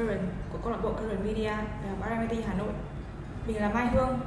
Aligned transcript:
Current 0.00 0.20
của 0.52 0.58
câu 0.62 0.72
lạc 0.72 0.78
bộ 0.82 0.92
Current 0.92 1.24
Media 1.24 1.46
à, 1.46 1.66
Đại 1.82 1.90
học 1.90 2.28
RMIT 2.30 2.44
Hà 2.46 2.54
Nội. 2.54 2.72
Mình 3.46 3.56
là 3.56 3.70
Mai 3.74 3.86
Hương, 3.86 4.20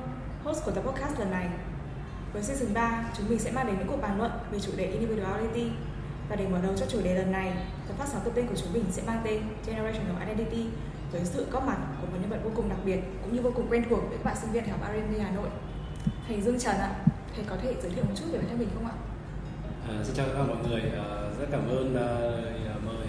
host 0.44 0.66
của 0.66 0.72
tập 0.72 0.82
podcast 0.82 1.20
lần 1.20 1.32
này. 1.32 1.48
Với 2.34 2.44
season 2.44 2.74
3, 2.74 3.04
chúng 3.18 3.30
mình 3.30 3.40
sẽ 3.40 3.52
mang 3.52 3.68
đến 3.68 3.76
những 3.80 3.88
cuộc 3.88 4.02
bàn 4.02 4.18
luận 4.18 4.32
về 4.52 4.60
chủ 4.60 4.72
đề 4.78 4.86
Individuality. 4.86 5.72
Và 6.30 6.36
để 6.36 6.48
mở 6.48 6.58
đầu 6.64 6.74
cho 6.78 6.86
chủ 6.86 7.02
đề 7.04 7.16
lần 7.16 7.32
này, 7.32 7.54
tập 7.88 7.94
phát 7.98 8.08
sóng 8.08 8.22
đầu 8.26 8.34
tên 8.36 8.48
của 8.48 8.56
chúng 8.56 8.74
mình 8.74 8.84
sẽ 8.92 9.04
mang 9.08 9.22
tên 9.24 9.42
Generational 9.68 10.30
Identity 10.30 10.66
với 11.12 11.26
sự 11.26 11.46
góp 11.52 11.68
mặt 11.68 11.78
của 12.02 12.08
một 12.08 12.18
nhân 12.22 12.30
vật 12.30 12.40
vô 12.44 12.52
cùng 12.56 12.70
đặc 12.70 12.80
biệt 12.86 13.00
cũng 13.24 13.36
như 13.36 13.42
vô 13.42 13.52
cùng 13.56 13.68
quen 13.70 13.84
thuộc 13.90 14.00
với 14.10 14.18
các 14.18 14.26
bạn 14.26 14.36
sinh 14.42 14.52
viên 14.52 14.64
Đại 14.64 14.72
học 14.72 14.90
RMIT 14.94 15.22
Hà 15.22 15.32
Nội. 15.32 15.50
Thầy 16.28 16.42
Dương 16.42 16.60
Trần 16.60 16.76
ạ, 16.76 16.96
thầy 17.36 17.46
có 17.50 17.56
thể 17.62 17.76
giới 17.82 17.92
thiệu 17.92 18.04
một 18.04 18.14
chút 18.16 18.26
về 18.32 18.38
bản 18.38 18.48
thân 18.50 18.60
mình 18.60 18.70
không 18.76 18.86
ạ? 18.86 18.94
À, 19.88 20.04
xin 20.04 20.16
chào 20.16 20.26
tất 20.28 20.34
cả 20.38 20.44
mọi 20.44 20.58
người, 20.70 20.82
à, 20.82 21.06
rất 21.40 21.46
cảm 21.52 21.70
ơn 21.70 21.96
à, 21.96 22.08
à 22.74 22.76
mời 22.86 23.08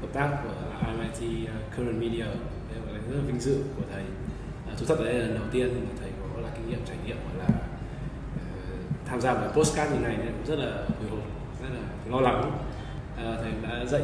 hợp 0.00 0.08
tác 0.12 0.36
của 0.44 0.67
MIT 0.82 1.48
uh, 1.48 1.76
Current 1.76 2.00
Media 2.00 2.24
đây 2.70 2.80
là 2.86 2.92
rất 2.92 3.16
là 3.16 3.22
vinh 3.26 3.40
dự 3.40 3.64
của 3.76 3.82
thầy. 3.92 4.02
À, 4.68 4.72
thú 4.78 4.86
thật 4.88 4.96
đấy 5.04 5.14
là 5.14 5.20
lần 5.20 5.34
đầu 5.34 5.44
tiên 5.52 5.68
mà 5.68 5.90
thầy 6.00 6.10
có 6.20 6.40
là 6.40 6.48
kinh 6.56 6.70
nghiệm 6.70 6.80
trải 6.86 6.96
nghiệm 7.06 7.16
gọi 7.16 7.36
là 7.38 7.48
uh, 7.48 9.06
tham 9.06 9.20
gia 9.20 9.34
vào 9.34 9.52
postcard 9.52 9.92
như 9.92 9.98
này 9.98 10.16
nên 10.16 10.26
cũng 10.26 10.46
rất 10.46 10.64
là 10.64 10.72
hồi 10.74 11.10
hộp, 11.10 11.20
rất 11.62 11.68
là 11.74 11.80
lo 12.10 12.20
lắng. 12.20 12.52
À, 13.16 13.36
thầy 13.42 13.52
đã 13.62 13.84
dạy 13.84 14.02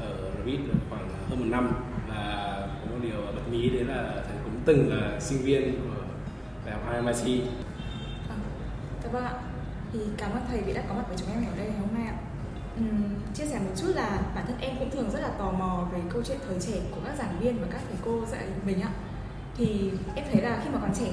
ờ, 0.00 0.06
ở 0.06 0.30
Revit 0.38 0.60
khoảng 0.90 1.08
hơn 1.30 1.38
một 1.40 1.46
năm 1.48 1.72
và 2.08 2.54
có 2.80 2.90
một 2.90 2.98
điều 3.02 3.20
bật 3.34 3.48
mí 3.50 3.70
đấy 3.70 3.84
là 3.84 4.12
thầy 4.28 4.36
cũng 4.44 4.60
từng 4.64 4.92
là 4.94 5.20
sinh 5.20 5.38
viên 5.38 5.72
của 5.72 6.02
đại 6.66 6.74
học 6.74 7.04
MIT. 7.04 7.42
À, 8.28 9.08
bạn, 9.12 9.24
ạ 9.24 9.32
thì 9.92 9.98
cảm 10.16 10.32
ơn 10.32 10.42
thầy 10.48 10.60
vì 10.60 10.72
đã 10.72 10.82
có 10.88 10.94
mặt 10.94 11.04
với 11.08 11.16
chúng 11.18 11.28
em 11.28 11.40
ngày 11.40 11.50
ở 11.50 11.56
đây 11.56 11.66
ngày 11.66 11.78
hôm 11.78 11.94
nay 11.94 12.06
ạ 12.06 12.16
uhm, 12.80 13.17
chia 13.34 13.44
sẻ 13.44 13.58
một 13.58 13.72
chút 13.76 13.92
là 13.94 14.20
bản 14.34 14.44
thân 14.46 14.56
em 14.60 14.76
cũng 14.78 14.90
thường 14.90 15.10
rất 15.10 15.20
là 15.20 15.28
tò 15.28 15.50
mò 15.50 15.88
về 15.92 16.00
câu 16.12 16.22
chuyện 16.22 16.38
thời 16.48 16.60
trẻ 16.60 16.80
của 16.90 17.00
các 17.04 17.14
giảng 17.18 17.38
viên 17.40 17.60
và 17.60 17.66
các 17.70 17.80
thầy 17.88 17.98
cô 18.04 18.26
dạy 18.26 18.44
mình 18.66 18.80
ạ 18.80 18.90
thì 19.58 19.90
em 20.14 20.24
thấy 20.32 20.42
là 20.42 20.60
khi 20.64 20.70
mà 20.70 20.78
còn 20.82 20.94
trẻ 20.94 21.06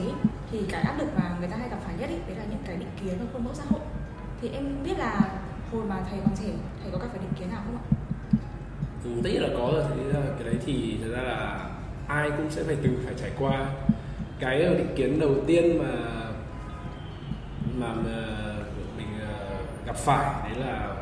thì 0.51 0.59
cái 0.69 0.81
áp 0.81 0.95
lực 0.99 1.07
mà 1.17 1.35
người 1.39 1.47
ta 1.47 1.57
hay 1.57 1.69
gặp 1.69 1.77
phải 1.85 1.95
nhất 1.99 2.09
ý, 2.09 2.15
đấy 2.27 2.37
là 2.37 2.43
những 2.49 2.59
cái 2.65 2.75
định 2.75 2.89
kiến 3.01 3.13
và 3.19 3.25
khuôn 3.33 3.43
mẫu 3.43 3.53
xã 3.53 3.63
hội. 3.69 3.79
Thì 4.41 4.49
em 4.49 4.83
biết 4.83 4.99
là 4.99 5.21
hồi 5.71 5.85
mà 5.85 5.95
thầy 6.09 6.19
còn 6.19 6.35
trẻ 6.35 6.49
thầy 6.83 6.91
có 6.91 6.97
gặp 6.97 7.05
phải 7.11 7.19
định 7.19 7.33
kiến 7.39 7.49
nào 7.51 7.61
không 7.65 7.77
ạ? 7.77 7.83
Ừ, 9.03 9.09
tất 9.23 9.29
nhiên 9.33 9.41
là 9.41 9.49
có 9.53 9.71
rồi 9.73 9.83
thế 9.97 10.03
là 10.19 10.25
cái 10.39 10.43
đấy 10.43 10.55
thì 10.65 10.97
thật 11.01 11.09
ra 11.15 11.21
là 11.21 11.69
ai 12.07 12.29
cũng 12.37 12.51
sẽ 12.51 12.63
phải 12.63 12.77
từng 12.83 13.01
phải 13.05 13.13
trải 13.21 13.31
qua. 13.39 13.65
Cái 14.39 14.63
ờ, 14.63 14.73
định 14.73 14.93
kiến 14.95 15.19
đầu 15.19 15.35
tiên 15.47 15.77
mà 15.77 15.91
mà, 17.75 17.93
mà 17.93 18.11
ờ, 19.21 19.57
gặp 19.85 19.95
phải 19.95 20.49
đấy 20.49 20.59
là 20.65 20.95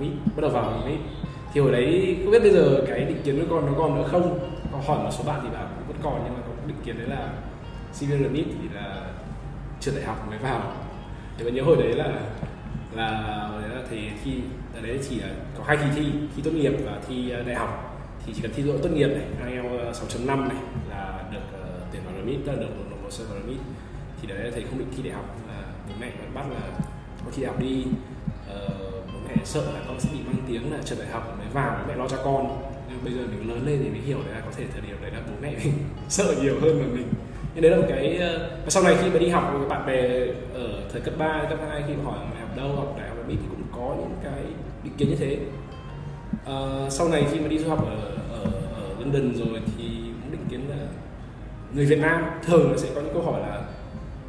mỹ 0.00 0.10
bắt 0.36 0.40
đầu 0.40 0.50
vào 0.50 0.82
Mỹ. 0.86 0.96
Thì 1.52 1.60
hồi 1.60 1.72
đấy 1.72 2.16
không 2.22 2.32
biết 2.32 2.42
bây 2.42 2.50
giờ 2.50 2.84
cái 2.88 3.00
định 3.00 3.22
kiến 3.24 3.36
với 3.36 3.46
con 3.50 3.66
nó 3.66 3.72
còn 3.78 3.94
nữa 3.94 4.08
không? 4.10 4.38
Có 4.72 4.78
hỏi 4.86 5.04
một 5.04 5.10
số 5.10 5.24
bạn 5.24 5.40
thì 5.42 5.48
bảo 5.52 5.66
cũng 5.76 5.88
vẫn 5.88 5.96
còn 6.02 6.20
nhưng 6.24 6.34
mà 6.34 6.40
có 6.46 6.52
định 6.66 6.76
kiến 6.84 6.98
đấy 6.98 7.08
là 7.08 7.32
sinh 7.92 8.10
viên 8.10 8.28
RMIT 8.28 8.46
thì 8.46 8.68
là 8.74 9.06
trường 9.80 9.94
đại 9.94 10.04
học 10.04 10.28
mới 10.28 10.38
vào. 10.38 10.72
Thì 11.38 11.44
mình 11.44 11.54
nhớ 11.54 11.62
hồi 11.62 11.76
đấy 11.76 11.92
là 11.92 12.20
là 12.92 13.08
hồi 13.52 13.62
đấy 13.62 13.70
là 13.76 13.82
thì 13.90 14.10
thi 14.24 14.32
ở 14.74 14.80
đấy 14.80 14.98
chỉ 15.08 15.20
là 15.20 15.28
có 15.58 15.64
hai 15.66 15.76
kỳ 15.76 15.84
thi 15.96 16.12
thi 16.36 16.42
tốt 16.44 16.50
nghiệp 16.50 16.72
và 16.84 16.98
thi 17.08 17.30
ờ, 17.30 17.42
đại 17.42 17.56
học. 17.56 17.96
Thì 18.26 18.32
chỉ 18.36 18.42
cần 18.42 18.52
thi 18.54 18.62
đỗ 18.62 18.78
tốt 18.82 18.88
nghiệp 18.94 19.08
này 19.08 19.52
IELTS 19.52 20.02
ờ, 20.02 20.08
6.5 20.26 20.48
này 20.48 20.62
là 20.90 21.24
được 21.32 21.38
uh, 21.38 21.82
tuyển 21.92 22.02
vào 22.04 22.14
RMIT 22.22 22.46
là 22.46 22.54
được 22.54 22.90
nộp 22.90 23.02
hồ 23.02 23.10
sơ 23.10 23.24
vào 23.24 23.38
RMIT 23.42 23.60
thì 24.22 24.28
đấy 24.28 24.50
thầy 24.54 24.62
không 24.62 24.78
định 24.78 24.88
thi 24.96 25.02
đại 25.02 25.12
học 25.14 25.36
là 25.48 25.62
bố 25.88 25.94
mẹ 26.00 26.10
vẫn 26.18 26.34
bắt 26.34 26.44
là 26.50 26.60
có 27.24 27.30
thi 27.32 27.42
đại 27.42 27.52
học 27.52 27.60
đi 27.62 27.84
mẹ 29.36 29.42
sợ 29.44 29.72
là 29.74 29.80
con 29.88 30.00
sẽ 30.00 30.08
bị 30.12 30.18
mang 30.26 30.42
tiếng 30.48 30.72
là 30.72 30.78
trường 30.84 30.98
đại 30.98 31.08
học 31.08 31.38
mới 31.38 31.46
vào 31.52 31.78
bố 31.78 31.84
mẹ 31.88 31.96
lo 31.96 32.08
cho 32.08 32.16
con. 32.24 32.62
Nhưng 32.88 33.04
bây 33.04 33.12
giờ 33.12 33.20
mình 33.30 33.48
lớn 33.48 33.66
lên 33.66 33.80
thì 33.82 33.90
mới 33.90 34.00
hiểu 34.00 34.18
là 34.18 34.40
có 34.40 34.50
thể 34.56 34.64
thời 34.72 34.80
điểm 34.80 34.96
đấy 35.02 35.10
là 35.10 35.20
bố 35.26 35.32
mẹ 35.42 35.54
mình 35.64 35.72
sợ 36.08 36.34
nhiều 36.42 36.54
hơn 36.60 36.80
là 36.80 36.86
mình. 36.86 37.08
Nhưng 37.54 37.62
đấy 37.62 37.70
là 37.70 37.76
một 37.76 37.86
cái 37.88 38.16
ờ, 38.16 38.50
và 38.64 38.70
sau 38.70 38.82
này 38.82 38.96
khi 39.02 39.10
mà 39.10 39.18
đi 39.18 39.28
học 39.28 39.50
với 39.58 39.68
bạn 39.68 39.86
bè 39.86 40.26
ở 40.54 40.82
thời 40.92 41.00
cấp 41.00 41.14
3, 41.18 41.46
cấp 41.50 41.58
2 41.68 41.82
khi 41.86 41.94
mà 41.94 42.04
hỏi 42.04 42.18
mày 42.30 42.40
học 42.40 42.56
đâu 42.56 42.76
học 42.76 42.94
đại 42.98 43.08
học 43.08 43.18
ở 43.18 43.24
Mỹ 43.28 43.34
thì 43.40 43.46
cũng 43.50 43.62
có 43.72 43.94
những 43.98 44.14
cái 44.24 44.44
định 44.84 44.92
kiến 44.96 45.08
như 45.08 45.16
thế. 45.16 45.38
À, 46.46 46.90
sau 46.90 47.08
này 47.08 47.26
khi 47.32 47.40
mà 47.40 47.48
đi 47.48 47.58
du 47.58 47.68
học 47.68 47.86
ở, 47.86 47.96
ở, 48.32 48.44
ở 48.74 48.82
London 48.98 49.34
rồi 49.34 49.60
thì 49.76 49.84
cũng 50.22 50.32
định 50.32 50.46
kiến 50.50 50.60
là 50.68 50.76
người 51.74 51.86
Việt 51.86 51.98
Nam 51.98 52.24
thường 52.46 52.70
là 52.72 52.78
sẽ 52.78 52.88
có 52.94 53.00
những 53.00 53.14
câu 53.14 53.22
hỏi 53.22 53.40
là 53.40 53.62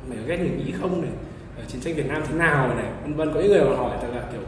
mày 0.10 0.18
ghét 0.28 0.38
người 0.38 0.50
Mỹ 0.50 0.74
không 0.82 1.02
này? 1.02 1.12
Ờ, 1.58 1.64
chiến 1.68 1.82
tranh 1.82 1.96
Việt 1.96 2.08
Nam 2.08 2.24
thế 2.28 2.34
nào 2.34 2.68
này? 2.68 2.92
Vân 3.04 3.14
vân. 3.14 3.34
Có 3.34 3.40
những 3.40 3.52
người 3.52 3.64
mà 3.64 3.76
hỏi 3.76 3.98
thật 4.02 4.08
là 4.16 4.24
kiểu 4.32 4.42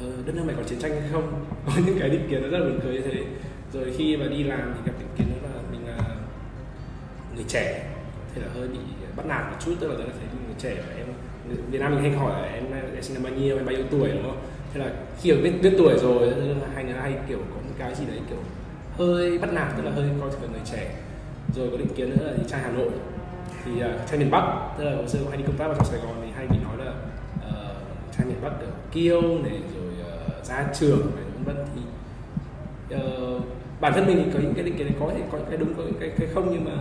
Ờ, 0.00 0.06
đất 0.26 0.34
nước 0.34 0.42
mày 0.46 0.56
có 0.56 0.62
chiến 0.62 0.78
tranh 0.78 1.00
hay 1.00 1.10
không? 1.12 1.44
Có 1.66 1.72
những 1.86 1.98
cái 1.98 2.10
định 2.10 2.26
kiến 2.30 2.42
nó 2.42 2.48
rất 2.48 2.58
là 2.58 2.64
buồn 2.64 2.80
cười 2.82 2.92
như 2.92 3.00
thế. 3.00 3.24
Rồi 3.72 3.94
khi 3.96 4.16
mà 4.16 4.26
đi 4.26 4.44
làm 4.44 4.74
thì 4.74 4.80
gặp 4.86 4.92
định 4.98 5.08
kiến 5.18 5.26
đó 5.42 5.48
là 5.54 5.60
mình 5.70 5.86
là 5.86 6.16
người 7.34 7.44
trẻ 7.48 7.88
thì 8.34 8.42
là 8.42 8.48
hơi 8.54 8.68
bị 8.68 8.78
bắt 9.16 9.26
nạt 9.26 9.50
một 9.50 9.56
chút 9.64 9.74
tức 9.80 9.88
là 9.88 9.94
tôi 9.94 10.06
thấy 10.06 10.28
mình 10.32 10.46
người 10.46 10.54
trẻ 10.58 10.82
và 10.88 10.94
em 10.96 11.06
Việt 11.70 11.78
Nam 11.78 11.94
mình 11.94 12.00
hay 12.00 12.10
hỏi 12.12 12.42
là 12.42 12.48
em, 12.48 12.64
em 12.72 13.02
sinh 13.02 13.14
năm 13.14 13.22
bao 13.22 13.32
nhiêu 13.32 13.56
em 13.56 13.66
bao 13.66 13.74
nhiêu 13.74 13.84
tuổi 13.90 14.08
đúng 14.12 14.22
không? 14.22 14.40
Thế 14.74 14.80
là 14.80 14.90
khi 15.20 15.32
biết 15.32 15.52
biết 15.62 15.74
tuổi 15.78 15.98
rồi 15.98 16.34
hay 16.74 16.84
người 16.84 16.94
hay 16.94 17.14
kiểu 17.28 17.38
có 17.38 17.56
một 17.56 17.74
cái 17.78 17.94
gì 17.94 18.04
đấy 18.06 18.18
kiểu 18.30 18.38
hơi 18.98 19.38
bắt 19.38 19.52
nạt 19.52 19.68
tức 19.76 19.82
là 19.82 19.90
hơi 19.90 20.08
coi 20.20 20.30
thường 20.30 20.52
người 20.52 20.60
trẻ. 20.64 20.94
Rồi 21.54 21.68
có 21.70 21.76
định 21.76 21.94
kiến 21.96 22.10
nữa 22.10 22.26
là 22.26 22.32
thì 22.36 22.42
trai 22.48 22.60
Hà 22.60 22.70
Nội. 22.70 22.90
Thì 23.64 23.72
uh, 23.72 24.08
trai 24.10 24.18
miền 24.18 24.30
Bắc 24.30 24.74
tức 24.78 24.84
là 24.84 24.96
hồi 24.96 25.08
xưa 25.08 25.18
hay 25.28 25.36
đi 25.36 25.44
công 25.46 25.56
tác 25.56 25.66
vào 25.66 25.74
trong 25.74 25.86
Sài 25.86 26.00
Gòn 26.00 26.16
thì 26.22 26.28
hay 26.36 26.46
bị 26.46 26.56
nói 26.64 26.86
là 26.86 26.92
uh, 27.48 28.16
trai 28.16 28.26
miền 28.26 28.36
Bắc 28.42 28.50
kiểu 28.60 28.68
kiêu 28.92 29.22
này 29.22 29.60
ra 30.48 30.66
trường 30.80 31.00
này 31.00 31.24
vân 31.34 31.44
vân. 31.44 31.66
Thì 31.74 31.80
uh, 32.96 33.42
bản 33.80 33.92
thân 33.92 34.06
mình 34.06 34.22
thì 34.24 34.30
có 34.34 34.38
những 34.42 34.54
cái 34.54 34.64
định 34.64 34.78
kiến 34.78 34.92
có 35.00 35.10
thể 35.14 35.22
có 35.32 35.38
những 35.38 35.46
cái 35.48 35.56
đúng 35.56 35.74
có 35.74 35.82
những 35.82 36.00
cái, 36.00 36.10
cái 36.18 36.28
không 36.34 36.48
nhưng 36.52 36.64
mà 36.64 36.72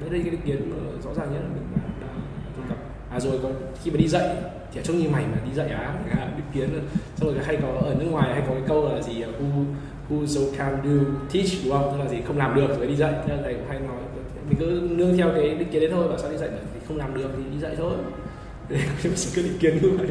đấy 0.00 0.10
đây 0.10 0.20
cái 0.22 0.30
định 0.30 0.40
kiến 0.44 0.72
rõ 1.04 1.10
ràng 1.14 1.32
nhất 1.32 1.40
là 1.40 1.48
mình 1.48 1.66
đã, 1.76 1.82
đã, 2.00 2.12
đã 2.58 2.68
gặp. 2.68 2.76
À 3.10 3.20
rồi 3.20 3.38
còn 3.42 3.52
khi 3.82 3.90
mà 3.90 3.96
đi 3.96 4.08
dạy 4.08 4.36
thì 4.72 4.80
trông 4.84 4.98
như 4.98 5.08
mày 5.08 5.24
mà 5.32 5.38
đi 5.48 5.54
dạy 5.54 5.68
á 5.68 5.94
à, 6.10 6.28
định 6.36 6.46
kiến 6.54 6.72
rồi 6.72 6.82
xong 7.16 7.34
rồi 7.34 7.44
hay 7.44 7.56
có 7.62 7.68
ở 7.68 7.94
nước 7.98 8.06
ngoài 8.10 8.34
hay 8.34 8.42
có 8.48 8.54
cái 8.54 8.62
câu 8.68 8.88
là 8.88 9.02
gì 9.02 9.22
à, 9.22 9.28
who 9.40 9.64
who 10.10 10.26
so 10.26 10.40
can 10.58 10.76
do 10.84 11.04
teach 11.32 11.64
đúng 11.64 11.72
không? 11.72 11.92
Tức 11.92 12.04
là 12.04 12.10
gì? 12.10 12.18
Không 12.26 12.38
làm 12.38 12.54
được 12.54 12.78
rồi 12.78 12.86
đi 12.86 12.96
dạy. 12.96 13.12
Nên 13.28 13.38
thầy 13.42 13.54
cũng 13.54 13.68
hay 13.68 13.80
nói 13.80 13.96
mình 14.48 14.58
cứ 14.58 14.88
nương 14.90 15.16
theo 15.16 15.30
cái 15.34 15.54
định 15.54 15.68
kiến 15.70 15.80
đấy 15.80 15.90
thôi 15.92 16.08
và 16.08 16.18
sao 16.18 16.30
đi 16.30 16.36
dạy 16.36 16.48
thì 16.74 16.80
không 16.88 16.96
làm 16.96 17.14
được 17.14 17.30
thì 17.36 17.42
đi 17.54 17.60
dạy 17.60 17.74
thôi. 17.76 17.92
Để 18.68 18.78
cái 19.02 19.12
cứ 19.34 19.42
định 19.42 19.58
kiến 19.60 19.78
như 19.82 19.90
vậy 19.98 20.08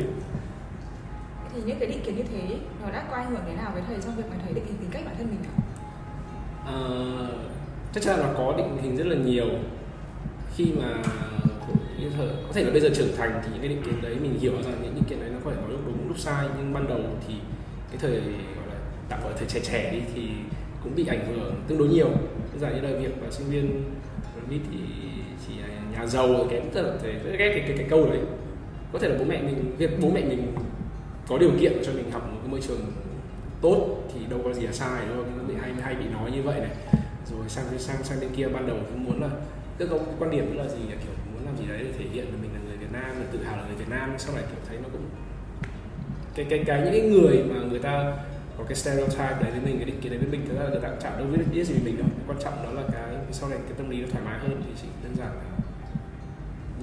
thì 1.55 1.61
những 1.65 1.79
cái 1.79 1.89
định 1.89 2.01
kiến 2.05 2.15
như 2.15 2.23
thế 2.23 2.57
nó 2.81 2.91
đã 2.91 3.05
có 3.09 3.15
ảnh 3.15 3.31
hưởng 3.31 3.41
thế 3.47 3.53
nào 3.53 3.71
với 3.73 3.83
thầy 3.87 3.97
trong 4.05 4.15
việc 4.15 4.23
mà 4.29 4.35
thầy 4.43 4.53
định 4.53 4.65
hình 4.65 4.77
tính 4.77 4.89
cách 4.91 5.01
bản 5.05 5.15
thân 5.17 5.27
mình 5.27 5.39
ạ? 5.43 5.53
À, 6.65 6.73
ờ, 6.73 7.27
chắc 7.93 8.03
chắn 8.03 8.19
là 8.19 8.33
có 8.37 8.53
định 8.57 8.77
hình 8.81 8.97
rất 8.97 9.07
là 9.07 9.15
nhiều. 9.15 9.47
Khi 10.55 10.65
mà 10.79 11.03
có 12.47 12.53
thể 12.53 12.63
là 12.63 12.71
bây 12.71 12.81
giờ 12.81 12.89
trưởng 12.95 13.17
thành 13.17 13.41
thì 13.43 13.49
những 13.51 13.59
cái 13.59 13.69
định 13.69 13.81
kiến 13.85 14.01
đấy 14.01 14.15
mình 14.21 14.39
hiểu 14.39 14.53
rằng 14.53 14.79
những 14.83 14.95
định 14.95 15.03
kiến 15.09 15.19
đấy 15.19 15.29
nó 15.33 15.37
có 15.45 15.51
thể 15.51 15.57
có 15.61 15.67
lúc 15.67 15.79
đúng 15.85 16.07
lúc 16.07 16.17
sai. 16.19 16.47
Nhưng 16.57 16.73
ban 16.73 16.87
đầu 16.87 16.99
thì 17.27 17.33
cái 17.91 17.97
thời 17.99 18.11
gọi 18.11 18.67
là 18.69 18.75
tạm 19.09 19.23
gọi 19.23 19.33
thời 19.37 19.47
trẻ 19.47 19.59
trẻ 19.63 19.91
đi 19.91 20.01
thì 20.15 20.21
cũng 20.83 20.95
bị 20.95 21.07
ảnh 21.07 21.25
hưởng 21.27 21.55
tương 21.67 21.77
đối 21.77 21.87
nhiều. 21.87 22.09
Đơn 22.51 22.59
giản 22.59 22.75
như 22.75 22.81
là 22.81 22.99
việc 22.99 23.21
mà 23.21 23.31
sinh 23.31 23.47
viên 23.47 23.83
đi 24.49 24.59
thì 24.71 24.77
chỉ 25.47 25.53
nhà 25.93 26.05
giàu 26.05 26.27
kém 26.49 26.63
rất 26.73 26.81
là 26.81 26.93
thể 27.03 27.11
rất 27.11 27.31
ghét 27.37 27.49
cái, 27.55 27.63
cái, 27.67 27.77
cái 27.77 27.87
câu 27.89 28.05
đấy. 28.05 28.19
Có 28.93 28.99
thể 28.99 29.09
là 29.09 29.15
bố 29.19 29.25
mẹ 29.25 29.41
mình 29.41 29.75
việc 29.77 29.99
bố 30.01 30.11
mẹ 30.13 30.21
mình 30.21 30.53
có 31.27 31.37
điều 31.37 31.51
kiện 31.59 31.73
cho 31.85 31.91
mình 31.93 32.11
học 32.11 32.29
một 32.31 32.37
cái 32.41 32.51
môi 32.51 32.61
trường 32.61 32.81
tốt 33.61 34.03
thì 34.13 34.19
đâu 34.29 34.39
có 34.43 34.53
gì 34.53 34.61
là 34.61 34.71
sai 34.71 35.05
đâu. 35.05 35.17
Không 35.17 35.47
bị 35.47 35.53
hay 35.61 35.71
hay 35.81 35.95
bị 35.95 36.05
nói 36.13 36.31
như 36.31 36.43
vậy 36.43 36.59
này. 36.59 36.71
Rồi 37.31 37.39
sang 37.47 37.65
sang 37.77 38.03
sang 38.03 38.19
bên 38.19 38.29
kia, 38.35 38.47
ban 38.47 38.67
đầu 38.67 38.77
cũng 38.89 39.05
muốn 39.05 39.21
là, 39.21 39.29
tức 39.77 39.87
có 39.91 39.99
quan 40.19 40.31
điểm 40.31 40.57
là 40.57 40.63
gì 40.63 40.79
là 40.89 40.95
kiểu 40.95 41.13
muốn 41.33 41.45
làm 41.45 41.57
gì 41.57 41.63
đấy 41.67 41.79
để 41.83 41.91
thể 41.97 42.05
hiện 42.13 42.25
là 42.25 42.37
mình 42.41 42.51
là 42.53 42.59
người 42.67 42.77
Việt 42.77 42.91
Nam, 42.91 43.19
là 43.19 43.25
tự 43.31 43.43
hào 43.43 43.57
là 43.57 43.63
người 43.67 43.75
Việt 43.75 43.89
Nam. 43.89 44.15
Sau 44.17 44.35
này 44.35 44.43
kiểu 44.49 44.59
thấy 44.67 44.77
nó 44.83 44.89
cũng, 44.91 45.01
cái 46.35 46.45
cái 46.49 46.63
cái 46.65 46.81
những 46.81 46.91
cái 46.91 47.01
người 47.01 47.43
mà 47.49 47.55
người 47.69 47.79
ta 47.79 48.17
có 48.57 48.63
cái 48.63 48.75
stereotype 48.75 49.37
đấy 49.41 49.51
với 49.51 49.61
mình, 49.65 49.75
cái 49.77 49.85
định 49.85 50.01
kiến 50.01 50.11
đấy 50.11 50.19
với 50.19 50.29
mình 50.31 50.45
thực 50.47 50.55
ra 50.57 50.63
là 50.63 50.69
người 50.69 50.81
ta 50.81 50.89
cũng 50.89 50.99
chẳng 51.01 51.17
đâu 51.17 51.27
biết 51.27 51.43
biết 51.53 51.63
gì 51.63 51.73
về 51.73 51.81
mình 51.83 51.97
đâu. 51.97 52.07
Quan 52.27 52.37
trọng 52.43 52.63
đó 52.63 52.71
là 52.71 52.83
cái, 52.93 53.15
sau 53.31 53.49
này 53.49 53.59
cái 53.63 53.73
tâm 53.77 53.89
lý 53.89 54.01
nó 54.01 54.07
thoải 54.11 54.23
mái 54.25 54.39
hơn 54.39 54.61
thì 54.65 54.71
chỉ 54.81 54.87
đơn 55.03 55.15
giản 55.17 55.27
là 55.27 55.52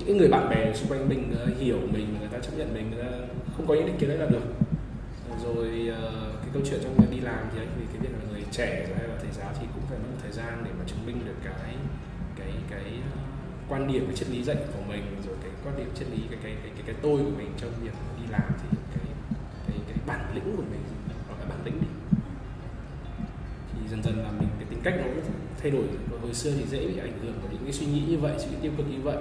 những 0.06 0.18
người 0.18 0.28
bạn 0.28 0.48
bè 0.48 0.74
xung 0.74 0.88
quanh 0.88 1.08
mình 1.08 1.30
người 1.30 1.46
ta 1.46 1.52
hiểu 1.58 1.78
mình 1.92 2.16
người 2.18 2.28
ta 2.28 2.38
chấp 2.38 2.50
nhận 2.56 2.74
mình 2.74 2.90
người 2.90 3.02
ta 3.02 3.10
không 3.56 3.66
có 3.66 3.74
những 3.74 3.86
định 3.86 3.96
kiến 3.98 4.08
đấy 4.08 4.18
là 4.18 4.26
được. 4.26 4.44
Rồi 5.44 5.90
uh, 5.90 6.40
cái 6.42 6.50
câu 6.52 6.62
chuyện 6.70 6.80
trong 6.82 6.94
việc 6.96 7.10
đi 7.10 7.20
làm 7.20 7.44
thì 7.52 7.58
anh 7.58 7.68
vì 7.78 7.86
cái 7.92 8.00
việc 8.02 8.12
là 8.12 8.32
người 8.32 8.44
trẻ 8.50 8.86
hay 8.96 9.08
là 9.08 9.14
thầy 9.22 9.32
giáo 9.38 9.52
thì 9.60 9.66
cũng 9.74 9.82
phải 9.88 9.98
mất 9.98 10.08
một 10.10 10.18
thời 10.22 10.32
gian 10.32 10.62
để 10.64 10.70
mà 10.78 10.84
chứng 10.86 11.06
minh 11.06 11.18
được 11.26 11.34
cái 11.44 11.74
cái 12.38 12.52
cái 12.70 12.84
ờ, 13.14 13.18
quan 13.68 13.92
điểm 13.92 14.06
cái 14.06 14.16
triết 14.16 14.30
lý 14.30 14.42
dạy 14.42 14.56
của 14.56 14.82
mình 14.88 15.02
rồi 15.26 15.36
cái 15.42 15.50
quan 15.64 15.76
điểm 15.76 15.88
triết 15.94 16.08
lý 16.10 16.18
cái 16.30 16.38
cái 16.42 16.52
cái 16.62 16.72
cái, 16.74 16.82
cái 16.86 16.96
tôi 17.02 17.18
của 17.18 17.36
mình 17.38 17.50
trong 17.56 17.70
việc 17.82 17.94
đi 18.20 18.32
làm 18.32 18.52
thì 18.62 18.78
cái 18.94 19.06
cái 19.66 19.78
cái 19.88 19.96
bản 20.06 20.34
lĩnh 20.34 20.56
của 20.56 20.62
mình 20.70 20.80
bản 21.50 21.58
lĩnh 21.64 21.80
đi. 21.80 21.86
Thì 23.72 23.88
dần 23.88 24.02
dần 24.02 24.18
là 24.18 24.30
mình 24.30 24.48
cái 24.58 24.66
tính 24.70 24.80
cách 24.82 24.94
nó 24.96 25.02
cũng 25.02 25.24
thay 25.62 25.70
đổi. 25.70 25.84
Và 26.10 26.18
hồi 26.22 26.34
xưa 26.34 26.50
thì 26.58 26.64
dễ 26.70 26.86
bị 26.86 26.98
ảnh 26.98 27.18
hưởng 27.22 27.34
bởi 27.42 27.52
những 27.52 27.64
cái 27.64 27.72
suy 27.72 27.86
nghĩ 27.86 28.02
như 28.08 28.18
vậy 28.18 28.34
suy 28.38 28.50
nghĩ 28.50 28.56
tiêu 28.62 28.72
cực 28.76 28.86
như 28.90 29.00
vậy 29.02 29.16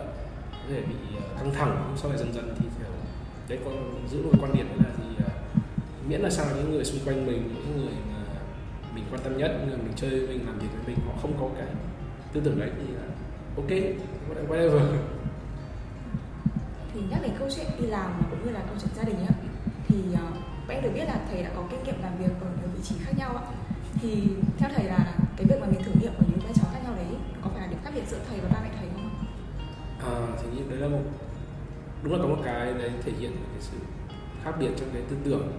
có 0.70 0.76
thể 0.76 0.82
bị 0.82 0.96
ờ, 1.16 1.22
căng 1.38 1.54
thẳng 1.54 1.96
sau 1.98 2.10
này 2.10 2.20
dần 2.20 2.34
dần 2.34 2.56
thì 2.60 2.66
kiểu 2.80 2.92
đấy 3.48 3.60
con 3.66 4.08
giữ 4.12 4.24
một 4.24 4.32
quan 4.42 4.54
điểm 4.54 4.68
là 4.84 4.90
gì 4.98 5.24
ờ, 5.24 5.30
miễn 6.08 6.22
là 6.22 6.30
sao 6.30 6.46
những 6.56 6.72
người 6.72 6.86
xung 6.86 7.00
quanh 7.06 7.26
mình 7.26 7.54
những 7.54 7.78
người 7.78 7.94
mà 8.12 8.24
mình 8.96 9.04
quan 9.12 9.22
tâm 9.24 9.38
nhất 9.38 9.52
những 9.60 9.70
người 9.70 9.78
mình 9.78 9.94
chơi 9.96 10.12
mình 10.12 10.46
làm 10.46 10.60
việc 10.60 10.68
với 10.74 10.84
mình 10.88 11.06
họ 11.06 11.14
không 11.22 11.34
có 11.40 11.50
cái 11.58 11.68
tư 12.34 12.42
tưởng 12.44 12.60
đấy 12.60 12.70
thì 12.78 12.94
là 12.94 13.02
ok 13.56 13.72
whatever. 14.50 14.82
Thì 16.94 17.02
nhắc 17.10 17.20
đến 17.22 17.32
câu 17.40 17.50
chuyện 17.56 17.68
đi 17.80 17.88
làm 17.88 18.22
cũng 18.30 18.46
như 18.46 18.52
là 18.52 18.60
câu 18.60 18.76
chuyện 18.82 18.92
gia 18.96 19.04
đình 19.04 19.16
nhá 19.20 19.34
thì 19.88 19.96
uh, 20.14 20.70
em 20.70 20.84
được 20.84 20.92
biết 20.94 21.06
là 21.06 21.20
thầy 21.32 21.44
đã 21.44 21.50
có 21.56 21.64
kinh 21.72 21.84
nghiệm 21.84 22.02
làm 22.02 22.18
việc 22.18 22.32
ở 22.42 22.48
nhiều 22.48 22.70
vị 22.76 22.84
trí 22.84 22.96
khác 23.00 23.12
nhau 23.18 23.36
ạ. 23.36 23.44
Thì 24.02 24.24
theo 24.58 24.70
thầy 24.76 24.86
là 24.86 25.16
cái 25.38 25.46
việc 25.46 25.62
mà 25.62 25.68
mình 25.68 25.84
thử 25.84 25.92
nghiệm 26.02 26.14
ở 26.14 26.24
những 26.30 26.40
vai 26.40 26.54
trò 26.56 26.64
khác 26.74 26.80
nhau 26.84 26.94
đấy 26.96 27.08
có 27.42 27.50
phải 27.54 27.62
là 27.62 27.68
điểm 27.68 27.80
khác 27.84 27.92
biệt 27.96 28.04
giữa 28.08 28.20
thầy 28.30 28.40
và 28.40 28.50
ba 28.54 28.60
mẹ 28.64 28.69
thì 30.42 30.48
không 30.50 30.58
thì 30.58 30.70
đấy 30.70 30.80
là 30.80 30.88
một 30.88 31.02
đúng 32.04 32.14
là 32.14 32.20
có 32.22 32.28
một 32.28 32.42
cái 32.46 32.74
đấy 32.74 32.92
thể 33.04 33.12
hiện 33.20 33.32
cái 33.32 33.62
sự 33.62 33.78
khác 34.44 34.52
biệt 34.60 34.70
trong 34.78 34.90
cái 34.94 35.02
tư 35.10 35.16
tưởng. 35.24 35.52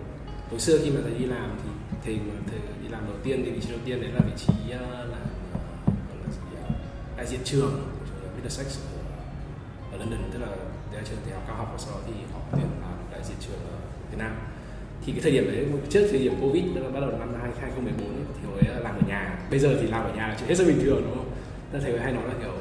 Hồi 0.51 0.61
xưa 0.61 0.79
khi 0.85 0.91
mà 0.91 1.01
thầy 1.05 1.15
đi 1.15 1.25
làm 1.25 1.59
thì 1.63 1.71
thầy 2.05 2.15
mà 2.15 2.35
thầy 2.51 2.59
đi 2.83 2.89
làm 2.89 3.07
đầu 3.07 3.17
tiên 3.25 3.43
thì 3.45 3.51
vị 3.51 3.61
trí 3.61 3.71
đầu 3.71 3.81
tiên 3.85 4.01
đấy 4.01 4.11
là 4.15 4.21
vị 4.21 4.33
trí 4.37 4.53
uh, 4.75 4.81
là 4.81 5.19
gì, 6.33 6.57
đại 7.17 7.27
diện 7.27 7.41
trường 7.45 7.91
Middlesex 8.35 8.79
ở, 8.79 9.13
ở 9.93 9.99
London 9.99 10.21
tức 10.33 10.39
là 10.39 10.49
đại 10.93 11.03
trường 11.05 11.19
đại 11.27 11.35
học 11.35 11.45
cao 11.47 11.57
học. 11.57 11.69
Và 11.73 11.79
sau 11.79 11.95
đó 11.95 12.01
thì 12.07 12.13
họ 12.33 12.41
tuyển 12.53 12.67
làm 12.83 12.93
đại 13.13 13.21
diện 13.25 13.37
trường 13.41 13.61
ở 13.71 13.77
Việt 14.11 14.19
Nam. 14.19 14.37
Thì 15.05 15.13
cái 15.13 15.21
thời 15.23 15.33
điểm 15.33 15.45
đấy 15.45 15.67
trước 15.89 16.09
thời 16.11 16.19
điểm 16.19 16.35
covid 16.41 16.65
tức 16.75 16.81
là 16.81 16.89
bắt 16.89 17.01
đầu 17.01 17.11
năm 17.19 17.35
2014 17.41 18.09
ấy, 18.09 18.17
thì 18.35 18.49
hồi 18.49 18.59
ấy 18.59 18.75
ờ, 18.75 18.81
làm 18.81 18.95
ở 18.95 19.03
nhà. 19.09 19.39
Bây 19.51 19.59
giờ 19.59 19.77
thì 19.81 19.87
làm 19.87 20.05
ở 20.05 20.15
nhà 20.15 20.29
là 20.29 20.37
chuyện 20.39 20.49
hết 20.49 20.55
sức 20.55 20.67
bình 20.67 20.81
thường 20.83 21.03
đúng 21.05 21.17
không? 21.17 21.31
Thầy 21.73 22.01
hay 22.01 22.13
nói 22.13 22.25
là 22.25 22.35
kiểu 22.41 22.53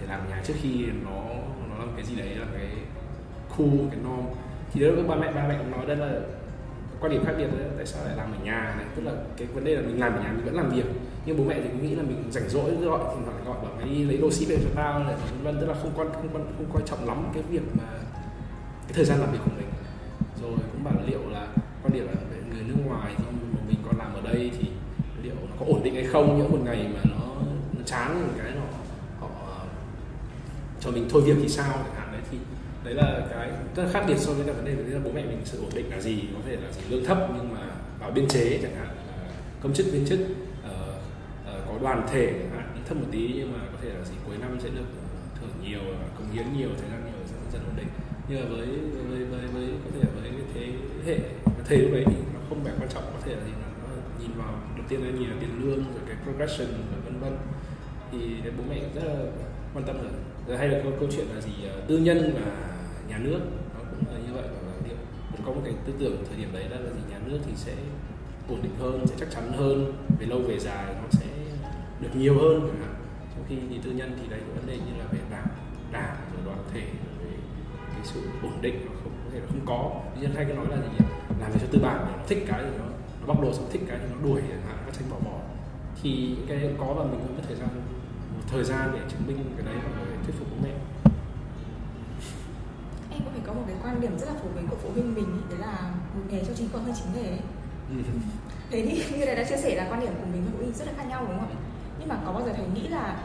thể 0.00 0.06
làm 0.06 0.28
nhà 0.28 0.42
trước 0.44 0.54
khi 0.62 0.86
nó 1.04 1.22
nó 1.70 1.78
làm 1.78 1.88
cái 1.96 2.04
gì 2.04 2.16
đấy 2.16 2.34
là 2.34 2.46
cái 2.52 2.68
khu 3.48 3.68
cái 3.90 4.00
norm. 4.04 4.26
Thì 4.72 4.80
đó 4.80 5.02
ba 5.08 5.14
mẹ 5.14 5.32
ba 5.32 5.48
mẹ 5.48 5.58
cũng 5.58 5.70
nói 5.70 5.86
đây 5.86 5.96
là 5.96 6.20
quan 7.00 7.12
điểm 7.12 7.24
khác 7.24 7.32
biệt 7.38 7.46
đấy 7.58 7.68
tại 7.76 7.86
sao 7.86 8.04
lại 8.04 8.16
làm 8.16 8.32
ở 8.32 8.44
nhà 8.44 8.74
này? 8.76 8.86
Tức 8.96 9.02
là 9.04 9.12
cái 9.36 9.46
vấn 9.46 9.64
đề 9.64 9.74
là 9.74 9.82
mình 9.82 10.00
làm 10.00 10.12
ở 10.12 10.22
nhà 10.22 10.32
mình 10.32 10.44
vẫn 10.44 10.54
làm 10.54 10.70
việc 10.70 10.84
nhưng 11.26 11.38
bố 11.38 11.44
mẹ 11.44 11.60
thì 11.62 11.68
cũng 11.68 11.86
nghĩ 11.86 11.94
là 11.94 12.02
mình 12.02 12.24
rảnh 12.30 12.48
rỗi 12.48 12.70
gọi 12.74 13.00
thì 13.14 13.22
phải 13.26 13.44
gọi 13.46 13.56
bảo 13.62 13.72
mày 13.76 13.88
đi 13.88 14.04
lấy 14.04 14.16
đồ 14.16 14.30
ship 14.30 14.48
về 14.48 14.56
cho 14.64 14.70
tao 14.74 14.98
này 14.98 15.14
vân 15.14 15.42
vân 15.42 15.60
tức 15.60 15.66
là 15.66 15.74
không 15.82 15.92
quan 15.96 16.08
không 16.12 16.28
quan 16.32 16.44
không 16.56 16.66
coi 16.72 16.82
trọng 16.86 17.06
lắm 17.08 17.30
cái 17.34 17.42
việc 17.42 17.62
mà 17.78 17.84
cái 18.82 18.92
thời 18.94 19.04
gian 19.04 19.20
làm 19.20 19.32
việc 19.32 19.38
của 19.44 19.50
mình. 19.56 19.68
Rồi 20.42 20.58
cũng 20.72 20.84
bảo 20.84 20.94
là 20.94 21.02
liệu 21.06 21.20
là 21.30 21.46
quan 21.82 21.92
điểm 21.92 22.06
là 22.06 22.12
người 22.50 22.62
nước 22.62 22.74
ngoài 22.86 23.12
thì 23.16 23.24
mà 23.26 23.60
mình 23.68 23.76
còn 23.86 23.98
làm 23.98 24.14
ở 24.14 24.20
đây 24.32 24.50
thì 24.58 24.68
liệu 25.22 25.34
nó 25.34 25.56
có 25.60 25.66
ổn 25.66 25.80
định 25.84 25.94
hay 25.94 26.04
không? 26.04 26.38
Những 26.38 26.52
một 26.52 26.58
ngày 26.64 26.90
mà 26.94 27.00
nó, 27.04 27.26
nó 27.76 27.82
chán 27.84 28.26
một 28.26 28.32
cái 28.38 28.52
cho 30.80 30.90
mình 30.90 31.08
thôi 31.10 31.22
việc 31.22 31.36
thì 31.42 31.48
sao 31.48 31.72
chẳng 31.72 31.94
hạn 31.94 32.12
đấy 32.12 32.20
thì 32.30 32.38
đấy 32.84 32.94
là 32.94 33.26
cái 33.30 33.50
rất 33.76 33.84
là 33.84 33.90
khác 33.92 34.04
biệt 34.08 34.18
so 34.18 34.32
với 34.32 34.46
cái 34.46 34.54
vấn 34.54 34.64
đề 34.64 34.72
là 34.94 35.00
bố 35.04 35.10
mẹ 35.14 35.24
mình 35.24 35.40
sự 35.44 35.58
ổn 35.60 35.70
định 35.74 35.90
là 35.90 36.00
gì 36.00 36.20
có 36.34 36.40
thể 36.46 36.56
là 36.56 36.72
gì 36.72 36.80
lương 36.88 37.04
thấp 37.04 37.18
nhưng 37.36 37.54
mà 37.54 37.60
vào 38.00 38.10
biên 38.10 38.28
chế 38.28 38.58
chẳng 38.62 38.74
hạn 38.74 38.88
công 39.60 39.74
chức 39.74 39.86
viên 39.92 40.06
chức 40.06 40.20
uh, 40.20 40.70
uh, 41.42 41.66
có 41.66 41.78
đoàn 41.82 42.06
thể 42.12 42.32
chẳng 42.32 42.50
hạn 42.50 42.68
thấp 42.88 42.96
một 42.96 43.06
tí 43.12 43.32
nhưng 43.34 43.52
mà 43.52 43.58
có 43.72 43.78
thể 43.82 43.88
là 43.88 44.04
gì 44.04 44.14
cuối 44.26 44.36
năm 44.40 44.58
sẽ 44.62 44.68
được 44.68 44.88
ờ, 45.00 45.06
thưởng 45.40 45.50
nhiều 45.62 45.80
công 46.18 46.32
hiến 46.32 46.46
nhiều 46.58 46.68
thời 46.80 46.90
gian 46.90 47.00
nhiều 47.04 47.26
sẽ 47.26 47.36
dần 47.52 47.62
ổn 47.64 47.76
định. 47.76 47.86
Nhưng 48.28 48.40
mà 48.40 48.56
với 48.56 48.66
với 49.08 49.24
với, 49.24 49.40
với 49.54 49.68
có 49.84 49.90
thể 49.94 50.08
với 50.14 50.30
cái 50.30 50.40
thế 50.54 50.72
hệ 51.06 51.18
thế 51.64 51.76
lúc 51.76 51.92
đấy 51.92 52.04
thì 52.06 52.16
nó 52.34 52.40
không 52.48 52.64
phải 52.64 52.72
quan 52.80 52.88
trọng 52.88 53.02
có 53.02 53.20
thể 53.24 53.34
là 53.34 53.44
gì 53.44 53.52
nó 53.62 53.94
nhìn 54.20 54.30
vào 54.38 54.52
đầu 54.76 54.86
tiên 54.88 55.00
là 55.04 55.10
nhìn 55.10 55.30
là 55.30 55.36
tiền 55.40 55.50
lương 55.60 55.84
rồi 55.94 56.02
cái 56.06 56.16
progression 56.24 56.68
và 56.90 56.96
vân 57.04 57.20
vân. 57.20 57.36
Thì 58.12 58.18
bố 58.58 58.64
mẹ 58.70 58.80
rất 58.94 59.04
là 59.04 59.14
quan 59.74 59.84
tâm 59.86 59.96
rồi 60.02 60.12
rồi 60.48 60.58
hay 60.58 60.68
là 60.68 60.80
câu, 60.82 60.92
câu 61.00 61.08
chuyện 61.12 61.26
là 61.34 61.40
gì? 61.40 61.52
Ờ, 61.68 61.80
tư 61.88 61.98
nhân 61.98 62.34
và 62.34 62.50
nhà 63.08 63.18
nước 63.18 63.40
nó 63.74 63.80
cũng 63.90 64.14
là 64.14 64.18
như 64.26 64.34
vậy 64.34 64.44
và 64.54 64.68
là 64.68 64.74
liệu 64.86 64.96
cũng 65.32 65.46
có 65.46 65.52
một 65.52 65.60
cái 65.64 65.74
tư 65.86 65.92
tưởng 65.98 66.24
thời 66.28 66.36
điểm 66.36 66.48
đấy 66.52 66.64
đó 66.70 66.76
là 66.76 66.90
gì 66.90 67.00
nhà 67.10 67.18
nước 67.26 67.38
thì 67.46 67.52
sẽ 67.56 67.74
ổn 68.48 68.58
định 68.62 68.72
hơn 68.80 69.06
sẽ 69.06 69.14
chắc 69.20 69.30
chắn 69.30 69.52
hơn 69.52 69.92
về 70.18 70.26
lâu 70.26 70.38
về 70.38 70.58
dài 70.58 70.84
nó 71.02 71.08
sẽ 71.10 71.26
được 72.00 72.08
nhiều 72.14 72.34
hơn 72.38 72.60
chẳng 72.60 72.80
hạn. 72.80 72.94
Trong 73.34 73.44
khi 73.48 73.56
thì 73.70 73.78
tư 73.84 73.90
nhân 73.90 74.18
thì 74.22 74.28
đấy 74.28 74.40
vấn 74.54 74.66
đề 74.66 74.76
như 74.76 74.98
là 74.98 75.04
về 75.12 75.18
đảng 75.30 75.46
đảng 75.92 76.16
rồi 76.34 76.42
đoàn 76.44 76.58
thể 76.72 76.80
rồi 76.80 77.24
về 77.24 77.36
cái 77.88 78.00
sự 78.04 78.20
ổn 78.42 78.52
định 78.60 78.86
nó 78.86 78.92
không 79.02 79.12
có 79.24 79.30
thể 79.32 79.40
là 79.40 79.46
không 79.46 79.66
có. 79.66 80.00
Tư 80.14 80.22
nhân 80.22 80.34
hay 80.34 80.44
cái 80.44 80.56
nói 80.56 80.66
là 80.70 80.76
gì 80.76 81.04
làm 81.40 81.52
việc 81.52 81.58
cho 81.60 81.68
tư 81.72 81.78
bản 81.82 81.96
nó 81.96 82.24
thích 82.28 82.44
cái 82.48 82.60
thì 82.62 82.78
nó 82.78 82.84
nó 83.20 83.26
bóc 83.26 83.42
lột 83.42 83.54
xong 83.54 83.68
thích 83.72 83.82
cái 83.88 83.98
thì 84.00 84.06
nó 84.14 84.28
đuổi 84.28 84.40
chẳng 84.48 84.62
hạn 84.68 84.76
nó 84.86 84.92
tranh 84.92 85.10
bỏ 85.10 85.16
bỏ. 85.24 85.38
Thì 86.02 86.36
cái 86.48 86.70
có 86.78 86.94
và 86.96 87.04
mình 87.04 87.20
cũng 87.26 87.36
mất 87.36 87.42
thời 87.48 87.56
gian 87.56 87.68
một 88.34 88.42
thời 88.46 88.64
gian 88.64 88.90
để 88.94 89.00
chứng 89.08 89.26
minh 89.26 89.44
cái 89.56 89.66
đấy 89.66 89.74
thuyết 90.28 90.38
phục 90.38 90.48
bố 90.50 90.56
mẹ. 90.62 90.74
Em 93.10 93.20
cũng 93.24 93.32
phải 93.32 93.42
có 93.46 93.52
một 93.52 93.62
cái 93.66 93.76
quan 93.82 94.00
điểm 94.00 94.18
rất 94.18 94.26
là 94.26 94.34
phổ 94.42 94.48
biến 94.54 94.68
của 94.68 94.76
phụ 94.82 94.88
huynh 94.94 95.14
mình 95.14 95.40
đấy 95.50 95.58
là 95.58 95.74
một 96.14 96.22
nghề 96.30 96.44
cho 96.44 96.52
chính 96.54 96.68
con 96.72 96.84
hơn 96.84 96.94
chính 96.96 97.14
nghề 97.14 97.38
thế 98.70 98.82
thì 98.86 99.18
như 99.18 99.24
thầy 99.26 99.36
đã 99.36 99.44
chia 99.44 99.56
sẻ 99.56 99.74
là 99.76 99.86
quan 99.90 100.00
điểm 100.00 100.12
của 100.20 100.26
mình 100.32 100.42
với 100.42 100.52
phụ 100.52 100.58
huynh 100.58 100.72
rất 100.72 100.86
là 100.86 100.92
khác 100.96 101.04
nhau 101.08 101.26
đúng 101.28 101.38
không 101.38 101.48
ạ? 101.48 101.56
Nhưng 101.98 102.08
mà 102.08 102.16
có 102.26 102.32
bao 102.32 102.42
giờ 102.46 102.52
thầy 102.56 102.66
nghĩ 102.74 102.88
là 102.88 103.16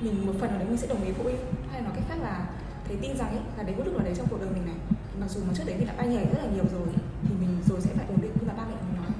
mình 0.00 0.26
một 0.26 0.32
phần 0.40 0.50
nào 0.50 0.58
đấy 0.58 0.68
mình 0.68 0.76
sẽ 0.76 0.86
đồng 0.86 1.04
ý 1.04 1.12
phụ 1.12 1.22
huynh? 1.22 1.36
Hay 1.72 1.82
nói 1.82 1.92
cách 1.94 2.04
khác 2.08 2.18
là 2.22 2.46
thầy 2.86 2.96
tin 2.96 3.16
rằng 3.16 3.28
ấy 3.28 3.40
là 3.56 3.62
đến 3.62 3.76
một 3.76 3.82
lúc 3.86 3.94
nào 3.94 4.04
đấy 4.04 4.14
trong 4.16 4.26
cuộc 4.30 4.40
đời 4.40 4.50
mình 4.54 4.66
này. 4.66 4.76
Mặc 5.20 5.30
dù 5.30 5.40
mà 5.48 5.52
trước 5.54 5.64
đấy 5.66 5.76
mình 5.78 5.86
đã 5.86 5.94
bay 5.98 6.08
nhảy 6.08 6.24
rất 6.24 6.38
là 6.44 6.48
nhiều 6.54 6.64
rồi 6.72 6.88
thì 7.22 7.34
mình 7.40 7.58
rồi 7.68 7.80
sẽ 7.80 7.90
phải 7.96 8.06
ổn 8.08 8.18
định 8.22 8.32
như 8.40 8.46
là 8.46 8.54
ba 8.56 8.64
mẹ 8.70 8.76
mình 8.86 8.96
nói. 9.02 9.12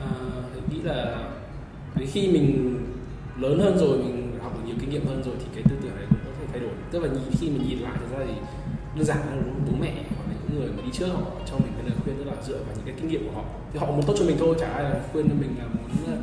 À, 0.00 0.10
thầy 0.52 0.62
nghĩ 0.70 0.82
là 0.82 1.30
đến 1.96 2.08
khi 2.12 2.28
mình 2.32 2.78
lớn 3.38 3.60
hơn 3.60 3.78
rồi 3.78 3.98
mình 3.98 4.38
học 4.42 4.52
được 4.54 4.62
nhiều 4.66 4.76
kinh 4.80 4.90
nghiệm 4.90 5.06
hơn 5.06 5.22
rồi 5.24 5.34
thì 5.38 5.46
cái 5.54 5.62
tư 5.70 5.76
tưởng 5.82 5.96
này 5.96 6.13
thay 6.54 6.62
đổi. 6.62 6.72
Tức 6.90 7.02
là 7.02 7.08
nhìn, 7.08 7.22
khi 7.40 7.50
mình 7.50 7.68
nhìn 7.68 7.78
lại 7.78 7.92
thật 8.00 8.18
ra 8.18 8.24
thì 8.28 8.34
đơn 8.96 9.04
giản 9.04 9.18
là 9.18 9.36
bố 9.66 9.72
mẹ 9.80 9.94
hoặc 10.08 10.24
là 10.28 10.34
những 10.42 10.60
người 10.60 10.70
mà 10.76 10.82
đi 10.86 10.90
trước 10.92 11.06
họ 11.06 11.20
cho 11.50 11.54
mình 11.58 11.72
cái 11.76 11.84
lời 11.86 11.96
khuyên 12.04 12.16
tức 12.18 12.24
là 12.24 12.32
dựa 12.46 12.58
vào 12.58 12.76
những 12.76 12.86
cái 12.86 12.94
kinh 13.00 13.08
nghiệm 13.08 13.26
của 13.26 13.32
họ. 13.34 13.44
Thì 13.72 13.78
họ 13.78 13.86
muốn 13.86 14.02
tốt 14.06 14.14
cho 14.18 14.24
mình 14.24 14.36
thôi 14.38 14.56
chả 14.60 14.66
ai 14.66 14.84
là 14.84 15.00
khuyên 15.12 15.28
cho 15.28 15.34
mình 15.40 15.54
là 15.58 15.64
muốn 15.64 16.18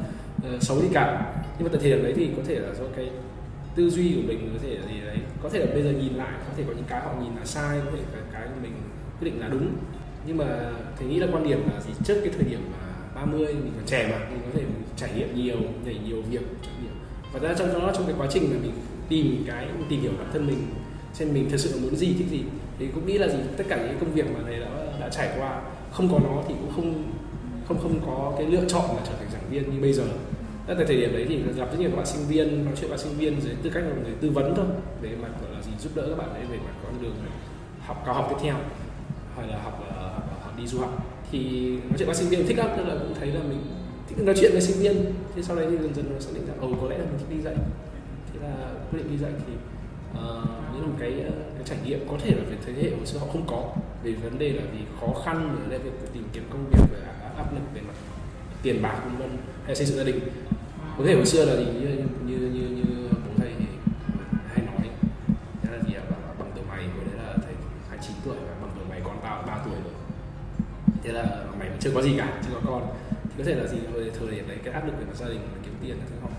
uh, 0.56 0.64
xấu 0.64 0.82
đi 0.82 0.88
cả. 0.94 1.34
Nhưng 1.58 1.68
mà 1.68 1.70
tại 1.74 1.82
thời 1.82 1.92
điểm 1.92 2.04
đấy 2.04 2.14
thì 2.16 2.30
có 2.38 2.44
thể 2.48 2.60
là 2.60 2.74
do 2.74 2.84
cái 2.96 3.10
tư 3.76 3.90
duy 3.90 4.14
của 4.16 4.28
mình 4.28 4.50
có 4.54 4.60
thể 4.64 4.76
là 4.76 4.88
gì 4.88 5.02
đấy. 5.06 5.18
Có 5.44 5.50
thể 5.50 5.60
là 5.60 5.74
bây 5.74 5.84
giờ 5.84 5.92
nhìn 5.92 6.14
lại 6.14 6.32
có 6.48 6.54
thể 6.58 6.64
có 6.68 6.74
những 6.74 6.88
cái 6.88 7.02
họ 7.02 7.14
nhìn 7.22 7.36
là 7.40 7.46
sai 7.46 7.80
có 7.86 7.92
thể 7.92 8.04
cái 8.12 8.22
cái 8.32 8.48
mình 8.64 8.74
quyết 9.20 9.32
định 9.32 9.40
là 9.40 9.48
đúng. 9.48 9.68
Nhưng 10.28 10.38
mà 10.38 10.72
thầy 11.00 11.08
nghĩ 11.08 11.20
là 11.20 11.28
quan 11.32 11.44
điểm 11.44 11.60
là 11.74 11.82
gì? 11.82 11.94
Trước 12.04 12.22
cái 12.24 12.34
thời 12.34 12.44
điểm 12.50 12.60
mà 12.72 12.88
30 13.16 13.46
mình 13.46 13.72
còn 13.76 13.86
trẻ 13.86 14.08
mà 14.12 14.30
mình 14.30 14.42
có 14.46 14.50
thể 14.54 14.62
mình 14.62 14.84
trải 14.96 15.10
nghiệm 15.16 15.36
nhiều 15.36 15.58
nhảy 15.86 16.00
nhiều 16.06 16.22
việc 16.22 16.42
trải 16.62 16.74
nghiệm. 16.84 16.94
Và 17.34 17.40
ra 17.40 17.56
trong 17.58 17.74
đó 17.74 17.92
trong 17.96 18.06
cái 18.06 18.16
quá 18.18 18.28
trình 18.32 18.44
mà 18.52 18.58
mình 18.62 18.72
tìm 19.12 19.44
cái 19.48 19.68
tìm 19.90 20.02
hiểu 20.02 20.12
bản 20.18 20.28
thân 20.34 20.48
mình 20.48 20.58
xem 21.14 21.34
mình 21.34 21.50
thật 21.50 21.58
sự 21.58 21.72
là 21.76 21.82
muốn 21.82 21.96
gì 21.96 22.14
thích 22.18 22.28
gì. 22.32 22.44
Thì 22.80 22.88
cũng 22.96 23.06
nghĩ 23.06 23.18
là 23.18 23.28
gì 23.28 23.38
tất 23.58 23.64
cả 23.70 23.78
những 23.78 23.98
công 24.00 24.14
việc 24.14 24.26
mà 24.34 24.50
này 24.50 24.60
đã 24.60 24.70
đã 25.00 25.10
trải 25.10 25.30
qua 25.38 25.62
không 25.92 26.10
có 26.12 26.20
nó 26.20 26.44
thì 26.48 26.54
cũng 26.62 26.72
không 26.76 27.04
không 27.68 27.80
không 27.80 28.00
có 28.06 28.34
cái 28.38 28.48
lựa 28.48 28.66
chọn 28.68 28.86
là 28.96 29.02
trở 29.06 29.14
thành 29.20 29.28
giảng 29.34 29.50
viên 29.50 29.64
như 29.74 29.82
bây 29.82 29.94
giờ. 29.94 30.04
Tại 30.68 30.76
thời 30.88 30.98
điểm 30.98 31.14
đấy 31.14 31.26
thì 31.30 31.38
gặp 31.58 31.72
rất 31.72 31.80
nhiều 31.80 31.90
các 31.90 31.98
bạn 31.98 32.06
sinh 32.06 32.28
viên 32.28 32.66
nói 32.66 32.74
chuyện 32.80 32.90
với 32.90 33.00
sinh 33.00 33.18
viên 33.18 33.42
dưới 33.42 33.56
tư 33.64 33.70
cách 33.74 33.84
là 33.84 33.96
người 34.04 34.14
tư 34.22 34.30
vấn 34.30 34.56
thôi 34.56 34.66
về 35.02 35.10
mặt 35.22 35.30
gọi 35.42 35.52
là 35.52 35.62
gì 35.62 35.72
giúp 35.80 35.92
đỡ 35.96 36.08
các 36.10 36.18
bạn 36.18 36.34
ấy 36.34 36.46
về 36.52 36.58
mặt 36.58 36.74
con 36.84 37.02
đường 37.02 37.16
học 37.86 38.04
cao 38.06 38.16
học 38.16 38.28
tiếp 38.30 38.36
theo 38.42 38.56
hay 39.38 39.48
là 39.48 39.62
học, 39.64 39.84
ờ, 39.96 40.08
học, 40.08 40.40
học 40.44 40.54
đi 40.58 40.68
du 40.68 40.80
học. 40.80 41.06
Thì 41.32 41.70
nói 41.70 41.98
chuyện 41.98 42.06
với 42.06 42.16
sinh 42.16 42.30
viên 42.30 42.48
thích 42.48 42.58
lắm 42.58 42.70
tức 42.78 42.84
là 42.88 42.96
cũng 43.00 43.14
thấy 43.20 43.28
là 43.28 43.40
mình 43.50 43.62
thích 44.08 44.26
nói 44.26 44.36
chuyện 44.40 44.52
với 44.52 44.62
sinh 44.62 44.80
viên. 44.80 45.14
Thì 45.36 45.44
sau 45.44 45.56
đấy 45.56 45.68
thì 45.70 45.78
dần 45.78 45.94
dần 45.94 46.06
nó 46.14 46.20
xác 46.20 46.32
định 46.34 46.46
rằng 46.48 46.58
ồ 46.62 46.68
ừ, 46.68 46.74
có 46.82 46.90
lẽ 46.90 46.98
là 46.98 47.06
mình 47.06 47.20
thích 47.20 47.38
đi 47.38 47.42
dạy 47.42 47.56
ra 48.42 48.54
quyết 48.92 49.00
định 49.00 49.12
đi 49.12 49.18
dạy 49.18 49.32
thì 49.48 49.54
uh, 50.12 50.74
những 50.74 50.88
một 50.88 50.96
cái 51.00 51.12
cái 51.56 51.64
trải 51.66 51.78
nghiệm 51.86 52.08
có 52.08 52.18
thể 52.24 52.36
là 52.36 52.44
về 52.50 52.58
thế 52.66 52.74
hệ 52.74 52.90
hồi 52.90 53.06
xưa 53.06 53.20
họ 53.20 53.28
không 53.32 53.46
có. 53.48 53.76
Về 54.04 54.12
vấn 54.12 54.40
đề 54.40 54.54
là 54.54 54.64
vì 54.72 54.80
khó 55.00 55.22
khăn 55.26 55.58
về 55.70 55.78
việc 55.78 55.92
tìm 56.14 56.24
kiếm 56.34 56.44
công 56.50 56.66
việc 56.72 56.84
về 56.92 57.00
áp 57.38 57.54
lực 57.54 57.62
về 57.74 57.82
mặt 57.82 57.94
tiền 58.64 58.82
bạc 58.82 59.02
vân 59.04 59.18
vân 59.18 59.38
hay 59.66 59.76
xây 59.76 59.86
dựng 59.86 59.98
gia 59.98 60.04
đình. 60.04 60.20
Có 60.98 61.04
thể 61.06 61.16
hồi 61.16 61.26
xưa 61.26 61.46
là 61.46 61.56
gì 61.56 61.66
như 61.66 61.88
như 62.26 62.38
như, 62.38 62.70
như 62.70 63.10
bố 63.12 63.32
thầy 63.38 63.54
hay 64.48 64.66
nói 64.66 64.90
thế 65.62 65.72
là 65.72 65.84
gì 65.88 65.94
ạ? 65.94 66.04
Bằng, 66.40 66.52
tuổi 66.56 66.64
mày 66.70 66.84
hồi 66.84 67.04
đấy 67.06 67.16
là 67.18 67.34
thầy 67.44 67.54
29 67.90 68.16
tuổi 68.26 68.36
và 68.36 68.54
bằng 68.62 68.72
tuổi 68.76 68.86
mày 68.90 69.02
con 69.04 69.18
tao 69.24 69.44
3 69.48 69.62
tuổi 69.66 69.74
rồi. 69.84 69.94
Thế 71.04 71.12
là 71.12 71.46
mày 71.60 71.70
chưa 71.80 71.92
có 71.96 72.02
gì 72.02 72.14
cả 72.18 72.42
chưa 72.48 72.54
có 72.54 72.62
con. 72.66 72.88
Thì 73.24 73.32
có 73.38 73.44
thể 73.44 73.56
là 73.56 73.68
gì 73.68 73.78
hồi 73.94 74.12
thời 74.20 74.32
điểm 74.32 74.48
đấy 74.48 74.58
cái 74.64 74.74
áp 74.74 74.86
lực 74.86 74.94
về 75.00 75.06
mặt 75.06 75.16
gia 75.16 75.28
đình 75.28 75.40
kiếm 75.64 75.74
tiền 75.82 75.98
là 75.98 76.06
thứ 76.10 76.16
họ 76.22 76.30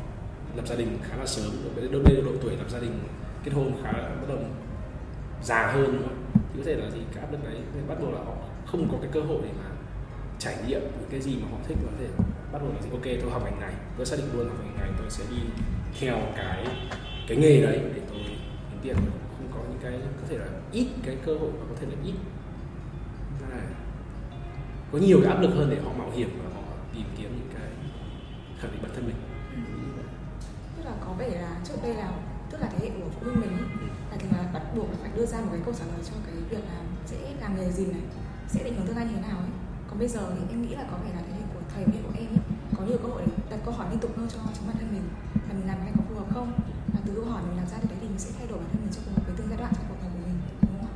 lập 0.57 0.67
gia 0.67 0.77
đình 0.77 0.99
khá 1.03 1.17
là 1.17 1.27
sớm. 1.27 1.53
Đôi 1.93 2.03
bên 2.03 2.25
độ 2.25 2.33
tuổi 2.43 2.57
lập 2.57 2.71
gia 2.71 2.79
đình, 2.79 3.01
kết 3.45 3.53
hôn 3.55 3.73
khá 3.83 3.93
là 3.93 4.09
bắt 4.09 4.29
đầu 4.29 4.39
già 5.43 5.73
hơn. 5.73 6.03
Thì 6.35 6.59
có 6.59 6.63
thể 6.65 6.75
là 6.75 6.91
gì? 6.91 6.99
Cái 7.15 7.25
áp 7.25 7.33
lực 7.33 7.45
đấy 7.45 7.57
bắt 7.89 7.95
đầu 8.01 8.13
là 8.13 8.19
họ 8.19 8.35
không 8.67 8.89
có 8.93 8.99
cái 9.03 9.11
cơ 9.13 9.21
hội 9.21 9.39
để 9.43 9.51
mà 9.59 9.71
trải 10.39 10.57
nghiệm 10.67 10.81
những 10.81 11.11
cái 11.11 11.21
gì 11.21 11.37
mà 11.43 11.49
họ 11.51 11.57
thích. 11.69 11.77
Có 11.85 11.91
thể 12.01 12.07
bắt 12.53 12.59
đầu 12.63 12.73
là 12.75 12.83
gì? 12.83 12.89
Ok, 12.91 13.05
tôi 13.23 13.31
học 13.31 13.43
ngành 13.45 13.61
này, 13.61 13.73
tôi 13.97 14.07
xác 14.07 14.17
định 14.17 14.27
luôn 14.33 14.49
học 14.49 14.59
ngành 14.65 14.77
này, 14.77 14.91
tôi 14.99 15.11
sẽ 15.11 15.25
đi 15.31 15.37
theo 16.01 16.17
cái 16.37 16.67
cái 17.29 17.37
nghề 17.37 17.63
đấy 17.63 17.81
để 17.95 18.01
tôi 18.11 18.19
kiếm 18.71 18.79
tiền. 18.83 18.97
Không 19.37 19.49
có 19.55 19.61
những 19.71 19.79
cái, 19.83 19.93
có 20.21 20.27
thể 20.29 20.39
là 20.39 20.47
ít 20.73 20.87
cái 21.07 21.17
cơ 21.27 21.35
hội 21.35 21.51
và 21.51 21.67
có 21.71 21.75
thể 21.81 21.87
là 21.87 21.97
ít. 22.05 22.15
Là 23.51 23.61
có 24.93 24.99
nhiều 24.99 25.21
cái 25.23 25.33
áp 25.33 25.41
lực 25.41 25.51
hơn 25.55 25.71
để 25.71 25.77
họ 25.85 25.93
mạo 25.99 26.11
hiểm 26.11 26.29
và 26.45 26.51
họ 26.55 26.63
tìm 26.95 27.05
kiếm 27.19 27.31
những 27.37 27.49
cái 27.55 27.69
khẳng 28.59 28.73
định 28.73 28.83
bản 28.83 28.93
thân 28.95 29.07
mình 29.07 29.17
có 31.13 31.19
vẻ 31.19 31.41
là 31.41 31.57
trước 31.65 31.75
đây 31.83 31.95
là, 31.95 32.13
tức 32.51 32.59
là 32.61 32.69
thế 32.73 32.79
hệ 32.83 32.91
của 32.97 33.11
phụ 33.15 33.21
huynh 33.27 33.41
mình 33.41 33.53
là 34.11 34.17
thì 34.19 34.27
là 34.37 34.43
bắt 34.55 34.63
buộc 34.77 34.89
phải 35.01 35.11
đưa 35.17 35.27
ra 35.27 35.39
một 35.41 35.49
cái 35.53 35.61
câu 35.65 35.75
trả 35.79 35.85
lời 35.85 36.03
cho 36.09 36.15
cái 36.27 36.35
việc 36.51 36.65
là 36.71 36.79
sẽ 37.07 37.17
làm 37.41 37.57
nghề 37.57 37.71
gì 37.71 37.87
này, 37.87 38.01
sẽ 38.49 38.65
định 38.65 38.75
hướng 38.77 38.87
tương 38.87 38.97
lai 38.97 39.07
như 39.07 39.15
thế 39.15 39.23
nào 39.29 39.39
ấy. 39.39 39.53
Còn 39.89 39.99
bây 39.99 40.09
giờ 40.09 40.21
thì 40.35 40.43
em 40.51 40.63
nghĩ 40.63 40.75
là 40.75 40.85
có 40.91 40.97
vẻ 41.05 41.11
là 41.17 41.23
thế 41.27 41.33
hệ 41.39 41.43
của 41.55 41.61
thầy 41.75 41.85
mẹ 41.87 41.99
của 42.07 42.15
em 42.19 42.29
ấy, 42.37 42.43
có 42.77 42.85
nhiều 42.85 42.99
cơ 43.03 43.09
hội 43.09 43.23
để 43.27 43.33
đặt 43.51 43.61
câu 43.65 43.75
hỏi 43.75 43.87
liên 43.91 44.01
tục 44.01 44.17
hơn 44.17 44.29
cho 44.33 44.39
chính 44.55 44.67
bản 44.69 44.77
thân 44.81 44.89
mình, 44.93 45.07
là 45.49 45.53
mình 45.59 45.67
làm 45.69 45.77
cái 45.77 45.85
này 45.87 45.95
có 45.97 46.03
phù 46.09 46.15
hợp 46.15 46.29
không? 46.35 46.53
Và 46.93 47.01
từ 47.07 47.13
câu 47.15 47.25
hỏi 47.25 47.43
mình 47.49 47.57
làm 47.57 47.67
ra 47.73 47.77
được 47.83 47.89
đấy 47.91 47.99
thì 48.01 48.09
mình 48.09 48.19
sẽ 48.19 48.31
thay 48.39 48.47
đổi 48.51 48.59
bản 48.59 48.69
thân 48.73 48.81
mình 48.85 48.93
cho 48.95 49.01
phù 49.05 49.11
hợp 49.17 49.23
với 49.27 49.35
từng 49.39 49.49
giai 49.51 49.59
đoạn 49.59 49.73
trong 49.77 49.85
cuộc 49.89 49.99
đời 50.03 50.11
của 50.15 50.23
mình, 50.27 50.37
đúng 50.63 50.79
không 50.81 50.89
ạ? 50.89 50.93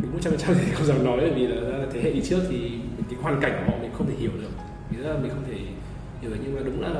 Đúng 0.00 0.12
một 0.12 0.18
trăm 0.22 0.30
phần 0.32 0.40
trăm 0.42 0.54
thì 0.60 0.72
không 0.74 0.86
dám 0.86 1.04
nói 1.04 1.18
bởi 1.20 1.32
vì 1.36 1.46
là 1.46 1.86
thế 1.92 2.00
hệ 2.02 2.10
đi 2.12 2.22
trước 2.28 2.42
thì 2.50 2.80
cái 3.10 3.18
hoàn 3.22 3.40
cảnh 3.42 3.54
của 3.58 3.72
họ 3.72 3.78
mình 3.82 3.92
không 3.96 4.06
thể 4.08 4.16
hiểu 4.22 4.32
được. 4.40 4.52
Nghĩa 4.90 5.02
là 5.08 5.18
mình 5.22 5.30
không 5.34 5.44
thể 5.48 5.58
hiểu 6.20 6.30
được, 6.30 6.40
nhưng 6.42 6.54
mà 6.56 6.60
đúng 6.64 6.80
là 6.80 6.92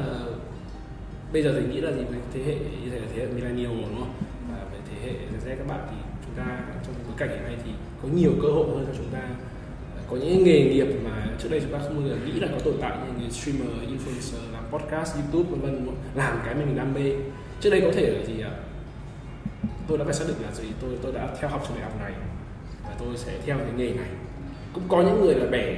bây 1.33 1.43
giờ 1.43 1.61
thì 1.61 1.75
nghĩ 1.75 1.81
là 1.81 1.93
gì? 1.93 2.03
Với 2.11 2.19
thế 2.35 2.43
hệ 2.43 2.55
như 2.55 2.91
thế 2.91 2.99
là 2.99 3.07
thế 3.15 3.23
hệ 3.23 3.27
millennial 3.27 3.73
đúng 3.73 3.99
không? 3.99 4.13
Và 4.51 4.65
về 4.73 4.79
thế 4.91 5.07
hệ 5.07 5.13
Z 5.45 5.57
các 5.59 5.67
bạn 5.67 5.81
thì 5.91 5.97
chúng 6.25 6.35
ta 6.35 6.59
trong 6.87 6.95
bối 7.07 7.15
cảnh 7.17 7.29
hiện 7.29 7.43
nay 7.43 7.57
thì 7.65 7.71
có 8.03 8.09
nhiều 8.15 8.33
cơ 8.43 8.49
hội 8.49 8.67
hơn 8.69 8.85
cho 8.87 8.95
chúng 8.97 9.13
ta. 9.13 9.23
Có 10.11 10.17
những 10.17 10.45
nghề 10.45 10.65
nghiệp 10.65 10.87
mà 11.05 11.27
trước 11.39 11.49
đây 11.51 11.61
chúng 11.61 11.73
ta 11.73 11.79
không 11.79 11.99
bao 11.99 12.09
giờ 12.09 12.17
nghĩ 12.27 12.41
là 12.41 12.49
có 12.53 12.59
tồn 12.65 12.75
tại 12.81 12.97
như 13.07 13.21
người 13.21 13.31
streamer, 13.31 13.69
influencer, 13.69 14.53
làm 14.53 14.65
podcast, 14.71 15.15
youtube 15.15 15.51
vân 15.51 15.61
vân 15.61 15.87
làm 16.15 16.41
cái 16.45 16.55
mình 16.55 16.77
đam 16.77 16.95
mê. 16.95 17.13
Trước 17.61 17.71
đây 17.71 17.81
có 17.81 17.91
thể 17.95 18.11
là 18.11 18.25
gì 18.25 18.41
ạ? 18.41 18.51
Tôi 19.89 19.99
đã 19.99 20.05
phải 20.05 20.15
xác 20.15 20.25
định 20.29 20.37
là 20.43 20.53
gì? 20.53 20.69
Tôi 20.81 20.91
tôi 21.03 21.13
đã 21.13 21.29
theo 21.41 21.51
học 21.51 21.65
trường 21.69 21.77
đại 21.77 21.85
học 21.85 22.01
này 22.01 22.13
và 22.85 22.95
tôi 22.99 23.17
sẽ 23.17 23.33
theo 23.47 23.59
cái 23.59 23.73
nghề 23.77 23.93
này. 23.93 24.09
Cũng 24.73 24.85
có 24.89 25.03
những 25.03 25.21
người 25.21 25.35
là 25.35 25.47
bẻ 25.51 25.75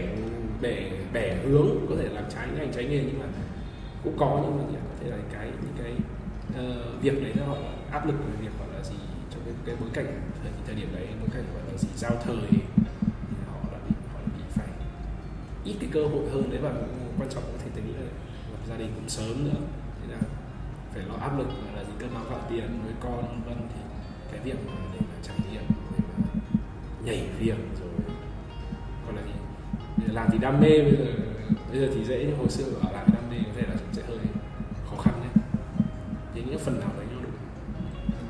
bẻ 0.60 0.90
bẻ 1.12 1.36
hướng 1.44 1.86
có 1.88 1.94
thể 1.98 2.08
làm 2.08 2.24
trái 2.34 2.46
ngành 2.58 2.72
trái 2.72 2.84
nghề 2.84 2.98
nhưng 2.98 3.18
mà 3.20 3.26
cũng 4.04 4.16
có 4.18 4.40
nhưng 4.42 4.56
mà 4.56 4.80
có 4.88 4.94
thể 5.00 5.10
là 5.10 5.16
cái 5.32 5.50
những 5.62 5.74
cái 5.82 5.92
uh, 6.64 7.02
việc 7.02 7.22
đấy 7.22 7.32
nó 7.36 7.54
là 7.54 7.72
áp 7.90 8.06
lực 8.06 8.14
về 8.18 8.36
việc 8.40 8.52
gọi 8.58 8.68
là 8.74 8.84
gì 8.84 8.96
trong 9.30 9.40
cái, 9.44 9.54
cái 9.66 9.76
bối 9.80 9.88
cảnh 9.92 10.06
thời, 10.42 10.52
thời 10.66 10.74
điểm 10.74 10.88
đấy 10.92 11.06
bối 11.20 11.28
cảnh 11.34 11.44
gọi 11.54 11.62
là 11.72 11.78
gì 11.78 11.88
giao 11.96 12.12
thời 12.24 12.36
họ 13.46 13.58
đã 13.72 13.78
bị 13.88 13.94
họ 14.12 14.20
bị 14.36 14.42
phải 14.50 14.68
ít 15.64 15.76
cái 15.80 15.90
cơ 15.92 16.04
hội 16.04 16.30
hơn. 16.32 16.50
Đấy 16.50 16.60
và 16.62 16.72
quan 17.18 17.28
trọng 17.30 17.42
có 17.42 17.58
thể 17.64 17.70
tính 17.74 17.86
nghĩ 17.86 17.92
là 17.92 18.10
lập 18.52 18.60
gia 18.68 18.76
đình 18.76 18.92
cũng 18.94 19.08
sớm 19.08 19.44
nữa. 19.44 19.60
Thế 20.00 20.12
là 20.12 20.20
phải 20.94 21.02
lo 21.02 21.14
áp 21.14 21.38
lực 21.38 21.48
là 21.76 21.84
gì 21.84 21.92
cơm 21.98 22.14
áo 22.14 22.24
gạo 22.30 22.40
tiền 22.50 22.80
với 22.84 22.92
con 23.00 23.42
vân 23.46 23.56
thì 23.74 23.80
cái 24.32 24.40
việc 24.44 24.66
mà 24.66 24.72
để 24.92 25.00
mà 25.00 25.16
trải 25.22 25.36
nghiệm 25.52 25.62
để 25.68 26.04
mà 26.18 26.40
nhảy 27.04 27.28
việc 27.38 27.58
rồi 27.80 27.90
còn 29.06 29.16
là 29.16 29.22
gì 29.22 30.12
làm 30.12 30.26
thì 30.32 30.38
đam 30.38 30.60
mê 30.60 30.82
bây 30.82 30.92
giờ 30.92 31.04
bây 31.70 31.80
giờ 31.80 31.88
thì 31.94 32.04
dễ 32.04 32.24
nhưng 32.28 32.38
hồi 32.38 32.48
xưa 32.48 32.64
ở 32.64 32.91
những 36.52 36.60
phần 36.60 36.80
nào 36.80 36.90
đấy 36.96 37.06
nó 37.10 37.18
đúng 37.22 37.36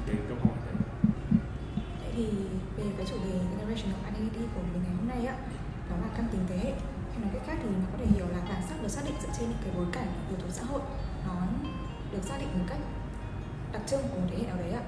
cái 0.06 0.16
câu 0.28 0.36
hỏi 0.44 0.58
đấy 0.66 0.74
vậy 2.00 2.12
thì 2.16 2.26
về 2.76 2.84
cái 2.96 3.06
chủ 3.10 3.16
đề 3.24 3.32
generational 3.50 4.00
identity 4.06 4.44
của 4.54 4.62
mình 4.72 4.82
ngày 4.82 4.94
hôm 4.98 5.08
nay 5.08 5.26
á 5.26 5.36
đó 5.90 5.96
là 6.02 6.08
căn 6.16 6.26
tính 6.32 6.40
thế 6.48 6.56
hệ. 6.56 6.72
Hay 7.10 7.20
nói 7.20 7.30
cách 7.32 7.42
khác 7.46 7.56
thì 7.62 7.68
nó 7.68 7.86
có 7.92 7.98
thể 7.98 8.06
hiểu 8.14 8.26
là 8.32 8.40
bản 8.48 8.62
sắc 8.68 8.82
được 8.82 8.88
xác 8.88 9.02
định 9.04 9.14
dựa 9.22 9.28
trên 9.38 9.48
những 9.48 9.58
cái 9.64 9.72
bối 9.76 9.86
cảnh 9.92 10.08
yếu 10.28 10.38
tố 10.38 10.48
xã 10.50 10.64
hội 10.64 10.80
nó 11.26 11.34
được 12.12 12.22
xác 12.22 12.36
định 12.40 12.48
một 12.58 12.64
cách 12.68 12.78
đặc 13.72 13.82
trưng 13.86 14.02
của 14.02 14.20
một 14.20 14.26
thế 14.30 14.36
hệ 14.38 14.46
nào 14.46 14.56
đấy 14.56 14.70
ạ 14.70 14.82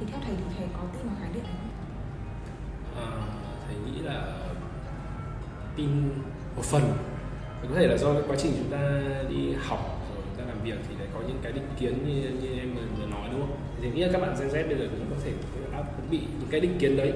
thì 0.00 0.06
theo 0.06 0.20
thầy 0.24 0.34
thì 0.36 0.44
thầy 0.58 0.68
có 0.72 0.80
tin 0.92 1.06
vào 1.06 1.16
khái 1.20 1.30
niệm 1.34 1.42
này 1.42 1.54
không? 1.60 1.70
À, 2.96 3.10
thầy 3.66 3.76
nghĩ 3.76 4.00
là 4.00 4.38
tin 5.76 5.90
một 6.56 6.64
phần. 6.64 6.82
Có 7.62 7.74
thể 7.76 7.86
là 7.86 7.96
do 7.96 8.12
cái 8.12 8.22
quá 8.28 8.36
trình 8.38 8.52
chúng 8.58 8.70
ta 8.72 9.00
đi 9.28 9.54
học 9.68 9.99
làm 10.60 10.66
việc 10.66 10.84
thì 10.88 10.94
lại 10.98 11.08
có 11.14 11.20
những 11.20 11.38
cái 11.42 11.52
định 11.52 11.66
kiến 11.80 11.94
như, 12.06 12.30
như 12.42 12.58
em 12.58 12.74
vừa 12.98 13.06
nói 13.06 13.28
đúng 13.32 13.40
không? 13.40 13.56
Thì 13.82 13.90
nghĩ 13.90 14.00
là 14.00 14.08
các 14.12 14.20
bạn 14.20 14.36
Gen 14.40 14.48
Z 14.48 14.68
bây 14.68 14.78
giờ 14.78 14.88
cũng 14.90 15.06
có 15.10 15.16
thể 15.24 15.32
cũng 15.96 16.10
bị 16.10 16.18
những 16.18 16.48
cái 16.50 16.60
định 16.60 16.78
kiến 16.78 16.96
đấy. 16.96 17.12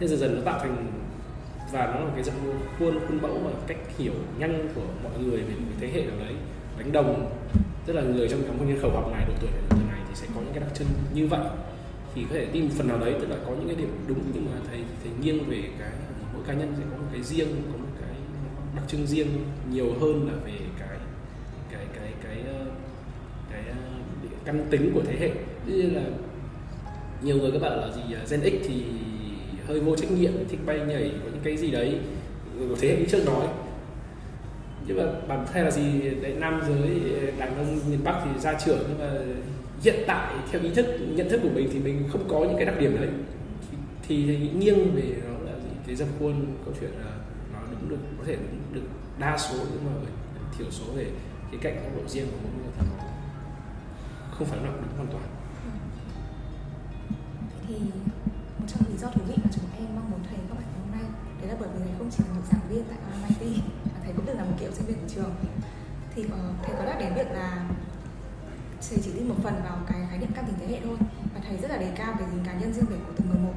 Nên 0.00 0.08
dần 0.08 0.18
dần 0.18 0.36
nó 0.36 0.42
tạo 0.44 0.58
thành 0.58 0.86
và 1.72 1.86
nó 1.86 2.00
là 2.00 2.10
cái 2.14 2.24
dạng 2.24 2.60
khuôn 2.78 2.98
khuôn 3.08 3.22
mẫu 3.22 3.38
và 3.44 3.50
cách 3.66 3.78
hiểu 3.98 4.12
nhanh 4.38 4.68
của 4.74 4.86
mọi 5.04 5.12
người 5.22 5.38
về 5.38 5.54
một 5.54 5.72
cái 5.80 5.90
thế 5.90 6.00
hệ 6.00 6.06
nào 6.06 6.16
đấy 6.18 6.34
đánh 6.78 6.92
đồng. 6.92 7.30
Tức 7.86 7.92
là 7.92 8.02
người 8.02 8.28
trong 8.28 8.42
nhóm 8.46 8.68
nhân 8.68 8.78
khẩu 8.82 8.90
học 8.90 9.12
này 9.12 9.24
độ 9.28 9.34
tuổi 9.40 9.50
này 9.50 9.60
độ 9.70 9.76
tuổi 9.76 9.88
này 9.88 10.00
thì 10.08 10.14
sẽ 10.14 10.26
có 10.34 10.40
những 10.40 10.52
cái 10.52 10.60
đặc 10.60 10.74
trưng 10.74 10.88
như 11.14 11.26
vậy. 11.26 11.46
Thì 12.14 12.24
có 12.30 12.34
thể 12.34 12.46
tin 12.52 12.68
phần 12.68 12.88
nào 12.88 12.98
đấy 12.98 13.14
tức 13.20 13.30
là 13.30 13.36
có 13.46 13.52
những 13.52 13.66
cái 13.66 13.76
điểm 13.76 14.04
đúng 14.08 14.20
nhưng 14.34 14.46
mà 14.46 14.52
thầy 14.70 14.80
thầy 15.02 15.12
nghiêng 15.20 15.50
về 15.50 15.62
cái 15.78 15.90
mỗi 16.34 16.42
cá 16.46 16.54
nhân 16.54 16.74
sẽ 16.78 16.82
có 16.90 16.96
một 16.96 17.08
cái 17.12 17.22
riêng 17.22 17.48
có 17.72 17.78
một 17.78 17.88
cái 18.00 18.14
đặc 18.76 18.84
trưng 18.88 19.06
riêng 19.06 19.28
nhiều 19.70 19.94
hơn 20.00 20.28
là 20.28 20.34
về 20.44 20.58
cái 20.78 20.98
cái 21.70 21.86
cái 21.94 22.12
cái 22.22 22.42
cái, 22.42 22.44
cái, 23.50 23.62
cái 24.22 24.35
căn 24.46 24.66
tính 24.70 24.90
của 24.94 25.02
thế 25.06 25.16
hệ. 25.20 25.30
Như 25.66 25.90
là 25.90 26.02
nhiều 27.22 27.36
người 27.36 27.50
các 27.52 27.62
bạn 27.62 27.80
là 27.80 27.88
gì 27.96 28.14
à, 28.14 28.20
Gen 28.30 28.40
X 28.40 28.66
thì 28.68 28.84
hơi 29.66 29.80
vô 29.80 29.96
trách 29.96 30.10
nhiệm 30.10 30.32
thích 30.48 30.60
bay 30.66 30.80
nhảy 30.88 31.12
có 31.24 31.30
những 31.32 31.42
cái 31.44 31.56
gì 31.56 31.70
đấy 31.70 31.98
của 32.58 32.76
thế 32.80 32.88
hệ 32.88 32.96
đi 32.96 33.04
trước 33.08 33.26
nói. 33.26 33.46
Nhưng 34.86 34.96
mà 34.96 35.04
bản 35.28 35.46
thân 35.52 35.64
là 35.64 35.70
gì 35.70 35.82
đấy 36.22 36.34
nam 36.38 36.60
giới 36.68 37.00
đàn 37.38 37.56
ông 37.56 37.80
miền 37.90 38.04
bắc 38.04 38.20
thì 38.24 38.40
ra 38.40 38.54
trưởng 38.66 38.78
nhưng 38.88 38.98
mà 38.98 39.18
hiện 39.82 40.04
tại 40.06 40.34
theo 40.50 40.62
ý 40.62 40.70
thức 40.74 40.86
nhận 41.14 41.28
thức 41.28 41.40
của 41.42 41.50
mình 41.54 41.68
thì 41.72 41.78
mình 41.78 42.04
không 42.12 42.28
có 42.28 42.38
những 42.38 42.56
cái 42.56 42.64
đặc 42.64 42.80
điểm 42.80 42.96
đấy. 43.00 43.08
Thì, 44.08 44.24
thì 44.26 44.48
nghiêng 44.58 44.94
về 44.94 45.02
nó 45.24 45.50
là 45.50 45.58
gì 45.58 45.68
cái 45.86 45.96
dập 45.96 46.08
khuôn 46.18 46.46
câu 46.64 46.74
chuyện 46.80 46.90
là 47.04 47.10
nó 47.52 47.58
đúng 47.70 47.90
được 47.90 47.96
có 48.18 48.24
thể 48.26 48.36
đúng 48.36 48.74
được 48.74 48.88
đa 49.18 49.38
số 49.38 49.54
nhưng 49.72 49.84
mà 49.84 49.92
thiểu 50.58 50.66
số 50.70 50.84
về 50.96 51.06
cái 51.50 51.60
cạnh 51.62 51.82
góc 51.82 52.02
độ 52.02 52.08
riêng 52.08 52.26
của 52.26 52.38
mỗi 52.42 52.55
không 54.38 54.48
phải 54.48 54.58
là 54.58 54.70
đúng 54.82 54.96
hoàn 54.96 55.08
toàn. 55.12 55.24
Thì 57.66 57.74
một 58.58 58.66
trong 58.68 58.82
lý 58.88 58.96
do 58.98 59.08
thú 59.08 59.20
vị 59.28 59.34
mà 59.44 59.50
chúng 59.54 59.64
em 59.78 59.86
mong 59.96 60.10
muốn 60.10 60.20
thầy 60.28 60.38
các 60.48 60.54
bạn 60.58 60.68
hôm 60.78 60.90
nay 60.92 61.04
đấy 61.40 61.48
là 61.48 61.56
bởi 61.60 61.68
vì 61.74 61.78
thầy 61.84 61.94
không 61.98 62.10
chỉ 62.10 62.24
là 62.28 62.34
một 62.34 62.42
giảng 62.50 62.68
viên 62.68 62.84
tại 62.88 62.98
MIT 63.22 63.62
mà 63.84 63.98
thầy 64.04 64.12
cũng 64.16 64.26
từng 64.26 64.38
là 64.38 64.44
một 64.44 64.56
kiểu 64.60 64.70
sinh 64.72 64.86
viên 64.86 64.98
của 65.00 65.08
trường. 65.14 65.34
Thì 66.14 66.24
ờ, 66.32 66.38
thầy 66.62 66.74
có 66.76 66.82
nhắc 66.84 66.96
đến 67.00 67.14
việc 67.14 67.30
là 67.30 67.68
thầy 68.90 68.98
chỉ 69.04 69.10
tin 69.14 69.28
một 69.28 69.34
phần 69.42 69.54
vào 69.64 69.78
cái 69.88 70.06
khái 70.10 70.18
niệm 70.18 70.30
các 70.34 70.44
tình 70.46 70.58
thế 70.60 70.66
hệ 70.66 70.80
thôi 70.84 70.96
và 71.34 71.40
thầy 71.48 71.56
rất 71.56 71.70
là 71.70 71.76
đề 71.76 71.92
cao 71.96 72.14
cái 72.18 72.28
tính 72.30 72.44
cá 72.46 72.52
nhân 72.52 72.72
riêng 72.72 72.88
biệt 72.88 73.00
của 73.06 73.12
từng 73.16 73.28
người 73.28 73.38
một. 73.38 73.54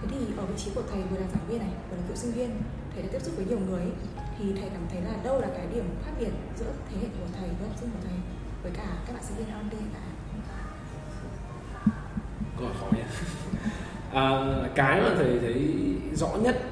Thế 0.00 0.08
thì 0.10 0.18
ở 0.36 0.46
vị 0.46 0.54
trí 0.56 0.70
của 0.74 0.82
thầy 0.90 1.02
vừa 1.02 1.18
là 1.18 1.26
giảng 1.34 1.46
viên 1.48 1.58
này 1.58 1.72
vừa 1.90 1.96
là 1.96 2.02
cựu 2.08 2.16
sinh 2.16 2.32
viên 2.32 2.50
thầy 2.94 3.02
đã 3.02 3.08
tiếp 3.12 3.22
xúc 3.22 3.34
với 3.36 3.46
nhiều 3.46 3.58
người 3.58 3.80
ấy, 3.80 3.92
thì 4.38 4.44
thầy 4.60 4.70
cảm 4.70 4.82
thấy 4.90 5.00
là 5.02 5.12
đâu 5.24 5.40
là 5.40 5.48
cái 5.56 5.66
điểm 5.74 5.84
khác 6.04 6.12
biệt 6.20 6.32
giữa 6.58 6.72
thế 6.90 6.96
hệ 7.00 7.08
của 7.18 7.26
thầy 7.36 7.48
với 7.48 7.68
học 7.68 7.76
sinh 7.80 7.90
của 7.90 8.02
thầy 8.04 8.18
với 8.62 8.72
cả 8.72 8.86
các 9.06 9.12
bạn 9.12 9.24
sinh 9.24 9.36
viên 9.36 9.46
R&D 9.46 9.74
câu 12.58 12.68
hỏi 12.68 12.76
khó 12.80 12.86
nhỉ 12.96 13.02
à, 14.12 14.24
cái 14.74 15.00
mà 15.00 15.10
thầy 15.16 15.38
thấy 15.38 15.74
rõ 16.14 16.28
nhất 16.28 16.62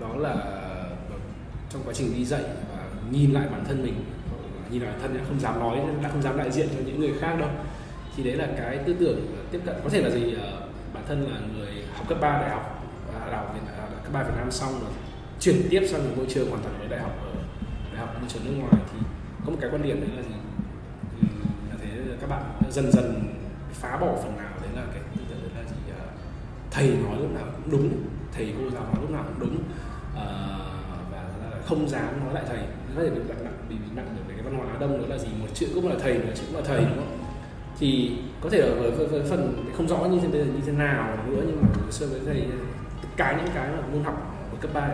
đó 0.00 0.16
là 0.16 0.30
ờ, 0.30 0.90
trong 1.70 1.82
quá 1.84 1.94
trình 1.94 2.14
đi 2.16 2.24
dạy 2.24 2.42
và 2.42 2.84
nhìn 3.10 3.32
lại 3.32 3.48
bản 3.52 3.64
thân 3.64 3.82
mình 3.82 3.94
nhìn 4.70 4.82
lại 4.82 4.92
bản 4.92 5.00
thân 5.02 5.24
không 5.28 5.40
dám 5.40 5.60
nói 5.60 5.80
đã 6.02 6.08
không 6.08 6.22
dám 6.22 6.38
đại 6.38 6.50
diện 6.50 6.68
cho 6.72 6.80
những 6.86 7.00
người 7.00 7.12
khác 7.20 7.36
đâu 7.40 7.48
thì 8.16 8.22
đấy 8.22 8.34
là 8.34 8.48
cái 8.56 8.78
tư 8.78 8.96
tưởng 9.00 9.26
tiếp 9.50 9.60
cận. 9.66 9.74
Có 9.84 9.90
thể 9.90 10.02
là 10.02 10.10
gì 10.10 10.34
ờ, 10.34 10.62
bản 10.94 11.02
thân 11.08 11.26
là 11.30 11.40
người 11.56 11.84
học 11.94 12.08
cấp 12.08 12.18
3 12.20 12.40
đại 12.40 12.50
học 12.50 12.84
và 13.12 13.26
đại 13.26 13.36
học 13.36 13.56
à, 13.78 13.86
cấp 14.04 14.12
ba 14.12 14.22
Việt 14.22 14.34
Nam 14.36 14.50
xong 14.50 14.72
rồi 14.80 14.90
chuyển 15.40 15.56
tiếp 15.70 15.82
sang 15.90 16.04
một 16.04 16.14
môi 16.16 16.26
trường 16.28 16.50
hoàn 16.50 16.62
toàn 16.62 16.78
mới 16.78 16.88
đại 16.88 17.00
học 17.00 17.12
ở 17.22 17.32
đại 17.92 18.06
học 18.06 18.14
môi 18.20 18.28
trường 18.28 18.44
nước 18.44 18.52
ngoài 18.58 18.82
thì 18.92 18.98
có 19.46 19.52
một 19.52 19.58
cái 19.60 19.70
quan 19.70 19.82
điểm 19.82 20.00
đấy 20.00 20.10
là 20.16 20.22
gì? 20.22 20.34
Là 21.70 21.76
thế 21.82 21.88
các 22.20 22.30
bạn 22.30 22.42
dần 22.70 22.92
dần 22.92 23.34
phá 23.72 23.96
bỏ 23.96 24.16
phần 24.22 24.36
nào 24.36 24.49
thầy 26.70 26.88
nói 26.88 27.16
lúc 27.18 27.34
nào 27.34 27.44
cũng 27.52 27.70
đúng 27.70 27.92
thầy 28.32 28.54
cô 28.58 28.70
giáo 28.70 28.82
nói 28.82 28.96
lúc 29.00 29.10
nào 29.10 29.24
cũng 29.26 29.40
đúng 29.40 29.56
à, 30.16 30.24
và 31.12 31.24
không 31.66 31.88
dám 31.88 32.24
nói 32.24 32.34
lại 32.34 32.44
thầy. 32.48 32.58
Có 32.96 33.02
thể 33.02 33.10
bị 33.10 33.20
nặng 33.28 33.52
bị 33.68 33.76
nặng 33.94 34.06
được 34.16 34.22
về 34.28 34.34
cái 34.34 34.42
văn 34.42 34.54
hóa 34.54 34.66
đông 34.80 35.02
đó 35.02 35.04
là 35.08 35.18
gì 35.18 35.28
một 35.40 35.46
chữ 35.54 35.66
cũng 35.74 35.88
là 35.88 35.94
thầy 36.02 36.14
một 36.14 36.32
chữ 36.34 36.42
cũng 36.46 36.56
là 36.56 36.62
thầy 36.66 36.78
đúng 36.78 36.96
không? 36.96 37.18
Thì 37.78 38.12
có 38.40 38.50
thể 38.50 38.58
ở 38.58 38.80
với, 38.80 38.90
với, 38.90 39.06
với 39.06 39.22
phần 39.30 39.64
không 39.76 39.88
rõ 39.88 39.98
như 39.98 40.18
thế 40.22 40.28
bây 40.28 40.40
giờ 40.40 40.46
như 40.46 40.60
thế 40.66 40.72
nào 40.72 41.16
nữa 41.26 41.42
nhưng 41.46 41.62
mà 41.62 41.68
hồi 41.82 41.92
xưa 41.92 42.06
với 42.06 42.20
thầy 42.26 42.44
tất 43.02 43.08
cả 43.16 43.36
những 43.38 43.54
cái 43.54 43.68
mà 43.68 43.82
môn 43.92 44.04
học 44.04 44.36
ở 44.52 44.56
cấp 44.60 44.70
ba 44.74 44.88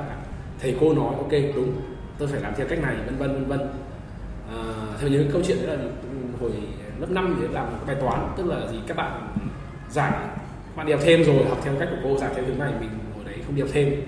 thầy 0.60 0.76
cô 0.80 0.94
nói 0.94 1.14
ok 1.14 1.32
đúng 1.56 1.80
tôi 2.18 2.28
phải 2.28 2.40
làm 2.40 2.52
theo 2.56 2.66
cách 2.68 2.78
này 2.82 2.96
vân 3.06 3.16
vân 3.18 3.32
vân 3.32 3.48
vân. 3.48 3.68
À, 4.48 4.58
theo 5.00 5.10
những 5.10 5.30
câu 5.32 5.42
chuyện 5.46 5.56
đấy 5.66 5.76
là 5.76 5.84
hồi 6.40 6.52
lớp 7.00 7.10
5 7.10 7.36
thì 7.40 7.48
làm 7.48 7.66
một 7.66 7.78
cái 7.86 7.94
bài 7.94 8.04
toán 8.04 8.28
tức 8.36 8.46
là 8.46 8.66
gì 8.72 8.78
các 8.86 8.96
bạn 8.96 9.28
giải 9.90 10.12
bạn 10.76 10.86
đèo 10.86 10.98
thêm 11.02 11.24
rồi 11.24 11.44
học 11.48 11.58
theo 11.64 11.74
cách 11.78 11.88
của 11.90 11.96
cô 12.02 12.18
giải 12.18 12.30
theo 12.34 12.44
hướng 12.44 12.58
này 12.58 12.72
mình 12.80 12.90
hồi 13.14 13.24
đấy 13.24 13.34
không 13.46 13.56
đèo 13.56 13.66
thêm. 13.72 14.02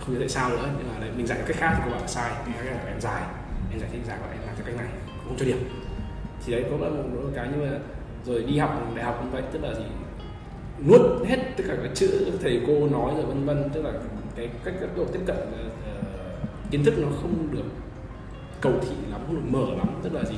Không 0.00 0.14
biết 0.14 0.20
tại 0.20 0.28
sao 0.28 0.50
nữa 0.50 0.68
nhưng 0.78 0.88
mà 0.88 1.00
đấy, 1.00 1.10
mình 1.16 1.26
giải 1.26 1.38
cách 1.46 1.56
khác 1.56 1.74
thì 1.76 1.82
cô 1.84 1.90
bảo 1.90 2.00
là 2.00 2.06
sai. 2.06 2.32
Cái 2.46 2.64
là 2.64 2.84
em 2.86 3.00
dài 3.00 3.22
em 3.70 3.80
giải 3.80 3.90
thích 3.92 4.00
giải 4.06 4.18
của 4.20 4.28
em 4.32 4.40
làm 4.46 4.56
theo 4.56 4.66
cách 4.66 4.76
này 4.76 4.86
không 5.24 5.36
cho 5.38 5.44
điểm. 5.44 5.58
Thì 6.46 6.52
đấy 6.52 6.64
có 6.70 6.76
một, 6.76 6.86
một 7.14 7.30
cái 7.34 7.48
nhưng 7.50 7.70
mà 7.70 7.78
rồi 8.24 8.42
đi 8.42 8.58
học 8.58 8.92
đại 8.94 9.04
học 9.04 9.18
cũng 9.20 9.30
vậy 9.30 9.42
tức 9.52 9.62
là 9.62 9.74
gì? 9.74 9.84
Nuốt 10.88 11.00
hết 11.26 11.38
tất 11.56 11.64
cả 11.68 11.74
các 11.82 11.90
chữ 11.94 12.32
thầy 12.42 12.60
cô 12.66 12.88
nói 12.88 13.14
rồi 13.14 13.26
vân 13.26 13.44
vân 13.44 13.70
tức 13.72 13.82
là 13.82 13.92
cái 14.36 14.48
cách 14.64 14.74
cấp 14.80 14.90
độ 14.96 15.04
tiếp 15.12 15.20
cận 15.26 15.36
uh, 15.36 16.70
kiến 16.70 16.84
thức 16.84 16.94
nó 16.98 17.08
không 17.22 17.48
được 17.50 17.64
cầu 18.60 18.72
thị 18.82 18.94
lắm 19.10 19.20
không 19.26 19.36
được 19.36 19.58
mở 19.58 19.74
lắm. 19.76 19.88
Tức 20.02 20.12
là 20.14 20.24
gì? 20.24 20.36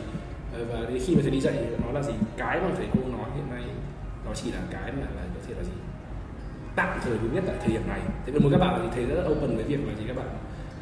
Ờ, 0.54 0.64
và 0.64 0.90
đến 0.90 1.02
khi 1.06 1.14
mà 1.14 1.20
thầy 1.22 1.30
đi 1.30 1.40
dạy 1.40 1.54
nó 1.84 1.92
là 1.92 2.02
gì? 2.02 2.12
Cái 2.36 2.60
mà 2.60 2.68
thầy 2.76 2.86
cô 2.92 3.00
nói 3.00 3.30
hiện 3.34 3.50
nay 3.50 3.62
nó 4.24 4.34
chỉ 4.34 4.50
là 4.52 4.58
cái 4.70 4.92
mà 4.92 5.06
là 5.16 5.22
có 5.34 5.40
thể 5.48 5.54
là 5.54 5.62
gì 5.62 5.72
tạm 6.76 6.98
thời 7.04 7.18
đúng 7.22 7.34
nhất 7.34 7.44
tại 7.46 7.56
thời 7.60 7.68
điểm 7.68 7.82
này. 7.88 8.00
Thế 8.26 8.32
nên 8.32 8.42
muốn 8.42 8.52
các 8.52 8.58
bạn 8.58 8.80
thì 8.82 8.88
thấy 8.94 9.04
rất 9.14 9.22
là 9.22 9.28
open 9.28 9.56
với 9.56 9.64
việc 9.64 9.78
là 9.86 9.94
gì 9.98 10.04
các 10.08 10.16
bạn 10.16 10.26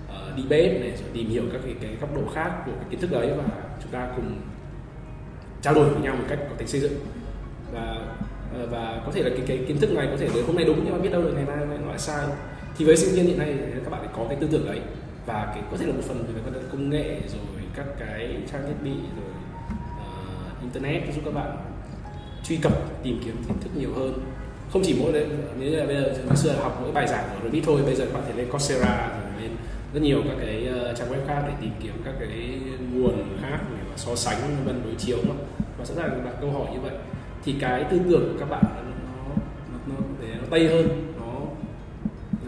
uh, 0.07 0.37
đi 0.37 0.43
debate 0.43 0.79
này 0.81 0.91
rồi 0.91 1.09
tìm 1.13 1.29
hiểu 1.29 1.43
các 1.53 1.61
cái, 1.65 1.75
cái 1.81 1.97
góc 2.01 2.17
độ 2.17 2.23
khác 2.35 2.51
của 2.67 2.73
cái 2.73 2.85
kiến 2.91 3.01
thức 3.01 3.11
đấy 3.11 3.33
và 3.37 3.45
chúng 3.83 3.93
ta 3.93 4.09
cùng 4.17 4.37
trao 5.63 5.75
đổi 5.75 5.89
với 5.91 6.03
nhau 6.03 6.17
một 6.17 6.25
cách 6.29 6.39
có 6.51 6.55
tính 6.59 6.69
xây 6.69 6.81
dựng. 6.81 6.93
Và 7.73 7.97
ờ, 8.55 8.67
và 8.67 9.03
có 9.07 9.13
thể 9.13 9.23
là 9.23 9.31
cái, 9.37 9.47
cái 9.47 9.65
kiến 9.69 9.81
thức 9.81 9.91
này 9.93 10.09
có 10.11 10.17
thể 10.17 10.29
đến 10.35 10.45
hôm 10.47 10.57
nay 10.57 10.65
đúng 10.65 10.81
nhưng 10.85 10.93
mà 10.93 10.99
biết 10.99 11.13
đâu 11.13 11.23
được 11.23 11.33
ngày 11.35 11.45
mai 11.45 11.79
nó 11.81 11.89
lại 11.89 11.99
sai. 11.99 12.27
Thì 12.79 12.85
với 12.85 12.97
sinh 12.97 13.15
viên 13.15 13.27
hiện 13.27 13.39
nay 13.39 13.59
các 13.85 13.91
bạn 13.91 14.07
có 14.17 14.25
cái 14.29 14.39
tư 14.41 14.49
tưởng 14.53 14.67
đấy 14.67 14.81
và 15.27 15.53
cái 15.55 15.63
có 15.71 15.77
thể 15.77 15.87
là 15.87 15.93
một 15.93 16.03
phần 16.09 16.25
về 16.35 16.41
vấn 16.41 16.53
đề 16.53 16.61
công 16.73 16.91
nghệ 16.91 17.21
rồi 17.29 17.63
các 17.75 17.87
cái 17.99 18.37
trang 18.53 18.63
thiết 18.67 18.75
bị 18.85 18.91
rồi 18.91 19.31
uh, 20.57 20.63
internet 20.63 21.15
giúp 21.15 21.23
các 21.25 21.35
bạn 21.35 21.57
truy 22.45 22.57
cập 22.57 22.73
tìm 23.03 23.21
kiếm 23.25 23.37
kiến 23.49 23.57
thức 23.61 23.71
nhiều 23.77 23.91
hơn 23.95 24.13
không 24.73 24.83
chỉ 24.85 24.97
mỗi 25.01 25.13
đấy 25.13 25.27
nếu 25.59 25.79
là 25.79 25.87
bây 25.87 25.97
giờ 25.97 26.13
ngày 26.27 26.37
xưa 26.37 26.53
là 26.53 26.63
học 26.63 26.79
mỗi 26.83 26.93
bài 26.93 27.09
giảng 27.09 27.25
rồi 27.29 27.41
Revit 27.45 27.65
thôi 27.67 27.83
bây 27.85 27.95
giờ 27.95 28.07
bạn 28.15 28.23
thể 28.27 28.33
lên 28.37 28.51
Coursera 28.51 29.09
rồi 29.09 29.43
lên 29.43 29.51
rất 29.95 30.03
nhiều 30.03 30.23
các 30.29 30.37
cái 30.41 30.67
ờ, 30.67 30.95
trang 30.95 31.09
web 31.11 31.27
khác 31.27 31.43
để 31.47 31.53
tìm 31.61 31.71
kiếm 31.83 31.93
các 32.05 32.15
cái 32.21 32.61
nguồn 32.93 33.39
khác 33.43 33.59
để 33.71 33.83
mà 33.91 33.97
so 33.97 34.15
sánh 34.15 34.37
vân 34.41 34.65
vân 34.65 34.83
đối 34.85 34.95
chiếu 34.95 35.19
nó 35.29 35.35
và 35.79 35.85
sẵn 35.85 35.97
sàng 35.97 36.25
đặt 36.25 36.35
câu 36.41 36.51
hỏi 36.51 36.67
như 36.73 36.81
vậy. 36.81 36.93
Thì 37.45 37.55
cái 37.61 37.85
tư 37.91 38.01
tưởng 38.11 38.33
của 38.33 38.41
các 38.41 38.51
bạn 38.51 38.65
nó 38.65 39.35
nó 39.73 39.79
nó, 39.87 39.95
để 40.23 40.29
nó 40.35 40.45
tây 40.51 40.69
hơn 40.69 41.13
nó 41.21 41.31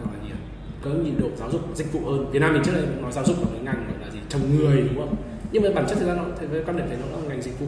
gọi 0.03 0.13
là 0.13 0.23
gì 0.23 0.33
có 0.81 0.89
nhìn 0.89 1.19
độ 1.19 1.27
giáo 1.35 1.51
dục 1.51 1.61
dịch 1.75 1.93
vụ 1.93 1.99
hơn. 2.05 2.31
Việt 2.31 2.39
Nam 2.39 2.53
mình 2.53 2.63
trước 2.65 2.71
đây 2.73 2.83
nói 3.01 3.11
giáo 3.11 3.23
dục 3.23 3.37
là 3.39 3.47
cái 3.53 3.61
ngành 3.63 3.87
gọi 3.87 4.07
là 4.07 4.13
gì? 4.13 4.19
Trồng 4.29 4.55
người 4.55 4.81
đúng 4.81 4.99
không? 4.99 5.15
Nhưng 5.51 5.63
mà 5.63 5.69
bản 5.75 5.85
chất 5.89 5.97
thực 5.99 6.07
ra 6.07 6.13
nó 6.13 6.23
với 6.49 6.63
quan 6.63 6.77
điểm 6.77 6.85
thấy 6.89 6.97
nó 7.01 7.17
là 7.17 7.27
ngành 7.27 7.41
dịch 7.41 7.59
vụ. 7.59 7.67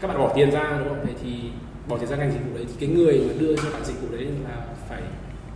Các 0.00 0.08
bạn 0.08 0.18
bỏ 0.18 0.32
tiền 0.34 0.50
ra 0.50 0.78
đúng 0.78 0.88
không? 0.88 1.06
Thế 1.06 1.12
thì 1.22 1.30
bỏ 1.88 1.98
tiền 1.98 2.08
ra 2.08 2.16
ngành 2.16 2.32
dịch 2.32 2.38
vụ 2.38 2.56
đấy 2.56 2.64
thì 2.68 2.86
cái 2.86 2.96
người 2.96 3.20
mà 3.28 3.34
đưa 3.38 3.56
cho 3.56 3.70
bạn 3.72 3.84
dịch 3.84 4.00
vụ 4.02 4.08
đấy 4.12 4.26
là 4.44 4.66
phải 4.88 5.02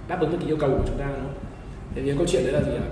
đáp 0.08 0.20
ứng 0.20 0.30
được 0.30 0.36
cái 0.40 0.50
yêu 0.50 0.56
cầu 0.60 0.70
của 0.70 0.84
chúng 0.86 0.98
ta 0.98 1.06
đúng 1.06 1.16
không? 1.16 1.34
Thế 1.94 2.02
vì 2.02 2.14
câu 2.16 2.26
chuyện 2.26 2.42
đấy 2.42 2.52
là 2.52 2.62
gì 2.62 2.72
ạ? 2.72 2.88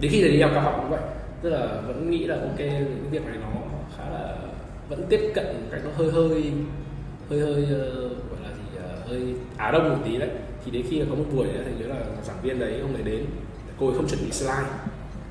Đến 0.00 0.12
khi 0.12 0.22
đi 0.22 0.40
học 0.40 0.50
cao 0.54 0.62
học 0.62 0.74
cũng 0.80 0.90
vậy 0.90 1.00
tức 1.42 1.50
là 1.50 1.66
vẫn 1.86 2.10
nghĩ 2.10 2.24
là 2.24 2.36
ok 2.36 2.58
cái 2.58 2.84
việc 3.10 3.26
này 3.26 3.36
nó 3.40 3.60
khá 3.96 4.10
là 4.10 4.36
vẫn 4.88 5.06
tiếp 5.08 5.32
cận 5.34 5.46
cái 5.70 5.80
nó 5.84 5.90
hơi 5.96 6.10
hơi 6.10 6.52
hơi 7.30 7.40
hơi 7.40 7.62
uh, 7.62 8.30
gọi 8.30 8.40
là 8.42 8.48
gì 8.48 8.78
uh, 8.78 9.08
hơi 9.08 9.34
á 9.56 9.70
đông 9.70 9.88
một 9.88 9.96
tí 10.04 10.18
đấy. 10.18 10.28
Thì 10.64 10.70
đến 10.70 10.86
khi 10.90 10.98
là 10.98 11.06
có 11.10 11.14
một 11.14 11.24
buổi 11.34 11.46
đấy, 11.46 11.62
thì 11.64 11.84
nhớ 11.84 11.94
là 11.94 12.00
giảng 12.24 12.36
viên 12.42 12.58
đấy 12.58 12.80
ông 12.80 12.94
ấy 12.94 13.02
đến 13.02 13.26
cô 13.78 13.86
ấy 13.86 13.96
không 13.96 14.08
chuẩn 14.08 14.20
bị 14.24 14.30
slide 14.32 14.70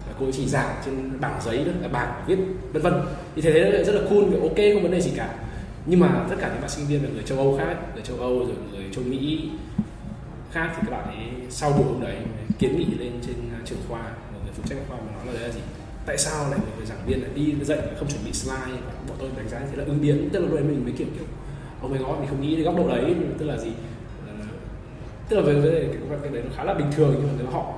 và 0.08 0.14
cô 0.20 0.26
ấy 0.26 0.32
chỉ 0.32 0.48
giảng 0.48 0.76
trên 0.86 1.22
bảng 1.22 1.42
giấy 1.42 1.58
đó 1.58 1.72
là 1.82 1.88
bảng 1.88 2.24
viết 2.28 2.38
vân 2.74 2.84
vân. 2.84 2.94
Thì 3.36 3.42
thế 3.42 3.72
đấy 3.72 3.84
rất 3.84 3.96
là 3.96 4.02
cool 4.10 4.24
ok 4.42 4.58
không 4.74 4.84
vấn 4.84 4.92
đề 4.92 5.02
gì 5.02 5.12
cả 5.18 5.36
nhưng 5.86 6.00
mà 6.00 6.25
tất 6.29 6.36
cả 6.39 6.50
những 6.50 6.62
bạn 6.62 6.69
sinh 6.69 6.86
viên 6.88 7.03
là 7.03 7.09
người 7.09 7.24
châu 7.24 7.38
Âu 7.38 7.57
khác 7.57 7.77
người 7.93 8.03
châu 8.03 8.17
Âu 8.17 8.39
rồi 8.39 8.55
người 8.71 8.89
châu 8.91 9.03
Mỹ 9.03 9.50
khác 10.51 10.74
thì 10.75 10.81
các 10.86 10.91
bạn 10.91 11.07
ấy 11.07 11.27
sau 11.50 11.71
buổi 11.71 11.83
hôm 11.83 12.01
đấy 12.01 12.17
kiến 12.59 12.77
nghị 12.77 12.86
lên 12.86 13.12
trên 13.21 13.36
à, 13.53 13.59
trường 13.65 13.79
khoa 13.89 14.01
một 14.01 14.39
người 14.43 14.53
phụ 14.53 14.63
trách 14.69 14.77
khoa 14.88 14.98
mà 14.98 15.12
nói 15.15 15.25
là 15.25 15.33
đấy 15.33 15.41
là 15.41 15.50
gì? 15.50 15.62
Tại 16.05 16.17
sao 16.17 16.50
lại 16.50 16.59
một 16.59 16.65
người 16.77 16.86
giảng 16.86 17.05
viên 17.05 17.21
lại 17.21 17.31
đi 17.36 17.55
dạy 17.62 17.79
không 18.00 18.07
chuẩn 18.07 18.25
bị 18.25 18.33
slide? 18.33 18.81
Bọn 19.07 19.17
tôi 19.19 19.29
đánh 19.38 19.50
giá 19.50 19.59
thế 19.59 19.77
là 19.77 19.83
ứng 19.83 20.01
biến 20.01 20.29
tức 20.33 20.39
là 20.39 20.48
lúc 20.50 20.59
mình 20.65 20.83
mới 20.83 20.93
kiểu 20.98 21.07
kiểu 21.17 21.25
oh 21.79 21.83
ông 21.83 21.93
ấy 21.93 22.03
god 22.03 22.19
mình 22.19 22.29
không 22.29 22.41
nghĩ 22.41 22.55
đến 22.55 22.65
góc 22.65 22.77
độ 22.77 22.88
đấy. 22.88 23.15
Tức 23.38 23.45
là 23.45 23.57
gì? 23.57 23.71
Ờ, 24.27 24.33
tức 25.29 25.36
là 25.36 25.41
về 25.41 25.53
vấn 25.53 25.63
đề 25.63 25.89
cái, 26.09 26.19
cái 26.24 26.31
đấy 26.31 26.43
nó 26.45 26.51
khá 26.55 26.63
là 26.63 26.74
bình 26.74 26.88
thường. 26.91 27.15
Nhưng 27.17 27.27
mà 27.27 27.33
nếu 27.38 27.48
họ 27.51 27.74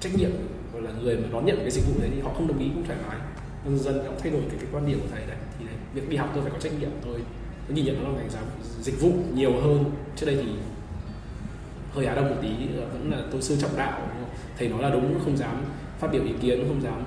trách 0.00 0.14
nhiệm 0.14 0.30
hoặc 0.72 0.80
là 0.84 0.90
người 1.02 1.16
mà 1.16 1.28
đón 1.32 1.46
nhận 1.46 1.56
cái 1.56 1.70
dịch 1.70 1.84
vụ 1.86 2.00
đấy 2.00 2.10
thì 2.14 2.20
họ 2.20 2.32
không 2.34 2.48
đồng 2.48 2.58
ý 2.58 2.66
cũng 2.74 2.84
thoải 2.86 2.98
mái. 3.08 3.18
Dần 3.66 3.78
dần 3.78 3.98
cũng 4.06 4.16
thay 4.22 4.32
đổi 4.32 4.42
cái, 4.48 4.58
cái 4.60 4.68
quan 4.72 4.86
điểm 4.86 5.00
của 5.00 5.08
thầy 5.10 5.26
đấy, 5.26 5.35
việc 5.96 6.08
đi 6.08 6.16
học 6.16 6.30
tôi 6.34 6.42
phải 6.42 6.52
có 6.52 6.58
trách 6.58 6.72
nhiệm 6.80 6.90
tôi 7.04 7.20
tôi 7.66 7.76
nhìn 7.76 7.84
nhận 7.84 8.04
nó 8.04 8.10
là 8.10 8.16
ngành 8.18 8.30
giáo 8.30 8.42
dịch 8.80 9.00
vụ 9.00 9.12
nhiều 9.34 9.52
hơn. 9.52 9.84
Trước 10.16 10.26
đây 10.26 10.36
thì 10.36 10.48
hơi 11.92 12.06
á 12.06 12.14
đông 12.14 12.28
một 12.28 12.36
tí 12.42 12.48
vẫn 12.92 13.10
là 13.12 13.22
tôi 13.30 13.42
sư 13.42 13.56
trọng 13.60 13.76
đạo. 13.76 14.00
Thầy 14.58 14.68
nói 14.68 14.82
là 14.82 14.90
đúng 14.90 15.20
không 15.24 15.36
dám 15.36 15.64
phát 15.98 16.12
biểu 16.12 16.22
ý 16.24 16.32
kiến 16.40 16.64
không 16.68 16.82
dám 16.82 17.04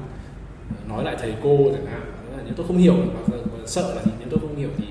ờ, 0.76 0.76
nói 0.90 1.04
lại 1.04 1.16
thầy 1.20 1.34
cô 1.44 1.58
chẳng 1.74 1.86
hạn. 1.86 2.02
Nếu 2.46 2.54
tôi 2.58 2.68
không 2.68 2.78
hiểu 2.78 2.96
và, 3.28 3.38
sợ 3.66 3.96
là 3.96 4.02
nếu 4.20 4.28
tôi 4.32 4.40
không 4.40 4.56
hiểu 4.56 4.70
thì 4.78 4.86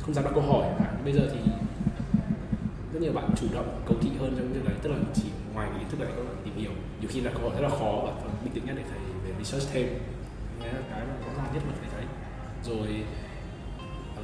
không 0.00 0.14
dám 0.14 0.24
đặt 0.24 0.30
câu 0.34 0.42
hỏi. 0.42 0.68
À, 0.78 0.92
bây 1.04 1.12
giờ 1.12 1.30
thì 1.32 1.50
rất 2.92 3.02
nhiều 3.02 3.12
bạn 3.12 3.30
chủ 3.40 3.46
động 3.54 3.80
cầu 3.86 3.96
thị 4.00 4.10
hơn 4.20 4.34
trong 4.38 4.52
việc 4.52 4.64
đấy. 4.64 4.74
Tức 4.82 4.90
là 4.90 4.96
chỉ 5.14 5.28
ngoài 5.54 5.68
cái 5.70 5.78
kiến 5.78 5.88
thức 5.90 6.00
đấy 6.00 6.08
các 6.16 6.22
bạn 6.22 6.36
tìm 6.44 6.54
hiểu. 6.56 6.70
Nhiều 7.00 7.10
khi 7.12 7.20
là 7.20 7.30
câu 7.30 7.42
hỏi 7.42 7.52
rất 7.54 7.68
là 7.68 7.70
khó 7.78 8.02
và 8.04 8.12
bình 8.44 8.52
tĩnh 8.54 8.66
nhất 8.66 8.74
để 8.76 8.82
thầy 8.90 8.98
về 9.24 9.44
research 9.44 9.68
thêm. 9.72 9.86
Đấy 10.60 10.72
là 10.74 10.80
cái 10.90 11.00
mà 11.00 11.14
rõ 11.26 11.42
ràng 11.42 11.54
nhất 11.54 11.62
mà 11.68 11.74
thầy 11.80 11.95
rồi 12.68 12.86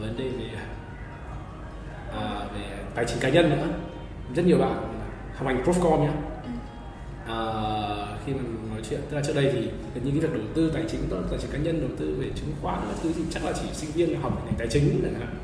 vấn 0.00 0.16
đề 0.18 0.28
về 0.28 0.50
à, 2.12 2.46
về 2.54 2.60
tài 2.94 3.04
chính 3.08 3.18
cá 3.20 3.28
nhân 3.28 3.50
nữa. 3.50 3.68
Rất 4.34 4.46
nhiều 4.46 4.58
bạn 4.58 4.74
học 5.34 5.46
hành 5.46 5.62
profcom 5.64 6.00
nhé 6.00 6.10
à, 7.26 7.38
khi 8.26 8.32
mà 8.32 8.40
nói 8.70 8.80
chuyện 8.90 9.00
tức 9.10 9.16
là 9.16 9.22
trước 9.26 9.32
đây 9.34 9.50
thì 9.52 9.60
như 10.04 10.10
cái 10.10 10.20
việc 10.20 10.32
đầu 10.34 10.42
tư 10.54 10.70
tài 10.74 10.84
chính 10.90 11.00
tài 11.30 11.38
chính 11.40 11.50
cá 11.50 11.58
nhân 11.58 11.80
đầu 11.80 11.90
tư 11.98 12.16
về 12.20 12.30
chứng 12.34 12.54
khoán 12.62 12.80
các 12.88 12.96
thứ 13.02 13.12
thì 13.16 13.22
chắc 13.30 13.44
là 13.44 13.52
chỉ 13.52 13.68
sinh 13.72 13.90
viên 13.90 14.20
học 14.20 14.42
ngành 14.44 14.54
tài 14.58 14.68
chính 14.68 15.00
chẳng 15.02 15.14
hạn. 15.14 15.36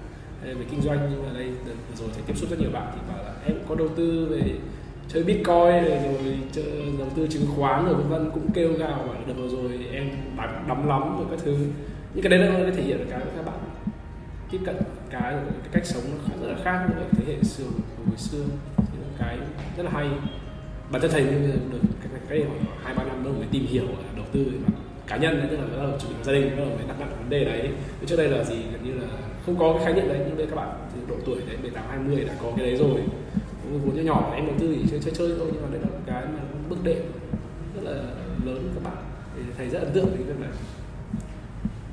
Về 0.45 0.65
kinh 0.71 0.83
doanh 0.83 1.09
nhưng 1.11 1.27
mà 1.27 1.39
đây 1.39 1.51
rồi 1.99 2.09
thì 2.17 2.23
tiếp 2.27 2.37
xúc 2.37 2.51
rất 2.51 2.61
nhiều 2.61 2.71
bạn 2.73 2.93
thì 2.95 3.01
bảo 3.09 3.25
là 3.25 3.35
em 3.47 3.57
có 3.69 3.75
đầu 3.75 3.89
tư 3.97 4.27
về 4.31 4.59
chơi 5.09 5.23
bitcoin 5.23 5.85
rồi, 5.85 5.99
rồi 6.25 6.39
chơi 6.53 6.65
đầu 6.99 7.09
tư 7.17 7.27
chứng 7.31 7.47
khoán 7.57 7.85
rồi 7.85 7.95
vân 7.95 8.09
vân 8.09 8.31
cũng 8.35 8.53
kêu 8.55 8.73
gào 8.73 9.05
bảo 9.07 9.17
được 9.27 9.35
vừa 9.37 9.49
rồi 9.49 9.87
em 9.93 10.11
đắm 10.37 10.65
đắm 10.69 10.89
lắm 10.89 11.17
rồi 11.19 11.27
các 11.31 11.39
thứ. 11.45 11.57
Những 12.15 12.23
cái 12.23 12.31
đấy 12.31 12.39
là 12.39 12.59
nó 12.59 12.71
thể 12.77 12.83
hiện 12.83 13.07
cái 13.11 13.21
các 13.37 13.47
bạn 13.47 13.55
tiếp 14.51 14.59
cận 14.65 14.77
cái 15.11 15.35
cái 15.63 15.71
cách 15.73 15.87
sống 15.87 16.03
nó 16.13 16.19
khá 16.27 16.35
rất 16.43 16.49
là 16.49 16.57
khác 16.65 16.87
với 16.95 17.05
thế 17.13 17.33
hệ 17.33 17.43
xưa 17.43 17.65
hồi 18.07 18.17
xưa. 18.17 18.45
Thì 18.77 18.99
là 19.03 19.09
cái 19.19 19.39
rất 19.77 19.83
là 19.83 19.91
hay. 19.91 20.09
Bản 20.91 21.03
thân 21.03 21.11
thầy 21.11 21.23
được 21.23 21.79
cái 22.01 22.21
cái 22.29 22.45
hai 22.85 22.95
ba 22.95 23.05
năm 23.05 23.25
đâu 23.25 23.33
mới 23.33 23.47
tìm 23.51 23.67
hiểu 23.67 23.85
à, 23.87 24.09
đầu 24.17 24.25
tư 24.33 24.47
mà 24.67 24.73
cá 25.07 25.17
nhân 25.17 25.39
đấy 25.39 25.47
tức 25.51 25.57
là 25.57 25.63
bắt 25.63 25.83
đầu 25.83 25.99
chuẩn 25.99 26.13
bị 26.13 26.19
gia 26.23 26.33
đình 26.33 26.51
bắt 26.51 26.57
đầu 26.57 26.69
phải 26.77 26.87
đặt 26.89 27.01
nặng 27.01 27.13
vấn 27.19 27.31
đề 27.31 27.45
đấy. 27.45 27.71
Trước 28.07 28.17
đây 28.17 28.29
là 28.29 28.45
gì 28.45 28.57
gần 28.73 28.85
như 28.85 28.93
là 29.01 29.07
không 29.47 29.57
có 29.59 29.73
cái 29.73 29.85
khái 29.85 29.95
niệm 29.95 30.09
đấy 30.09 30.19
nhưng 30.27 30.37
đây 30.37 30.47
các 30.47 30.57
bạn 30.57 30.69
thì 30.95 31.01
độ 31.09 31.15
tuổi 31.25 31.37
đấy 31.47 31.57
18 31.63 31.85
20 31.89 32.25
đã 32.25 32.35
có 32.43 32.53
cái 32.57 32.67
đấy 32.67 32.77
rồi 32.77 33.01
vốn 33.69 33.97
nhỏ 33.97 34.03
nhỏ 34.03 34.33
em 34.35 34.47
đầu 34.47 34.55
tư 34.59 34.77
thì 34.77 34.91
chơi 34.91 35.01
chơi 35.01 35.15
chơi 35.15 35.35
thôi 35.39 35.49
nhưng 35.53 35.63
mà 35.63 35.69
đấy 35.71 35.81
là 35.81 35.87
một 35.87 36.01
cái 36.07 36.25
mà 36.25 36.41
bước 36.69 36.77
đệm 36.85 37.03
rất 37.75 37.83
là 37.91 38.03
lớn 38.45 38.73
các 38.75 38.85
bạn. 38.85 39.05
Thì 39.37 39.43
thầy 39.57 39.69
rất 39.69 39.79
ấn 39.79 39.93
tượng 39.93 40.07
với 40.07 40.23
việc 40.23 40.41
này. 40.41 40.51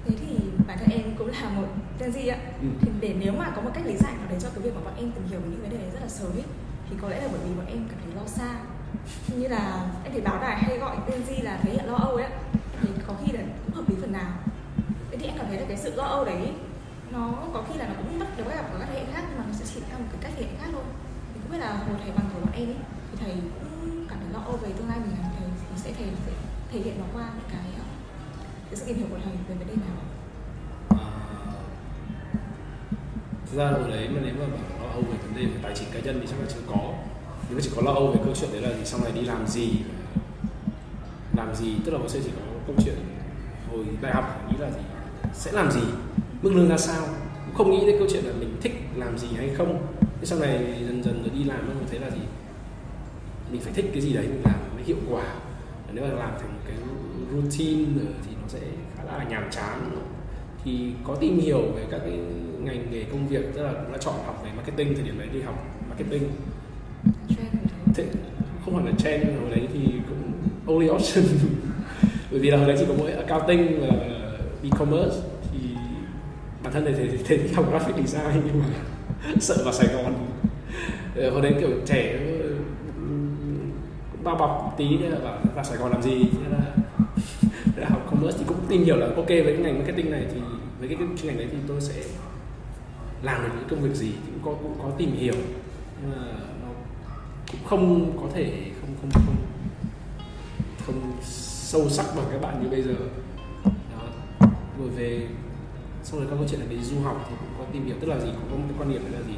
Thế 0.05 0.15
thì 0.21 0.35
bản 0.67 0.77
thân 0.77 0.89
em 0.89 1.15
cũng 1.17 1.27
là 1.27 1.49
một 1.49 1.67
Gen 1.99 2.11
Z 2.11 2.31
ạ. 2.31 2.37
Ừ. 2.61 2.67
thì 2.81 2.91
để 3.01 3.15
nếu 3.19 3.33
mà 3.33 3.51
có 3.55 3.61
một 3.61 3.71
cách 3.73 3.85
lý 3.85 3.97
giải 3.97 4.13
nào 4.17 4.27
đấy 4.29 4.39
cho 4.41 4.49
cái 4.49 4.59
việc 4.59 4.75
mà 4.75 4.81
bọn 4.85 4.93
em 4.97 5.11
tìm 5.11 5.23
hiểu 5.29 5.39
những 5.49 5.61
vấn 5.61 5.69
đề 5.69 5.77
này 5.77 5.89
rất 5.93 5.99
là 6.01 6.07
sớm 6.07 6.31
ấy 6.31 6.43
thì 6.89 6.95
có 7.01 7.09
lẽ 7.09 7.21
là 7.21 7.27
bởi 7.31 7.41
vì 7.47 7.55
bọn 7.55 7.65
em 7.65 7.77
cảm 7.89 7.99
thấy 8.03 8.15
lo 8.15 8.27
xa. 8.27 8.59
Như 9.37 9.47
là 9.47 9.87
em 10.03 10.13
thấy 10.13 10.21
báo 10.21 10.41
đài 10.41 10.57
hay 10.57 10.77
gọi 10.77 10.97
Gen 11.07 11.21
Z 11.29 11.43
là 11.43 11.59
thế 11.63 11.71
hệ 11.71 11.87
lo 11.87 11.95
âu 11.95 12.15
ấy 12.15 12.29
thì 12.81 12.89
có 13.07 13.13
khi 13.23 13.31
là 13.31 13.43
cũng 13.65 13.75
hợp 13.75 13.89
lý 13.89 13.95
phần 14.01 14.11
nào. 14.11 14.31
Thế 15.11 15.17
thì 15.17 15.25
em 15.25 15.35
cảm 15.37 15.47
thấy 15.47 15.59
là 15.59 15.65
cái 15.67 15.77
sự 15.77 15.95
lo 15.95 16.03
âu 16.03 16.25
đấy 16.25 16.51
nó 17.11 17.33
có 17.53 17.63
khi 17.69 17.79
là 17.79 17.87
nó 17.87 17.93
cũng 17.97 18.19
bắt 18.19 18.27
đầu 18.37 18.47
gặp 18.49 18.65
ở 18.73 18.79
các 18.79 18.89
thế 18.93 18.99
hệ 18.99 19.05
khác 19.13 19.23
nhưng 19.29 19.39
mà 19.39 19.45
nó 19.47 19.53
sẽ 19.53 19.65
chỉ 19.73 19.81
theo 19.89 19.99
một 19.99 20.05
cái 20.11 20.19
cách 20.21 20.31
thể 20.35 20.43
hiện 20.43 20.55
khác 20.61 20.69
thôi 20.71 20.83
biết 21.55 21.61
là 21.61 21.73
hồi 21.73 21.97
thầy 22.03 22.11
bằng 22.11 22.29
tuổi 22.33 22.41
bọn 22.41 22.53
em 22.53 22.67
ấy 22.67 22.75
thì 23.11 23.17
thầy 23.19 23.31
cũng 23.31 24.05
cảm 24.09 24.17
thấy 24.19 24.29
lo 24.33 24.39
âu 24.39 24.57
về 24.57 24.69
tương 24.77 24.87
lai 24.87 24.97
mình 24.99 25.15
làm 25.21 25.31
thầy 25.39 25.47
thì 25.69 25.75
sẽ 25.77 25.91
thầy 25.97 26.07
sẽ 26.25 26.31
thể 26.71 26.79
hiện 26.79 26.99
nó 26.99 27.05
qua 27.13 27.29
những 27.35 27.49
cái 27.49 27.65
ờ, 27.77 27.85
cái 28.69 28.75
sự 28.75 28.85
tìm 28.85 28.97
hiểu 28.97 29.07
của 29.09 29.17
thầy 29.23 29.33
về 29.47 29.55
vấn 29.55 29.67
đề 29.67 29.75
nào 29.75 29.97
à, 30.89 31.05
thực 33.45 33.57
ra 33.57 33.71
hồi 33.71 33.89
đấy 33.89 34.09
mà 34.09 34.21
nếu 34.25 34.33
mà 34.39 34.45
bảo 34.47 34.87
lo 34.87 34.93
âu 34.93 35.01
về 35.01 35.17
vấn 35.23 35.35
đề 35.35 35.45
về 35.45 35.59
tài 35.63 35.75
chính 35.75 35.87
cá 35.93 35.99
nhân 35.99 36.19
thì 36.21 36.27
chắc 36.29 36.39
là 36.39 36.45
chưa 36.49 36.61
có. 36.67 36.93
Nhưng 37.47 37.57
mà 37.57 37.61
chỉ 37.63 37.69
có 37.75 37.81
lo 37.81 37.91
âu 37.91 38.07
về 38.07 38.19
câu 38.25 38.33
chuyện 38.35 38.49
đấy 38.51 38.61
là 38.61 38.77
gì 38.77 38.85
sau 38.85 38.99
này 39.03 39.11
đi 39.11 39.21
làm 39.21 39.47
gì 39.47 39.69
làm 41.37 41.55
gì 41.55 41.75
tức 41.85 41.91
là 41.91 41.99
nó 41.99 42.07
sẽ 42.07 42.19
chỉ 42.23 42.31
có 42.35 42.41
câu 42.67 42.75
chuyện 42.85 42.95
hồi 43.71 43.85
đại 44.01 44.13
học 44.13 44.51
nghĩ 44.51 44.57
là 44.59 44.71
gì 44.71 44.81
sẽ 45.33 45.51
làm 45.51 45.71
gì 45.71 45.81
mức 46.41 46.51
lương 46.53 46.69
ra 46.69 46.77
sao. 46.77 47.03
Cũng 47.45 47.55
không 47.55 47.71
nghĩ 47.71 47.85
đến 47.85 47.95
câu 47.99 48.07
chuyện 48.11 48.25
là 48.25 48.33
mình 48.39 48.57
thích 48.61 48.73
làm 48.95 49.17
gì 49.17 49.27
hay 49.37 49.49
không 49.49 49.87
thế 50.25 50.29
sau 50.29 50.39
này 50.39 50.83
dần 50.87 51.03
dần 51.03 51.23
rồi 51.23 51.31
đi 51.37 51.43
làm 51.43 51.67
mình 51.67 51.87
thấy 51.89 51.99
là 51.99 52.09
gì? 52.09 52.21
Mình 53.51 53.61
phải 53.61 53.73
thích 53.73 53.85
cái 53.93 54.01
gì 54.01 54.13
đấy 54.13 54.27
mình 54.27 54.41
làm 54.43 54.55
mới 54.75 54.83
hiệu 54.83 54.97
quả. 55.09 55.23
Nếu 55.93 56.03
mà 56.03 56.13
làm 56.13 56.31
thành 56.39 56.53
một 56.53 56.59
cái 56.67 56.77
routine 57.33 58.01
thì 58.25 58.31
nó 58.41 58.47
sẽ 58.47 58.59
khá 58.97 59.03
là 59.17 59.23
nhàm 59.23 59.43
chán. 59.51 59.91
Thì 60.63 60.91
có 61.03 61.15
tìm 61.15 61.39
hiểu 61.39 61.61
về 61.75 61.85
các 61.91 61.99
cái 61.99 62.19
ngành 62.63 62.91
nghề 62.91 63.03
công 63.03 63.27
việc 63.27 63.41
tức 63.53 63.63
là 63.63 63.73
cũng 63.73 63.91
đã 63.91 63.97
chọn 63.97 64.13
học 64.25 64.41
về 64.43 64.49
marketing 64.55 64.95
thời 64.95 65.03
điểm 65.03 65.19
đấy 65.19 65.27
đi 65.33 65.41
học 65.41 65.55
marketing. 65.89 66.23
Thế 67.95 68.05
không 68.65 68.75
phải 68.75 68.85
là 68.85 68.91
trend 68.97 69.25
hồi 69.41 69.49
đấy 69.49 69.67
thì 69.73 69.79
cũng 70.09 70.31
only 70.67 70.89
option. 70.89 71.25
Bởi 72.31 72.39
vì 72.39 72.51
là 72.51 72.57
hồi 72.57 72.67
đấy 72.67 72.75
chỉ 72.79 72.85
có 72.87 72.93
mỗi 72.97 73.11
accounting 73.11 73.81
và 73.81 73.87
e-commerce. 74.63 75.17
Thì 75.51 75.59
bản 76.63 76.73
thân 76.73 76.85
này 76.85 76.93
thì 76.97 77.17
thì, 77.27 77.37
thì 77.37 77.53
học 77.53 77.69
graphic 77.69 77.95
design 77.95 78.41
nhưng 78.45 78.59
mà 78.59 78.65
sợ 79.39 79.55
vào 79.63 79.73
Sài 79.73 79.87
Gòn. 79.87 80.13
Ờ, 81.15 81.29
hồi 81.29 81.41
đến 81.41 81.57
kiểu 81.59 81.69
trẻ 81.85 82.19
ừ, 82.19 82.55
bao 84.23 84.35
bọc 84.35 84.75
tí 84.77 84.97
là 84.97 85.19
bảo 85.23 85.37
vào 85.55 85.63
Sài 85.63 85.77
Gòn 85.77 85.91
làm 85.91 86.01
gì? 86.01 86.25
Thế 86.31 86.49
là, 86.51 86.75
thế 87.75 87.81
là 87.81 87.89
học 87.89 88.07
commerce 88.11 88.37
thì 88.39 88.45
cũng 88.47 88.57
tìm 88.69 88.83
hiểu 88.83 88.95
là 88.95 89.05
ok 89.05 89.27
với 89.27 89.43
cái 89.43 89.57
ngành 89.57 89.77
marketing 89.77 90.11
này 90.11 90.25
thì 90.33 90.39
với 90.79 90.89
cái 90.89 90.97
chuyên 90.97 91.27
ngành 91.27 91.37
đấy 91.37 91.47
thì 91.51 91.57
tôi 91.67 91.81
sẽ 91.81 91.93
làm 93.23 93.43
được 93.43 93.49
những 93.55 93.69
công 93.69 93.81
việc 93.81 93.95
gì? 93.95 94.11
Cũng 94.25 94.39
có 94.45 94.59
cũng 94.63 94.75
có 94.83 94.91
tìm 94.97 95.11
hiểu. 95.11 95.35
Nhưng 96.01 96.11
mà 96.11 96.27
nó 96.63 96.69
cũng 97.51 97.61
không 97.65 98.11
có 98.21 98.27
thể 98.33 98.51
không 98.81 98.89
không 99.01 99.23
không 99.25 99.35
không 100.85 101.11
sâu 101.21 101.89
sắc 101.89 102.05
bằng 102.15 102.25
các 102.31 102.41
bạn 102.41 102.63
như 102.63 102.69
bây 102.69 102.81
giờ. 102.81 102.93
Đó. 103.65 104.07
Rồi 104.79 104.89
về 104.89 105.27
xong 106.05 106.19
rồi 106.19 106.29
các 106.29 106.35
câu 106.35 106.47
chuyện 106.49 106.59
là 106.59 106.65
về 106.69 106.77
du 106.83 106.99
học 106.99 107.25
thì 107.29 107.35
cũng 107.39 107.49
có 107.57 107.65
tìm 107.73 107.85
hiểu 107.85 107.95
tức 107.99 108.07
là 108.07 108.19
gì 108.19 108.29
cũng 108.37 108.47
có 108.51 108.55
một 108.55 108.65
cái 108.69 108.77
quan 108.79 108.89
điểm 108.91 109.01
là 109.13 109.21
gì? 109.27 109.37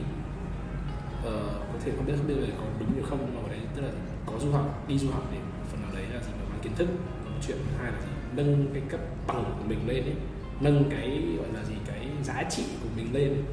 Ờ, 1.23 1.39
có 1.73 1.79
thể 1.83 1.91
không 1.95 2.05
biết 2.05 2.13
không 2.17 2.27
biết 2.27 2.35
là 2.35 2.47
có 2.57 2.65
đúng 2.79 2.91
hay 2.93 3.03
không 3.09 3.19
nhưng 3.25 3.35
mà 3.35 3.41
ở 3.41 3.49
đấy 3.49 3.59
tức 3.75 3.81
là 3.81 3.91
có 4.25 4.39
du 4.39 4.51
học 4.51 4.87
đi 4.87 4.97
du 4.97 5.09
học 5.09 5.23
để 5.31 5.37
phần 5.71 5.81
nào 5.81 5.91
đấy 5.93 6.03
là 6.13 6.19
gì? 6.19 6.31
Mà 6.49 6.55
kiến 6.61 6.73
thức 6.75 6.87
một 7.25 7.39
chuyện 7.47 7.57
thứ 7.57 7.83
hai 7.83 7.91
là 7.91 7.99
gì? 7.99 8.11
Nâng 8.35 8.67
cái 8.73 8.83
cấp 8.89 8.99
bằng 9.27 9.43
của 9.43 9.65
mình 9.67 9.79
lên 9.87 10.03
ấy 10.03 10.15
nâng 10.59 10.83
cái 10.89 11.21
gọi 11.37 11.47
là 11.53 11.63
gì 11.63 11.75
cái 11.87 12.07
giá 12.23 12.43
trị 12.49 12.63
của 12.83 12.89
mình 12.95 13.07
lên 13.13 13.29
ấy. 13.29 13.43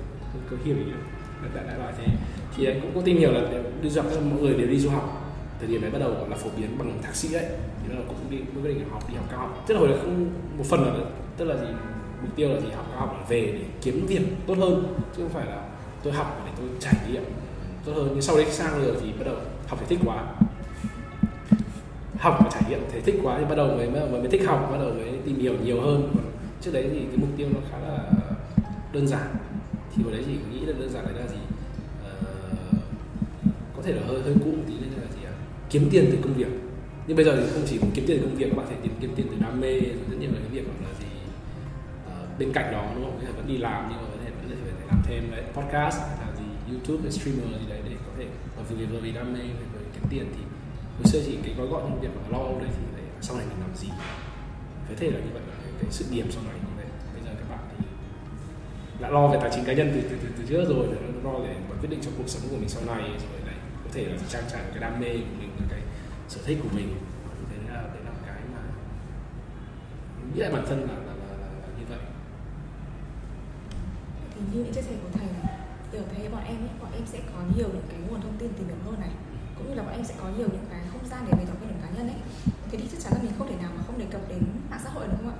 có 0.50 0.56
hiểu 0.64 0.76
ý 0.76 0.84
không 0.92 1.50
đại 1.54 1.78
loại 1.78 1.92
thế. 1.98 2.06
Thì 2.56 2.66
anh 2.66 2.80
cũng 2.80 2.94
có 2.94 3.00
tìm 3.04 3.18
hiểu 3.18 3.32
là 3.32 3.40
đi 3.82 3.90
du 3.90 4.02
học 4.02 4.12
mọi 4.30 4.40
người 4.40 4.54
đều 4.54 4.66
đi 4.66 4.78
du 4.78 4.90
học 4.90 5.20
thời 5.58 5.68
điểm 5.68 5.82
đấy 5.82 5.90
bắt 5.90 5.98
đầu 5.98 6.10
gọi 6.10 6.28
là 6.28 6.36
phổ 6.36 6.50
biến 6.56 6.78
bằng 6.78 7.02
thạc 7.02 7.16
sĩ 7.16 7.28
đấy 7.32 7.46
thì 7.82 7.94
nó 7.94 8.00
cũng 8.08 8.16
đi 8.30 8.36
quyết 8.36 8.74
định 8.74 8.88
học 8.90 9.02
đi 9.08 9.14
học 9.14 9.24
cao 9.30 9.38
học. 9.40 9.64
Tức 9.66 9.74
là 9.74 9.80
hồi 9.80 9.88
đấy 9.88 9.98
không 10.02 10.30
một 10.58 10.64
phần 10.68 10.82
là 10.82 11.04
tức 11.36 11.44
là 11.44 11.56
gì? 11.56 11.66
Mục 12.24 12.36
tiêu 12.36 12.48
là 12.48 12.60
gì? 12.60 12.66
Học 12.76 12.86
cao 12.90 13.00
học 13.00 13.26
về 13.28 13.40
để 13.52 13.64
kiếm 13.82 14.06
việc 14.06 14.22
tốt 14.46 14.58
hơn 14.58 14.94
chứ 15.16 15.22
không 15.22 15.32
phải 15.32 15.46
là 15.46 15.68
tôi 16.02 16.12
học 16.12 16.42
để 16.46 16.52
tôi 16.56 16.68
trải 16.80 16.94
nghiệm 17.08 17.22
tốt 17.84 17.92
hơn. 17.96 18.08
Nhưng 18.12 18.22
sau 18.22 18.36
đấy 18.36 18.46
sang 18.50 18.84
rồi 18.84 18.96
thì 19.02 19.12
bắt 19.18 19.24
đầu 19.24 19.36
học 19.66 19.78
thì 19.80 19.86
thích 19.88 20.04
quá. 20.04 20.24
Học 22.18 22.38
và 22.44 22.50
trải 22.50 22.62
nghiệm 22.68 22.80
thấy 22.92 23.00
thích 23.00 23.20
quá 23.22 23.38
thì 23.38 23.44
bắt 23.44 23.54
đầu 23.54 23.66
mới 23.66 23.90
mới, 23.90 24.08
mới 24.10 24.28
thích 24.30 24.42
học 24.46 24.68
bắt 24.70 24.78
đầu 24.80 24.90
mới 24.94 25.10
tìm 25.24 25.38
hiểu 25.38 25.54
nhiều 25.64 25.80
hơn. 25.80 26.14
Trước 26.60 26.70
đấy 26.72 26.88
thì 26.92 26.98
cái 26.98 27.16
mục 27.16 27.28
tiêu 27.36 27.48
nó 27.54 27.60
khá 27.70 27.78
là 27.88 27.98
đơn 28.92 29.06
giản. 29.08 29.26
Thì 29.94 30.02
hồi 30.02 30.12
đấy 30.12 30.22
thì 30.26 30.32
nghĩ 30.52 30.66
là 30.66 30.72
đơn 30.78 30.90
giản 30.90 31.04
đấy 31.04 31.14
là 31.20 31.26
gì? 31.26 31.38
Ờ, 32.04 32.10
có 33.76 33.82
thể 33.82 33.92
là 33.92 34.02
hơi 34.06 34.22
hơi 34.22 34.34
cũ 34.44 34.50
một 34.50 34.62
tí 34.66 34.74
nên 34.80 34.90
là 34.90 35.06
gì 35.16 35.26
à? 35.26 35.32
kiếm 35.70 35.88
tiền 35.90 36.06
từ 36.10 36.18
công 36.22 36.34
việc. 36.34 36.48
Nhưng 37.06 37.16
bây 37.16 37.24
giờ 37.24 37.36
thì 37.36 37.46
không 37.52 37.62
chỉ 37.66 37.78
kiếm 37.94 38.04
tiền 38.06 38.18
từ 38.20 38.26
công 38.26 38.36
việc 38.36 38.46
các 38.50 38.56
bạn 38.56 38.66
thể 38.70 38.76
tìm 38.82 38.92
kiếm 39.00 39.12
tiền 39.16 39.26
từ 39.30 39.36
đam 39.40 39.60
mê 39.60 39.80
rất 39.80 40.16
nhiều 40.20 40.30
cái 40.32 40.48
việc 40.52 40.66
là 40.82 40.88
gì? 41.00 41.03
Bên 42.38 42.52
cạnh 42.52 42.72
đó 42.72 42.84
đúng 42.94 43.04
không? 43.04 43.16
Có 43.16 43.26
thể 43.26 43.32
vẫn 43.32 43.46
đi 43.46 43.56
làm 43.56 43.86
nhưng 43.88 43.98
mà 44.02 44.08
có 44.12 44.18
thể 44.24 44.30
vẫn 44.30 44.44
có 44.50 44.56
thể 44.78 44.86
làm 44.86 45.02
thêm 45.06 45.30
đấy 45.30 45.44
podcast 45.56 45.98
hay 46.08 46.16
là 46.20 46.36
gì 46.38 46.44
youtube 46.70 47.02
hay 47.02 47.12
streamer 47.12 47.60
gì 47.60 47.66
đấy 47.68 47.80
để 47.88 47.96
có 48.06 48.12
thể 48.18 48.26
và 48.56 48.62
vì 48.68 48.86
vừa 48.86 49.00
vì 49.00 49.12
đam 49.12 49.32
mê 49.32 49.38
vừa 49.38 49.66
vừa 49.72 49.84
kiếm 49.94 50.04
tiền 50.10 50.26
thì 50.36 50.42
hồi 50.96 51.04
xưa 51.04 51.20
chỉ 51.26 51.38
cái 51.44 51.54
gói 51.58 51.66
gọn 51.66 51.82
những 51.90 52.00
việc 52.00 52.08
mà 52.16 52.38
lo 52.38 52.44
âu 52.44 52.58
đấy 52.60 52.68
thì 52.76 52.82
đấy, 52.96 53.06
sau 53.20 53.36
này 53.36 53.46
mình 53.46 53.60
làm 53.60 53.76
gì? 53.76 53.88
Có 54.88 54.94
thể 54.96 55.10
là 55.10 55.18
như 55.18 55.30
vậy 55.32 55.42
cái, 55.62 55.72
cái 55.80 55.90
sự 55.90 56.04
nghiệp 56.10 56.26
sau 56.30 56.42
này 56.42 56.54
như 56.54 56.72
vậy. 56.76 56.86
Bây 57.14 57.22
giờ 57.22 57.30
các 57.40 57.48
bạn 57.50 57.64
thì 57.78 57.84
đã 59.00 59.08
lo 59.10 59.28
về 59.28 59.38
tài 59.40 59.50
chính 59.54 59.64
cá 59.64 59.72
nhân 59.72 59.90
từ 59.94 60.00
từ, 60.08 60.16
từ, 60.22 60.28
từ 60.38 60.44
trước 60.48 60.64
rồi 60.68 60.86
để 60.90 60.98
lo 61.24 61.32
để 61.46 61.54
mà 61.68 61.76
quyết 61.80 61.90
định 61.90 62.00
cho 62.02 62.10
cuộc 62.18 62.28
sống 62.28 62.42
của 62.50 62.56
mình 62.56 62.68
sau 62.68 62.82
này 62.94 63.02
rồi 63.08 63.40
đấy 63.46 63.54
có 63.84 63.90
thể 63.92 64.04
là 64.04 64.16
trang 64.28 64.44
trải 64.52 64.62
cái 64.70 64.78
đam 64.80 65.00
mê 65.00 65.08
của 65.08 65.36
mình 65.40 65.50
cái 65.70 65.80
sở 66.28 66.40
thích 66.44 66.58
của 66.62 66.76
mình. 66.76 66.88
Đấy 67.50 67.58
là 67.74 67.82
đấy 67.82 68.02
là 68.04 68.10
cái 68.26 68.40
mà 68.54 68.60
nghĩ 70.34 70.40
lại 70.40 70.52
bản 70.52 70.64
thân 70.68 70.80
là, 70.80 70.94
là 71.06 71.14
như 71.78 71.84
vậy 71.88 71.98
thì 74.34 74.40
như 74.52 74.64
những 74.64 74.74
chia 74.74 74.82
sẻ 74.82 74.94
của 75.02 75.18
thầy 75.18 75.26
này 75.26 75.56
thì 75.92 75.98
ở 75.98 76.04
thế 76.16 76.28
bọn 76.28 76.44
em 76.44 76.56
ấy, 76.56 76.74
bọn 76.80 76.90
em 76.92 77.02
sẽ 77.06 77.18
có 77.32 77.38
nhiều 77.56 77.68
những 77.68 77.88
cái 77.88 77.98
nguồn 78.08 78.20
thông 78.20 78.36
tin 78.38 78.50
tìm 78.56 78.66
hiểu 78.66 78.76
hơn 78.84 79.00
này 79.00 79.10
cũng 79.56 79.68
như 79.68 79.74
là 79.74 79.82
bọn 79.82 79.92
em 79.92 80.04
sẽ 80.04 80.14
có 80.20 80.28
nhiều 80.36 80.48
những 80.52 80.66
cái 80.70 80.80
không 80.92 81.08
gian 81.10 81.24
để 81.26 81.32
bày 81.32 81.46
tỏ 81.46 81.52
quan 81.60 81.68
điểm 81.68 81.78
cá 81.82 81.90
nhân 81.96 82.06
ấy. 82.08 82.20
Thế 82.70 82.78
thì 82.78 82.88
chắc 82.92 83.00
chắn 83.00 83.12
là 83.12 83.22
mình 83.22 83.32
không 83.38 83.48
thể 83.48 83.56
nào 83.62 83.70
mà 83.76 83.82
không 83.86 83.98
đề 83.98 84.06
cập 84.10 84.28
đến 84.28 84.42
mạng 84.70 84.80
xã 84.84 84.90
hội 84.90 85.06
được 85.06 85.16
không 85.16 85.30
ạ? 85.30 85.36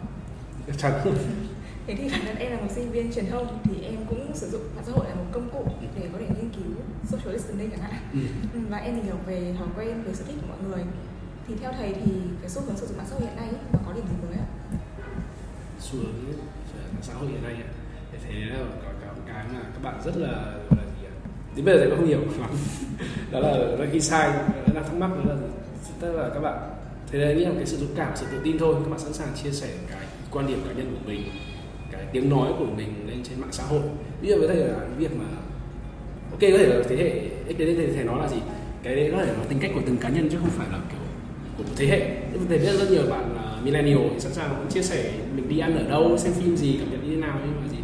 Chắc 0.67 0.79
chắn 0.79 0.93
thế 1.87 1.95
thì 1.95 2.09
bản 2.11 2.21
thân 2.25 2.37
em 2.37 2.53
là 2.53 2.61
một 2.61 2.73
sinh 2.75 2.91
viên 2.91 3.13
truyền 3.13 3.31
thông 3.31 3.59
thì 3.65 3.83
em 3.83 4.07
cũng 4.09 4.37
sử 4.37 4.51
dụng 4.51 4.63
mạng 4.77 4.85
xã 4.87 4.93
hội 4.93 5.09
là 5.09 5.15
một 5.15 5.25
công 5.33 5.51
cụ 5.51 5.65
để 6.01 6.09
có 6.13 6.19
thể 6.19 6.27
nghiên 6.27 6.51
cứu 6.51 6.75
social 7.11 7.33
listening 7.33 7.71
chẳng 7.71 7.81
hạn. 7.81 7.95
Ừ. 8.13 8.19
Ừ, 8.53 8.61
và 8.69 8.79
em 8.79 8.97
tìm 8.97 9.05
hiểu 9.05 9.17
về 9.27 9.55
thói 9.59 9.69
quen 9.77 10.03
về 10.03 10.15
sở 10.15 10.25
thích 10.25 10.37
của 10.41 10.47
mọi 10.49 10.59
người. 10.69 10.85
Thì 11.49 11.55
theo 11.61 11.73
thầy 11.73 11.95
thì 11.95 12.13
cái 12.41 12.51
xu 12.51 12.63
hướng 12.63 12.77
sử 12.77 12.87
dụng 12.87 12.97
mạng 12.97 13.07
xã 13.11 13.15
hội 13.15 13.25
hiện 13.27 13.37
nay 13.37 13.49
ấy, 13.49 13.59
nó 13.73 13.79
có 13.87 13.93
điểm 13.93 14.05
gì 14.09 14.15
mới 14.29 14.39
ạ? 14.39 14.47
Xu 15.81 15.99
hướng 15.99 16.37
mạng 16.93 17.03
xã 17.03 17.15
hội 17.15 17.29
hiện 17.29 17.43
nay 17.43 17.55
ạ 17.55 17.74
thì 18.27 18.35
thế 18.35 18.41
là 18.51 18.65
có, 18.85 18.91
có 19.01 19.13
một 19.13 19.23
cái 19.27 19.45
mà 19.53 19.61
các 19.61 19.83
bạn 19.83 19.95
rất 20.05 20.17
là 20.17 20.29
là 20.77 20.83
gì 21.01 21.07
ạ? 21.07 21.15
Đến 21.57 21.65
bây 21.65 21.79
giờ 21.79 21.87
cũng 21.91 21.97
không 21.97 22.07
hiểu 22.07 22.21
lắm 22.41 22.51
đó 23.31 23.41
là, 23.41 23.51
là 23.59 23.87
khi 23.93 24.01
sai 24.01 24.33
đang 24.75 24.85
thắc 24.85 24.95
mắc 24.95 25.11
đó 25.17 25.35
là 25.35 25.37
tức 26.01 26.13
là 26.13 26.29
các 26.35 26.41
bạn 26.41 26.59
thế 27.11 27.19
đấy 27.19 27.35
nghĩ 27.35 27.45
là 27.45 27.53
cái 27.57 27.67
sự 27.67 27.77
dũng 27.77 27.95
cảm 27.97 28.13
sự 28.15 28.27
tự 28.33 28.39
tin 28.45 28.59
thôi 28.59 28.75
các 28.85 28.91
bạn 28.91 28.99
sẵn 28.99 29.13
sàng 29.13 29.29
chia 29.43 29.51
sẻ 29.51 29.69
cái 29.91 30.07
quan 30.31 30.47
điểm 30.47 30.63
cá 30.69 30.73
nhân 30.73 30.97
của 30.97 31.11
mình 31.11 31.23
cái 31.93 32.07
tiếng 32.13 32.31
nói 32.31 32.53
của 32.59 32.67
mình 32.77 32.89
lên 33.07 33.23
trên 33.23 33.41
mạng 33.41 33.53
xã 33.53 33.65
hội. 33.65 33.81
Ví 34.21 34.29
dụ 34.29 34.39
với 34.39 34.49
thầy 34.49 34.57
là 34.57 34.79
cái 34.79 34.99
việc 34.99 35.17
mà 35.17 35.25
ok 36.31 36.41
có 36.41 36.59
thể 36.59 36.67
là 36.67 36.85
thế 36.89 36.97
hệ 36.97 37.21
x 37.55 37.59
đến 37.59 37.77
thế 37.77 37.93
thầy 37.95 38.05
nói 38.05 38.19
là 38.23 38.29
gì? 38.29 38.37
Cái 38.83 38.97
đấy 38.97 39.09
có 39.13 39.25
thể 39.25 39.33
là 39.33 39.45
tính 39.49 39.59
cách 39.59 39.71
của 39.75 39.81
từng 39.87 39.97
cá 39.97 40.09
nhân 40.09 40.29
chứ 40.33 40.39
không 40.39 40.51
phải 40.51 40.67
là 40.73 40.79
kiểu 40.91 41.01
của 41.59 41.63
một 41.63 41.75
thế 41.77 41.87
hệ. 41.87 42.01
Thầy 42.49 42.59
biết 42.59 42.79
rất 42.79 42.91
nhiều 42.91 43.03
bạn 43.11 43.37
là 43.37 43.61
millennial 43.65 43.99
thì 44.15 44.21
sẵn 44.21 44.33
sàng 44.33 44.67
chia 44.71 44.83
sẻ 44.83 45.13
mình 45.37 45.49
đi 45.49 45.59
ăn 45.59 45.79
ở 45.79 45.91
đâu 45.91 46.19
xem 46.19 46.33
phim 46.33 46.57
gì 46.57 46.77
cảm 46.81 46.91
nhận 46.91 47.05
như 47.05 47.15
thế 47.15 47.21
nào 47.21 47.39
nhưng 47.45 47.61
mà 47.61 47.69
gì 47.69 47.79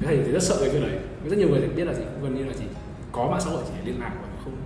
cái 0.00 0.06
thầy 0.16 0.24
thì 0.24 0.32
rất 0.32 0.42
sợ 0.42 0.56
cái 0.60 0.68
việc 0.68 0.80
đấy 0.80 0.98
rất 1.30 1.38
nhiều 1.38 1.48
người 1.48 1.60
thì 1.60 1.68
biết 1.68 1.84
là 1.84 1.94
gì 1.94 2.02
gần 2.22 2.34
như 2.34 2.44
là 2.44 2.54
gì 2.54 2.64
có 3.12 3.28
mạng 3.30 3.40
xã 3.40 3.50
hội 3.50 3.62
chỉ 3.66 3.72
để 3.78 3.90
liên 3.90 4.00
lạc 4.00 4.12
và 4.22 4.28
không 4.44 4.56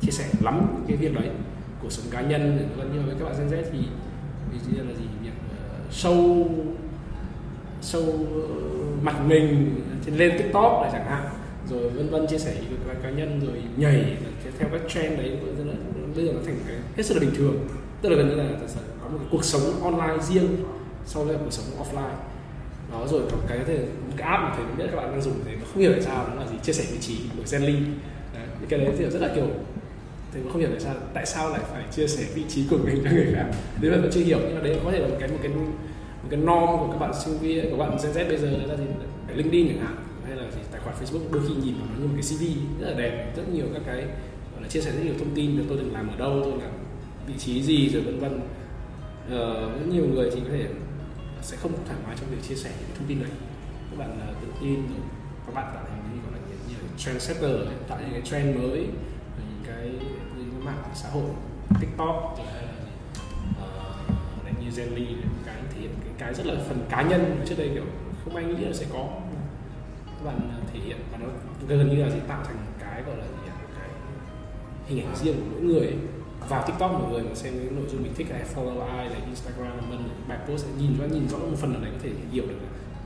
chia 0.00 0.10
sẻ 0.10 0.24
lắm 0.40 0.84
cái 0.88 0.96
việc 0.96 1.14
đấy. 1.14 1.30
Cuộc 1.82 1.92
sống 1.92 2.06
cá 2.10 2.20
nhân 2.20 2.68
gần 2.78 2.92
như 2.92 3.00
với 3.06 3.14
các 3.18 3.24
bạn 3.24 3.34
Gen 3.38 3.60
Z 3.60 3.64
thì 3.72 3.78
ví 4.52 4.58
dụ 4.58 4.76
như 4.76 4.82
là 4.88 4.94
gì 4.98 5.04
việc 5.22 5.30
uh, 5.30 5.92
sâu 5.92 6.48
sâu 7.80 8.02
uh, 8.02 9.02
mặt 9.02 9.16
mình 9.26 9.74
trên 10.06 10.16
lên 10.16 10.38
tiktok 10.38 10.82
này 10.82 10.90
chẳng 10.92 11.06
hạn 11.06 11.24
rồi 11.70 11.90
vân 11.90 12.08
vân 12.10 12.26
chia 12.26 12.38
sẻ 12.38 12.54
với 12.54 12.78
các 12.78 12.92
bạn 12.92 13.02
cá 13.02 13.10
nhân 13.10 13.40
rồi 13.46 13.62
nhảy 13.76 14.16
theo 14.58 14.68
các 14.72 14.80
trend 14.88 15.18
đấy 15.18 15.38
bây 16.16 16.26
giờ 16.26 16.32
nó 16.32 16.40
thành 16.46 16.56
cái 16.66 16.76
hết 16.96 17.02
sức 17.02 17.14
là 17.14 17.20
bình 17.20 17.34
thường. 17.36 17.68
Tức 18.02 18.08
là 18.08 18.16
gần 18.16 18.28
như 18.28 18.34
là 18.34 18.44
thật 18.60 18.66
sự 18.68 18.80
có 19.02 19.08
một 19.08 19.18
cuộc 19.30 19.44
sống 19.44 19.62
online 19.82 20.22
riêng 20.22 20.56
so 21.06 21.24
với 21.24 21.36
cuộc 21.36 21.50
sống 21.50 21.66
offline 21.78 22.14
đó 22.92 23.06
rồi 23.10 23.22
còn 23.30 23.40
cái 23.48 23.58
thể 23.66 23.78
cái 24.16 24.28
app 24.28 24.42
mà 24.42 24.54
thấy 24.56 24.64
biết 24.78 24.84
các 24.90 24.96
bạn 24.96 25.10
đang 25.12 25.22
dùng 25.22 25.34
thì 25.44 25.52
không 25.72 25.82
hiểu 25.82 25.92
tại 25.92 26.02
sao 26.02 26.26
nó 26.28 26.34
là 26.34 26.50
gì? 26.50 26.56
Chia 26.62 26.72
sẻ 26.72 26.84
vị 26.92 26.98
trí 27.00 27.16
của 27.36 27.42
Zenly. 27.44 27.76
Đấy, 28.34 28.46
cái 28.68 28.80
đấy 28.80 28.94
thì 28.98 29.04
rất 29.04 29.22
là 29.22 29.30
kiểu 29.34 29.46
thì 30.32 30.40
cũng 30.42 30.52
không 30.52 30.60
hiểu 30.60 30.70
tại 30.70 30.80
sao 30.80 30.94
tại 31.14 31.26
sao 31.26 31.50
lại 31.50 31.60
phải 31.72 31.84
chia 31.92 32.06
sẻ 32.06 32.24
vị 32.34 32.44
trí 32.48 32.64
của 32.70 32.78
mình 32.84 33.02
cho 33.04 33.10
người 33.10 33.32
khác. 33.34 33.46
Đấy 33.80 33.90
là 33.90 33.98
vẫn 33.98 34.10
chưa 34.12 34.20
hiểu 34.20 34.38
nhưng 34.42 34.54
mà 34.54 34.60
đấy 34.60 34.76
có 34.84 34.90
thể 34.90 34.98
là 34.98 35.08
một 35.08 35.16
cái 35.20 35.28
một 35.28 35.38
cái 35.42 35.52
một 35.52 36.28
cái 36.30 36.40
norm 36.40 36.78
của 36.78 36.88
các 36.92 36.98
bạn 36.98 37.12
sinh 37.24 37.38
viên 37.38 37.70
của 37.70 37.76
bạn 37.76 37.90
Gen 37.90 38.12
Z 38.12 38.28
bây 38.28 38.38
giờ 38.38 38.50
là 38.66 38.76
gì? 38.76 38.84
Phải 39.26 39.36
LinkedIn 39.36 39.68
chẳng 39.68 39.86
hạn 39.86 39.96
hay 40.26 40.36
là 40.36 40.42
gì? 40.42 40.60
Tài 40.72 40.80
khoản 40.80 40.96
Facebook 40.96 41.32
đôi 41.32 41.42
khi 41.48 41.54
nhìn 41.54 41.74
vào 41.74 41.88
nó 41.92 42.00
như 42.00 42.06
một 42.06 42.14
cái 42.14 42.22
CV 42.22 42.42
rất 42.80 42.88
là 42.88 42.94
đẹp 42.98 43.32
rất 43.36 43.42
nhiều 43.52 43.66
các 43.74 43.82
cái 43.86 43.96
gọi 44.52 44.62
là 44.62 44.68
chia 44.68 44.80
sẻ 44.80 44.90
rất 44.92 45.04
nhiều 45.04 45.14
thông 45.18 45.34
tin 45.34 45.58
là 45.58 45.64
tôi 45.68 45.78
từng 45.78 45.92
làm 45.92 46.08
ở 46.08 46.16
đâu 46.16 46.40
tôi 46.44 46.52
làm 46.52 46.70
vị 47.26 47.34
trí 47.38 47.62
gì 47.62 47.88
rồi 47.88 48.02
vân 48.02 48.20
vân. 48.20 48.40
Ờ, 49.30 49.60
rất 49.60 49.86
nhiều 49.92 50.04
người 50.14 50.30
thì 50.34 50.40
có 50.40 50.50
thể 50.52 50.64
sẽ 51.42 51.56
không 51.56 51.72
thoải 51.86 51.98
mái 52.06 52.16
trong 52.20 52.30
việc 52.30 52.42
chia 52.48 52.54
sẻ 52.54 52.70
những 52.80 52.96
thông 52.98 53.08
tin 53.08 53.20
này 53.20 53.30
các 53.90 53.98
bạn 53.98 54.30
uh, 54.30 54.42
tự 54.42 54.48
tin 54.60 54.74
rồi 54.74 55.00
các 55.46 55.54
bạn 55.54 55.74
tạo 55.74 55.84
thành 55.88 56.02
những 56.12 56.22
gọi 56.22 56.32
là 56.32 56.38
những, 56.48 56.58
những 56.68 56.98
trendsetter 56.98 57.56
tạo 57.88 57.98
những 58.00 58.12
cái 58.12 58.22
trend 58.22 58.58
mới 58.58 58.78
những 59.38 59.62
cái 59.66 59.88
những 60.36 60.50
cái 60.50 60.60
mạng 60.64 60.82
xã 60.94 61.08
hội 61.08 61.30
tiktok 61.80 62.36
hay 62.38 62.46
là 62.46 62.72
uh, 63.50 64.60
như 64.60 64.68
Zenly 64.68 65.06
cái 65.46 65.56
thể 65.74 65.80
hiện 65.80 65.90
cái, 66.04 66.12
cái 66.18 66.34
rất 66.34 66.46
là 66.46 66.54
phần 66.68 66.86
cá 66.90 67.02
nhân. 67.02 67.36
Mà 67.38 67.44
trước 67.48 67.54
đây 67.58 67.70
kiểu 67.74 67.84
không 68.24 68.36
ai 68.36 68.44
nghĩ 68.44 68.64
là 68.64 68.72
sẽ 68.72 68.86
có. 68.92 69.08
Các 70.06 70.24
bạn 70.24 70.50
à, 70.50 70.58
thể 70.72 70.80
hiện 70.80 70.96
và 71.12 71.18
nó 71.18 71.26
gần 71.68 71.88
như 71.88 72.04
là 72.04 72.10
sẽ 72.10 72.20
tạo 72.28 72.42
thành 72.44 72.56
một 72.56 72.72
cái 72.80 73.02
gọi 73.02 73.16
là 73.16 73.24
gì 73.24 73.50
cái 73.78 73.88
hình 74.86 75.06
ảnh 75.06 75.16
riêng 75.16 75.36
của 75.36 75.46
mỗi 75.52 75.62
người. 75.62 75.86
ấy 75.86 75.96
vào 76.48 76.64
tiktok 76.66 76.92
mọi 76.92 77.12
người 77.12 77.22
mà 77.22 77.34
xem 77.34 77.54
những 77.54 77.76
nội 77.76 77.88
dung 77.88 78.02
mình 78.02 78.14
thích 78.16 78.26
hay 78.30 78.42
follow 78.54 78.80
ai 78.80 79.10
là 79.10 79.16
instagram 79.26 79.80
vân 79.80 79.90
vân 79.90 80.10
bài 80.28 80.38
post 80.48 80.64
sẽ 80.64 80.70
nhìn 80.78 80.98
rõ 80.98 81.04
nhìn 81.04 81.28
rõ 81.28 81.38
một 81.38 81.56
phần 81.56 81.72
nào 81.72 81.82
đấy 81.82 81.90
có 81.92 81.98
thể 82.02 82.10
hiểu 82.32 82.44
được 82.48 82.56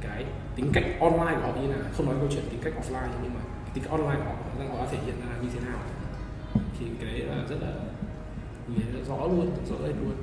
cái 0.01 0.25
tính 0.57 0.71
cách 0.73 0.85
online 1.01 1.37
của 1.37 1.47
họ 1.47 1.53
như 1.61 1.69
nào. 1.69 1.79
Không 1.97 2.07
nói 2.07 2.15
câu 2.21 2.29
chuyện 2.33 2.45
tính 2.51 2.61
cách 2.65 2.75
offline 2.81 3.09
nhưng 3.23 3.35
mà 3.35 3.41
cái 3.65 3.71
tính 3.75 3.85
cách 3.85 3.93
online 3.93 4.19
của 4.19 4.25
họ 4.25 4.37
đang 4.59 4.69
đã 4.69 4.87
thể 4.91 4.99
hiện 5.07 5.15
ra 5.21 5.37
như 5.43 5.49
thế 5.55 5.61
nào. 5.61 5.79
Thì 6.79 6.87
cái 7.01 7.07
đấy 7.11 7.21
là 7.21 7.37
rất 7.49 7.57
là 7.61 7.73
nhìn 8.69 8.87
thấy 8.93 9.03
rõ 9.09 9.17
luôn 9.17 9.51
rõ 9.71 9.77
rệt 9.87 9.97
luôn. 10.03 10.17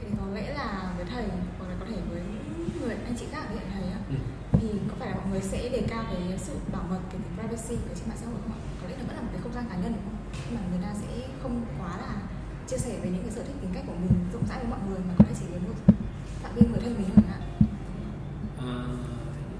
Thì 0.00 0.06
có 0.20 0.26
lẽ 0.34 0.54
là 0.54 0.92
với 0.96 1.06
thầy 1.10 1.24
hoặc 1.58 1.68
là 1.68 1.76
có 1.80 1.86
thể 1.90 1.96
với 2.10 2.22
những 2.58 2.68
người 2.80 2.96
anh 3.04 3.16
chị 3.18 3.26
khác 3.32 3.44
ở 3.48 3.54
hiện 3.54 3.68
thầy 3.74 3.82
á 3.82 3.98
ừ. 4.08 4.16
thì 4.52 4.68
có 4.88 4.94
phải 4.98 5.08
là 5.08 5.14
mọi 5.14 5.26
người 5.30 5.40
sẽ 5.40 5.68
đề 5.68 5.82
cao 5.88 6.04
cái 6.10 6.38
sự 6.38 6.52
bảo 6.72 6.82
mật 6.90 7.00
cái 7.10 7.20
tính 7.22 7.34
privacy 7.38 7.76
ở 7.90 7.94
trên 7.94 8.08
mạng 8.08 8.18
xã 8.20 8.26
hội 8.26 8.38
không 8.42 8.52
ạ? 8.52 8.60
Có 8.82 8.88
lẽ 8.88 8.96
là 8.96 9.04
vẫn 9.06 9.16
là 9.16 9.22
một 9.22 9.28
cái 9.32 9.40
không 9.42 9.52
gian 9.52 9.64
cá 9.70 9.76
nhân 9.76 9.92
đúng 9.92 10.04
không 10.04 10.15
mà 10.54 10.60
người 10.70 10.80
ta 10.82 10.94
sẽ 11.00 11.08
không 11.42 11.62
quá 11.78 11.96
là 12.00 12.14
chia 12.66 12.76
sẻ 12.76 12.90
về 13.02 13.10
những 13.10 13.22
cái 13.22 13.30
sở 13.30 13.42
thích 13.42 13.56
tính 13.60 13.70
cách 13.74 13.84
của 13.86 13.92
mình 14.02 14.12
rộng 14.32 14.42
rãi 14.48 14.58
với 14.58 14.70
mọi 14.70 14.78
người 14.88 14.98
mà 15.08 15.14
có 15.18 15.24
thể 15.28 15.34
chỉ 15.40 15.46
với 15.50 15.60
một 15.60 15.94
phạm 16.42 16.52
vi 16.56 16.62
người 16.66 16.80
thân 16.84 16.94
mình 16.98 17.06
thôi 17.14 17.24
ạ 17.28 17.38
à, 18.58 18.70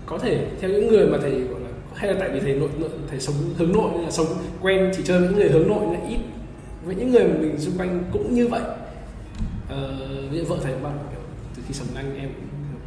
có 0.07 0.19
thể 0.19 0.47
theo 0.61 0.71
những 0.71 0.89
người 0.89 1.07
mà 1.07 1.19
thầy 1.23 1.31
gọi 1.31 1.61
là 1.61 1.69
hay 1.97 2.13
là 2.13 2.21
tại 2.21 2.31
vì 2.31 2.41
thầy 2.41 2.55
nội, 2.55 2.69
nội 2.79 2.91
thầy 3.11 3.21
sống 3.21 3.35
hướng 3.59 3.73
nội 3.73 3.91
nên 3.95 4.03
là 4.03 4.11
sống 4.11 4.27
quen 4.61 4.93
chỉ 4.97 5.03
chơi 5.05 5.21
với 5.21 5.29
những 5.29 5.39
người 5.39 5.49
hướng 5.49 5.69
nội 5.69 5.95
là 5.95 6.09
ít. 6.09 6.19
Với 6.85 6.95
những 6.95 7.11
người 7.11 7.25
mà 7.25 7.35
mình 7.41 7.59
xung 7.59 7.79
quanh 7.79 8.05
cũng 8.13 8.35
như 8.35 8.49
vậy. 8.49 8.63
Ờ, 9.69 9.95
ví 10.31 10.39
dụ 10.39 10.45
vợ 10.45 10.57
thầy 10.63 10.73
bạn 10.83 10.99
kiểu 11.11 11.21
từ 11.57 11.63
khi 11.69 11.75
sống 11.75 11.87
anh 11.95 12.19
em 12.19 12.31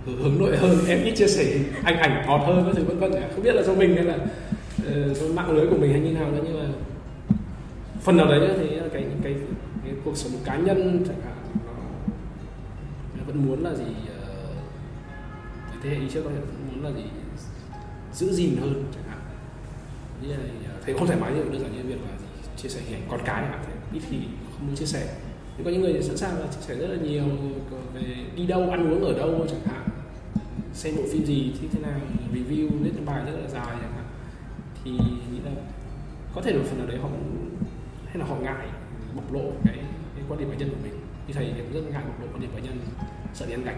hướng 0.05 0.39
nội 0.39 0.57
hơn 0.57 0.77
em 0.87 1.03
ít 1.03 1.13
chia 1.15 1.27
sẻ 1.27 1.45
anh 1.83 1.97
ảnh 1.97 2.23
ngọt 2.27 2.41
hơn 2.47 2.63
các 2.65 2.71
thứ 2.75 2.83
vân 2.83 2.99
vân 2.99 3.11
không 3.35 3.43
biết 3.43 3.55
là 3.55 3.63
do 3.63 3.73
mình 3.73 3.95
hay 3.95 4.03
là 4.03 4.15
uh, 4.15 5.17
do 5.17 5.27
mạng 5.35 5.51
lưới 5.51 5.67
của 5.67 5.77
mình 5.77 5.91
hay 5.91 6.01
như 6.01 6.11
nào 6.11 6.31
nữa 6.31 6.41
nhưng 6.43 6.59
mà 6.59 6.65
phần 8.01 8.17
nào 8.17 8.27
đấy 8.27 8.49
thì 8.57 8.67
cái 8.93 9.05
cái 9.23 9.35
cái 9.83 9.93
cuộc 10.05 10.17
sống 10.17 10.31
cá 10.45 10.57
nhân 10.57 11.03
chẳng 11.07 11.21
hạn 11.21 11.35
nó 13.17 13.23
vẫn 13.27 13.45
muốn 13.45 13.63
là 13.63 13.75
gì 13.75 13.83
uh, 13.83 13.89
thế 15.83 15.89
hệ 15.89 15.95
đi 15.95 16.07
trước 16.13 16.21
có 16.23 16.29
thể 16.29 16.41
muốn 16.71 16.83
là 16.83 16.91
gì 16.91 17.03
giữ 18.13 18.33
gìn 18.33 18.57
hơn 18.61 18.85
chẳng 18.93 19.03
hạn. 19.09 19.19
Như 20.21 20.29
là 20.29 20.37
ờ, 20.69 20.75
thấy 20.85 20.93
không 20.93 21.07
thoải 21.07 21.19
mái 21.19 21.31
như 21.31 21.43
đơn 21.43 21.61
giản 21.61 21.75
như 21.75 21.83
việc 21.83 22.01
là 22.01 22.17
gì, 22.17 22.25
chia 22.57 22.69
sẻ 22.69 22.81
hình 22.85 23.01
ảnh 23.01 23.07
con 23.09 23.19
cái 23.25 23.41
chẳng 23.41 23.51
hạn 23.51 23.61
ít 23.93 24.01
khi 24.09 24.17
không 24.53 24.67
muốn 24.67 24.75
chia 24.75 24.85
sẻ. 24.85 25.15
Nhưng 25.57 25.65
có 25.65 25.71
những 25.71 25.81
người 25.81 26.03
sẵn 26.03 26.17
sàng 26.17 26.39
là 26.39 26.47
chia 26.47 26.61
sẻ 26.61 26.75
rất 26.75 26.87
là 26.87 26.95
nhiều 26.95 27.23
về 27.93 28.15
đi 28.35 28.45
đâu 28.45 28.69
ăn 28.69 28.93
uống 28.93 29.03
ở 29.03 29.13
đâu 29.13 29.45
chẳng 29.49 29.61
hạn 29.65 29.89
xem 30.73 30.95
bộ 30.97 31.03
phim 31.11 31.25
gì 31.25 31.53
thì 31.61 31.67
thế 31.71 31.79
nào 31.81 31.99
review 32.33 32.69
viết 32.81 32.91
bài 33.05 33.23
rất 33.25 33.31
là 33.31 33.47
dài 33.47 33.77
chẳng 33.81 33.93
hạn. 33.95 34.05
Thì 34.83 34.91
nghĩ 35.31 35.39
là 35.45 35.51
có 36.35 36.41
thể 36.41 36.53
một 36.53 36.63
phần 36.65 36.77
nào 36.77 36.87
đấy 36.87 36.97
họ 37.01 37.09
hay 38.09 38.17
là 38.17 38.25
họ 38.25 38.35
ngại 38.35 38.67
bộc 39.15 39.33
lộ 39.33 39.51
cái, 39.65 39.77
cái 40.15 40.23
quan 40.29 40.39
điểm 40.39 40.49
cá 40.51 40.57
nhân 40.57 40.69
của 40.69 40.81
mình? 40.83 40.93
Như 41.27 41.33
thầy 41.33 41.53
thì 41.55 41.61
cũng 41.61 41.73
rất 41.73 41.91
ngại 41.91 42.03
bộc 42.07 42.21
lộ 42.21 42.27
quan 42.33 42.41
điểm 42.41 42.51
cá 42.55 42.59
nhân 42.59 42.79
sợ 43.33 43.45
đi 43.45 43.53
ăn 43.53 43.63
gạch. 43.63 43.77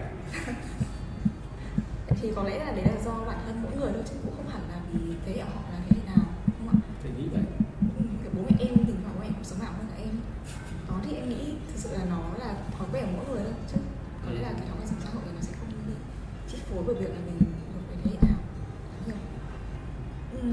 Thì 2.08 2.32
có 2.36 2.42
lẽ 2.42 2.58
là 2.58 2.72
đấy 2.72 2.84
là 2.84 3.02
do 3.04 3.24
bản 3.26 3.38
thân 3.46 3.62
mỗi 3.62 3.72
người 3.76 3.92
thôi 3.92 4.02
chứ 4.06 4.14
cũng 4.24 4.36
không 4.36 4.48
hẳn 4.48 4.62
là 4.70 4.80
vì 4.92 5.14
thế 5.26 5.40
họ 5.40 5.60
là 5.72 5.78
thế 5.88 5.96
nào 6.06 6.24
không 6.46 6.68
ạ? 6.68 6.74
Thầy 7.02 7.12
nghĩ 7.12 7.28
vậy. 7.28 7.42
Ừ, 7.98 8.04
bố 8.36 8.42
mẹ 8.42 8.56
em 8.58 8.74
thì 8.86 8.92
bố 9.04 9.20
mẹ 9.20 9.26
cũng 9.26 9.44
sống 9.44 9.60
ảo 9.60 9.72
hơn 9.72 9.86
cả 9.90 9.96
em. 10.04 10.14
Đó 10.88 11.00
thì 11.04 11.16
em 11.16 11.28
nghĩ 11.28 11.54
thực 11.68 11.76
sự 11.76 11.88
là 11.92 12.04
nó 12.10 12.20
là 12.38 12.54
thói 12.78 12.88
quen 12.92 13.04
của 13.06 13.12
mỗi 13.16 13.26
người 13.28 13.44
thôi 13.44 13.54
chứ 13.72 13.78
có 14.24 14.32
lẽ 14.32 14.40
là 14.42 14.52
cái 14.52 14.66
thói 14.68 14.76
quen 14.78 14.88
sống 14.88 15.00
xã 15.04 15.10
hội 15.14 15.22
này 15.24 15.34
nó 15.34 15.42
sẽ 15.42 15.52
không 15.58 15.68
bị 15.86 15.92
chi 16.48 16.58
phối 16.68 16.82
bởi 16.86 16.94
việc 16.94 17.10
là 17.10 17.20
mình 17.26 17.38
thuộc 17.72 17.84
về 17.90 17.96
thế 18.04 18.10
hệ 18.10 18.16
nào 18.28 18.38
ừ. 20.42 20.48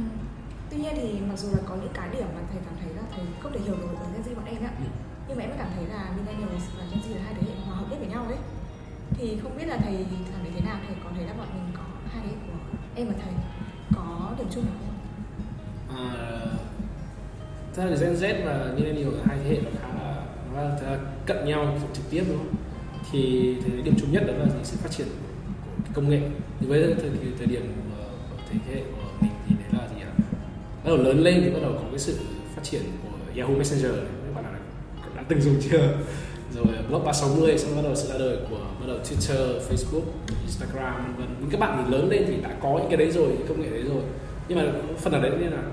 tuy 0.70 0.78
nhiên 0.78 0.94
thì 0.96 1.20
mặc 1.30 1.40
dù 1.40 1.48
là 1.52 1.62
có 1.66 1.76
những 1.76 1.94
cái 1.94 2.10
điểm 2.14 2.28
mà 2.36 2.42
thầy 2.52 2.62
cảm 2.66 2.76
thấy 3.20 3.28
là 3.28 3.42
không 3.42 3.54
thể 3.54 3.60
hiểu 3.60 3.76
được 3.76 3.88
ở 4.00 4.06
Gen 4.14 4.22
Z 4.26 4.36
bọn 4.36 4.46
em 4.46 4.64
ạ 4.64 4.72
ừ. 4.78 4.88
nhưng 5.28 5.38
mà 5.38 5.44
em 5.44 5.52
cảm 5.58 5.70
thấy 5.76 5.86
là 5.94 6.12
millennials 6.16 6.66
và 6.78 6.84
Gen 6.92 7.00
Z 7.04 7.16
là 7.16 7.22
hai 7.26 7.34
thế 7.34 7.42
hệ 7.48 7.54
hòa 7.66 7.76
hợp 7.76 7.86
nhất 7.90 8.00
với 8.00 8.08
nhau 8.08 8.26
đấy 8.30 8.40
thì 9.18 9.38
không 9.44 9.58
biết 9.58 9.68
là 9.68 9.78
thầy 9.78 9.94
cảm 10.32 10.40
thấy 10.42 10.52
thế 10.56 10.62
nào? 10.62 10.78
Thầy 10.88 10.96
có 11.04 11.10
thấy 11.16 11.26
là 11.26 11.34
bọn 11.34 11.48
mình 11.54 11.74
có 11.74 11.84
hai 12.12 12.22
thế 12.24 12.30
hệ 12.30 12.36
của 12.48 12.78
em 12.96 13.08
và 13.08 13.14
thầy 13.24 13.34
có 13.96 14.34
điểm 14.38 14.48
chung 14.52 14.66
nào 14.66 14.76
không? 14.80 14.98
À, 15.98 16.10
thật 17.76 17.90
ra 17.90 17.96
Gen 17.96 18.14
Z 18.14 18.46
và 18.46 18.74
Millennial 18.76 19.14
là 19.14 19.24
hai 19.26 19.38
thế 19.44 19.50
hệ 19.50 19.62
nó 19.62 19.70
khá 19.82 19.88
là 19.88 20.26
nó 20.54 20.62
là, 20.62 20.80
là 20.84 21.00
cận 21.26 21.46
nhau 21.46 21.78
trực 21.94 22.10
tiếp 22.10 22.24
đúng 22.28 22.38
không? 22.38 22.56
Thì 23.12 23.56
thì 23.64 23.82
điểm 23.82 23.94
chung 24.00 24.12
nhất 24.12 24.24
đó 24.28 24.34
là 24.34 24.46
gì? 24.46 24.60
sự 24.64 24.78
phát 24.78 24.92
triển 24.92 25.08
của 25.86 25.92
công 25.94 26.10
nghệ. 26.10 26.22
Thì 26.60 26.68
với 26.68 26.96
thời 27.02 27.12
thời 27.38 27.48
điểm 27.48 27.62
của 27.62 28.04
thế 28.50 28.60
hệ 28.68 28.82
của 28.82 29.12
mình 29.22 29.32
thì 29.48 29.56
đấy 29.56 29.80
là 29.80 29.88
gì 29.96 30.02
ạ? 30.02 30.12
Bắt 30.84 30.90
đầu 30.90 30.98
lớn 30.98 31.20
lên 31.24 31.42
thì 31.44 31.50
bắt 31.50 31.60
đầu 31.62 31.74
có 31.74 31.84
cái 31.90 32.00
sự 32.00 32.18
phát 32.60 32.66
triển 32.72 32.82
của 33.04 33.42
Yahoo 33.42 33.54
Messenger 33.58 33.92
các 33.96 34.36
bạn 34.36 34.44
đã, 34.44 34.60
đã 35.16 35.24
từng 35.28 35.42
dùng 35.42 35.56
chưa 35.62 35.98
rồi 36.56 36.66
ờ, 36.76 36.84
blog 36.90 37.06
360 37.06 37.58
xong 37.58 37.76
bắt 37.76 37.82
đầu 37.84 37.96
sự 37.96 38.08
ra 38.10 38.18
đời 38.18 38.38
của 38.50 38.58
bắt 38.80 38.86
đầu 38.88 38.98
Twitter, 38.98 39.60
Facebook, 39.70 40.04
Instagram 40.42 40.94
vân 41.06 41.16
vân. 41.16 41.36
Những 41.40 41.50
các 41.50 41.60
bạn 41.60 41.84
thì 41.86 41.92
lớn 41.92 42.10
lên 42.10 42.24
thì 42.28 42.34
đã 42.44 42.56
có 42.62 42.78
những 42.80 42.88
cái 42.90 42.98
đấy 42.98 43.12
rồi, 43.12 43.28
những 43.28 43.48
công 43.48 43.62
nghệ 43.62 43.70
đấy 43.70 43.84
rồi. 43.84 44.02
Nhưng 44.48 44.58
mà 44.58 44.72
phần 44.98 45.14
ở 45.14 45.22
đấy 45.22 45.32
nên 45.40 45.52
là 45.52 45.64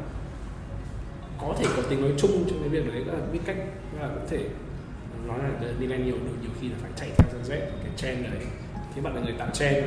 có 1.41 1.55
thể 1.59 1.65
có 1.77 1.83
tính 1.83 2.01
nói 2.01 2.11
chung 2.17 2.45
trong 2.51 2.61
cái 2.61 2.69
việc 2.69 2.93
đấy 2.93 3.05
là 3.05 3.15
biết 3.33 3.41
cách 3.45 3.57
là 4.01 4.09
có 4.09 4.21
thể 4.31 4.41
nói 5.27 5.39
là 5.39 5.69
millennial 5.81 6.07
nhiều, 6.07 6.17
nhiều 6.43 6.51
khi 6.61 6.69
là 6.69 6.75
phải 6.83 6.91
chạy 6.97 7.09
theo 7.17 7.29
Gen 7.33 7.43
Z 7.43 7.61
cái 7.83 7.93
trend 7.97 8.25
đấy 8.25 8.43
Thế 8.95 9.03
bạn 9.03 9.15
là 9.15 9.21
người 9.21 9.35
tạo 9.39 9.49
trend 9.53 9.85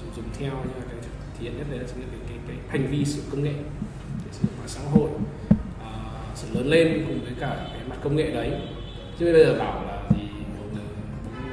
dùng, 0.00 0.14
dùng 0.16 0.24
theo 0.38 0.52
nhưng 0.64 0.78
mà 0.78 0.84
cái 0.90 1.10
thiện 1.40 1.58
nhất 1.58 1.66
đấy 1.70 1.78
là 1.78 1.84
chính 1.88 2.00
là 2.00 2.06
cái, 2.12 2.20
cái, 2.28 2.38
cái 2.48 2.56
hành 2.68 2.90
vi 2.90 3.04
sử 3.04 3.20
dụng 3.20 3.30
công 3.30 3.42
nghệ 3.42 3.54
để 4.24 4.32
sử 4.32 4.40
dụng 4.42 4.58
mạng 4.58 4.68
xã 4.68 4.80
hội 4.80 5.10
sự 6.42 6.54
lớn 6.54 6.66
lên 6.66 7.04
cùng 7.08 7.20
với 7.24 7.32
cả 7.40 7.56
cái 7.72 7.80
mặt 7.88 7.96
công 8.02 8.16
nghệ 8.16 8.30
đấy. 8.30 8.52
Chứ 9.18 9.32
bây 9.32 9.44
giờ 9.44 9.58
bảo 9.58 9.84
là 9.86 10.02
gì 10.16 10.28
bố, 10.58 10.80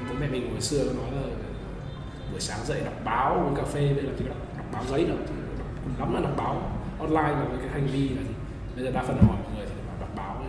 bố 0.10 0.15
mẹ 0.19 0.28
mình 0.28 0.52
hồi 0.52 0.62
xưa 0.62 0.84
nói 0.84 1.12
là 1.12 1.21
buổi 2.32 2.39
sáng 2.39 2.60
dậy 2.65 2.82
đọc 2.86 2.93
báo 3.06 3.34
uống 3.34 3.56
cà 3.56 3.63
phê 3.63 3.93
bây 3.93 4.04
giờ 4.04 4.10
chỉ 4.19 4.25
đọc, 4.25 4.38
đọc 4.58 4.65
báo 4.73 4.84
giấy 4.89 5.06
đâu 5.06 5.17
cùng 5.84 5.93
lắm 5.99 6.13
là 6.13 6.21
đọc 6.21 6.34
báo 6.38 6.71
online 6.99 7.36
và 7.39 7.45
với 7.49 7.58
cái 7.58 7.69
hành 7.69 7.88
vi 7.88 8.10
là 8.10 8.21
gì. 8.21 8.34
Bây 8.75 8.86
giờ 8.86 8.91
đa 8.91 9.04
phần 9.04 9.17
hỏi 9.17 9.38
mọi 9.43 9.56
người 9.56 9.65
thì 9.65 9.73
bảo 9.88 9.97
đọc 9.99 10.10
báo 10.15 10.45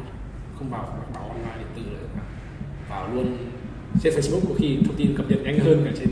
không 0.58 0.70
vào 0.70 0.82
đọc 0.82 1.10
báo 1.14 1.28
online 1.28 1.54
điện 1.58 1.68
tử 1.76 1.90
nữa. 1.90 2.06
Vào 2.90 3.14
luôn 3.14 3.36
trên 4.02 4.14
Facebook 4.14 4.40
có 4.48 4.54
khi 4.58 4.78
thông 4.86 4.96
tin 4.96 5.16
cập 5.16 5.30
nhật 5.30 5.38
nhanh 5.44 5.58
hơn 5.58 5.82
cả 5.84 5.90
trên 5.98 6.08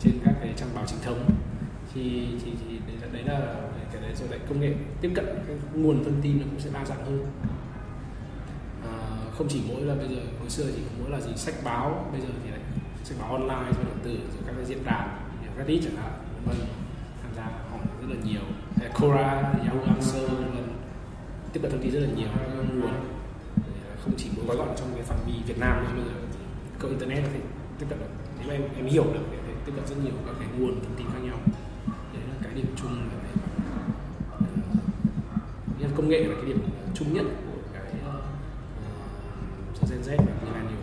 trên 0.00 0.12
các 0.24 0.34
cái 0.40 0.52
trang 0.56 0.68
báo 0.74 0.84
chính 0.86 0.98
thống 1.04 1.24
thì 1.94 2.26
thì, 2.44 2.52
thì 2.68 2.78
đấy, 2.86 2.96
là, 3.02 3.08
đấy 3.12 3.22
là 3.24 3.54
cái 3.92 4.02
đấy 4.02 4.12
rồi 4.14 4.28
lại 4.28 4.38
công 4.48 4.60
nghệ 4.60 4.74
tiếp 5.00 5.12
cận 5.14 5.24
cái 5.46 5.56
nguồn 5.74 6.04
thông 6.04 6.22
tin 6.22 6.38
nó 6.38 6.44
cũng 6.50 6.60
sẽ 6.60 6.70
đa 6.74 6.84
dạng 6.84 7.04
hơn. 7.04 7.26
À, 8.84 8.92
không 9.38 9.48
chỉ 9.48 9.62
mỗi 9.68 9.82
là 9.82 9.94
bây 9.94 10.08
giờ 10.08 10.22
hồi 10.40 10.50
xưa 10.50 10.64
chỉ 10.76 10.82
mỗi 11.00 11.10
là 11.10 11.20
gì 11.20 11.32
sách 11.36 11.54
báo 11.64 12.08
bây 12.12 12.20
giờ 12.20 12.26
thì 12.44 12.50
lại 12.50 12.60
sách 13.04 13.18
báo 13.20 13.32
online 13.32 13.72
rồi 13.76 13.84
điện 13.84 13.98
tử 14.04 14.18
rồi 14.34 14.42
các 14.46 14.52
cái 14.56 14.64
diễn 14.64 14.84
đàn 14.84 15.18
Reddit 15.58 15.84
chẳng 15.84 15.96
hạn 15.96 16.12
vân 16.44 16.56
tham 17.22 17.34
gia 17.36 17.42
hỏi 17.42 17.80
rất 18.00 18.06
là 18.10 18.16
nhiều. 18.24 18.40
Hay 18.76 18.90
Quora, 19.00 19.42
Yahoo 19.42 19.82
Answer 19.86 20.30
vân 20.30 20.68
tiếp 21.52 21.60
cận 21.62 21.70
thông 21.70 21.82
tin 21.82 21.90
rất 21.90 22.00
là 22.00 22.08
nhiều 22.16 22.28
các 22.34 22.46
nguồn. 22.74 22.92
Không 24.04 24.14
chỉ 24.16 24.30
mỗi 24.36 24.46
gói 24.46 24.56
gọn 24.56 24.68
trong 24.76 24.88
cái 24.94 25.02
phạm 25.02 25.18
vi 25.26 25.32
Việt 25.46 25.58
Nam 25.58 25.84
nữa 25.84 25.90
bây 25.96 26.04
giờ 26.04 26.10
có 26.78 26.88
internet 26.88 27.24
thì 27.32 27.40
tiếp 27.78 27.86
cận 27.88 27.98
được. 27.98 28.06
Nếu 28.40 28.50
em 28.50 28.62
em 28.76 28.86
hiểu 28.86 29.04
được 29.14 29.24
thì 29.30 29.52
tiếp 29.66 29.72
cận 29.76 29.86
rất 29.86 29.96
nhiều 30.04 30.14
các 30.26 30.34
cái 30.38 30.48
nguồn 30.58 30.80
thông 30.80 30.94
tin 30.96 31.06
khác 31.06 31.18
nhau 31.22 31.38
đấy 32.12 32.22
là 32.28 32.34
cái 32.42 32.54
điểm 32.54 32.66
chung 32.76 32.92
là 32.92 33.06
cái 33.22 33.32
uh, 35.90 35.96
công 35.96 36.01
nghệ 36.12 36.24
là 36.24 36.34
cái 36.34 36.44
điểm 36.44 36.58
chung 36.94 37.14
nhất 37.14 37.26
của 37.46 37.58
cái 37.72 37.82
uh, 39.82 39.90
Gen 39.90 40.00
Z 40.00 40.16
và 40.16 40.32
Millennial. 40.42 40.76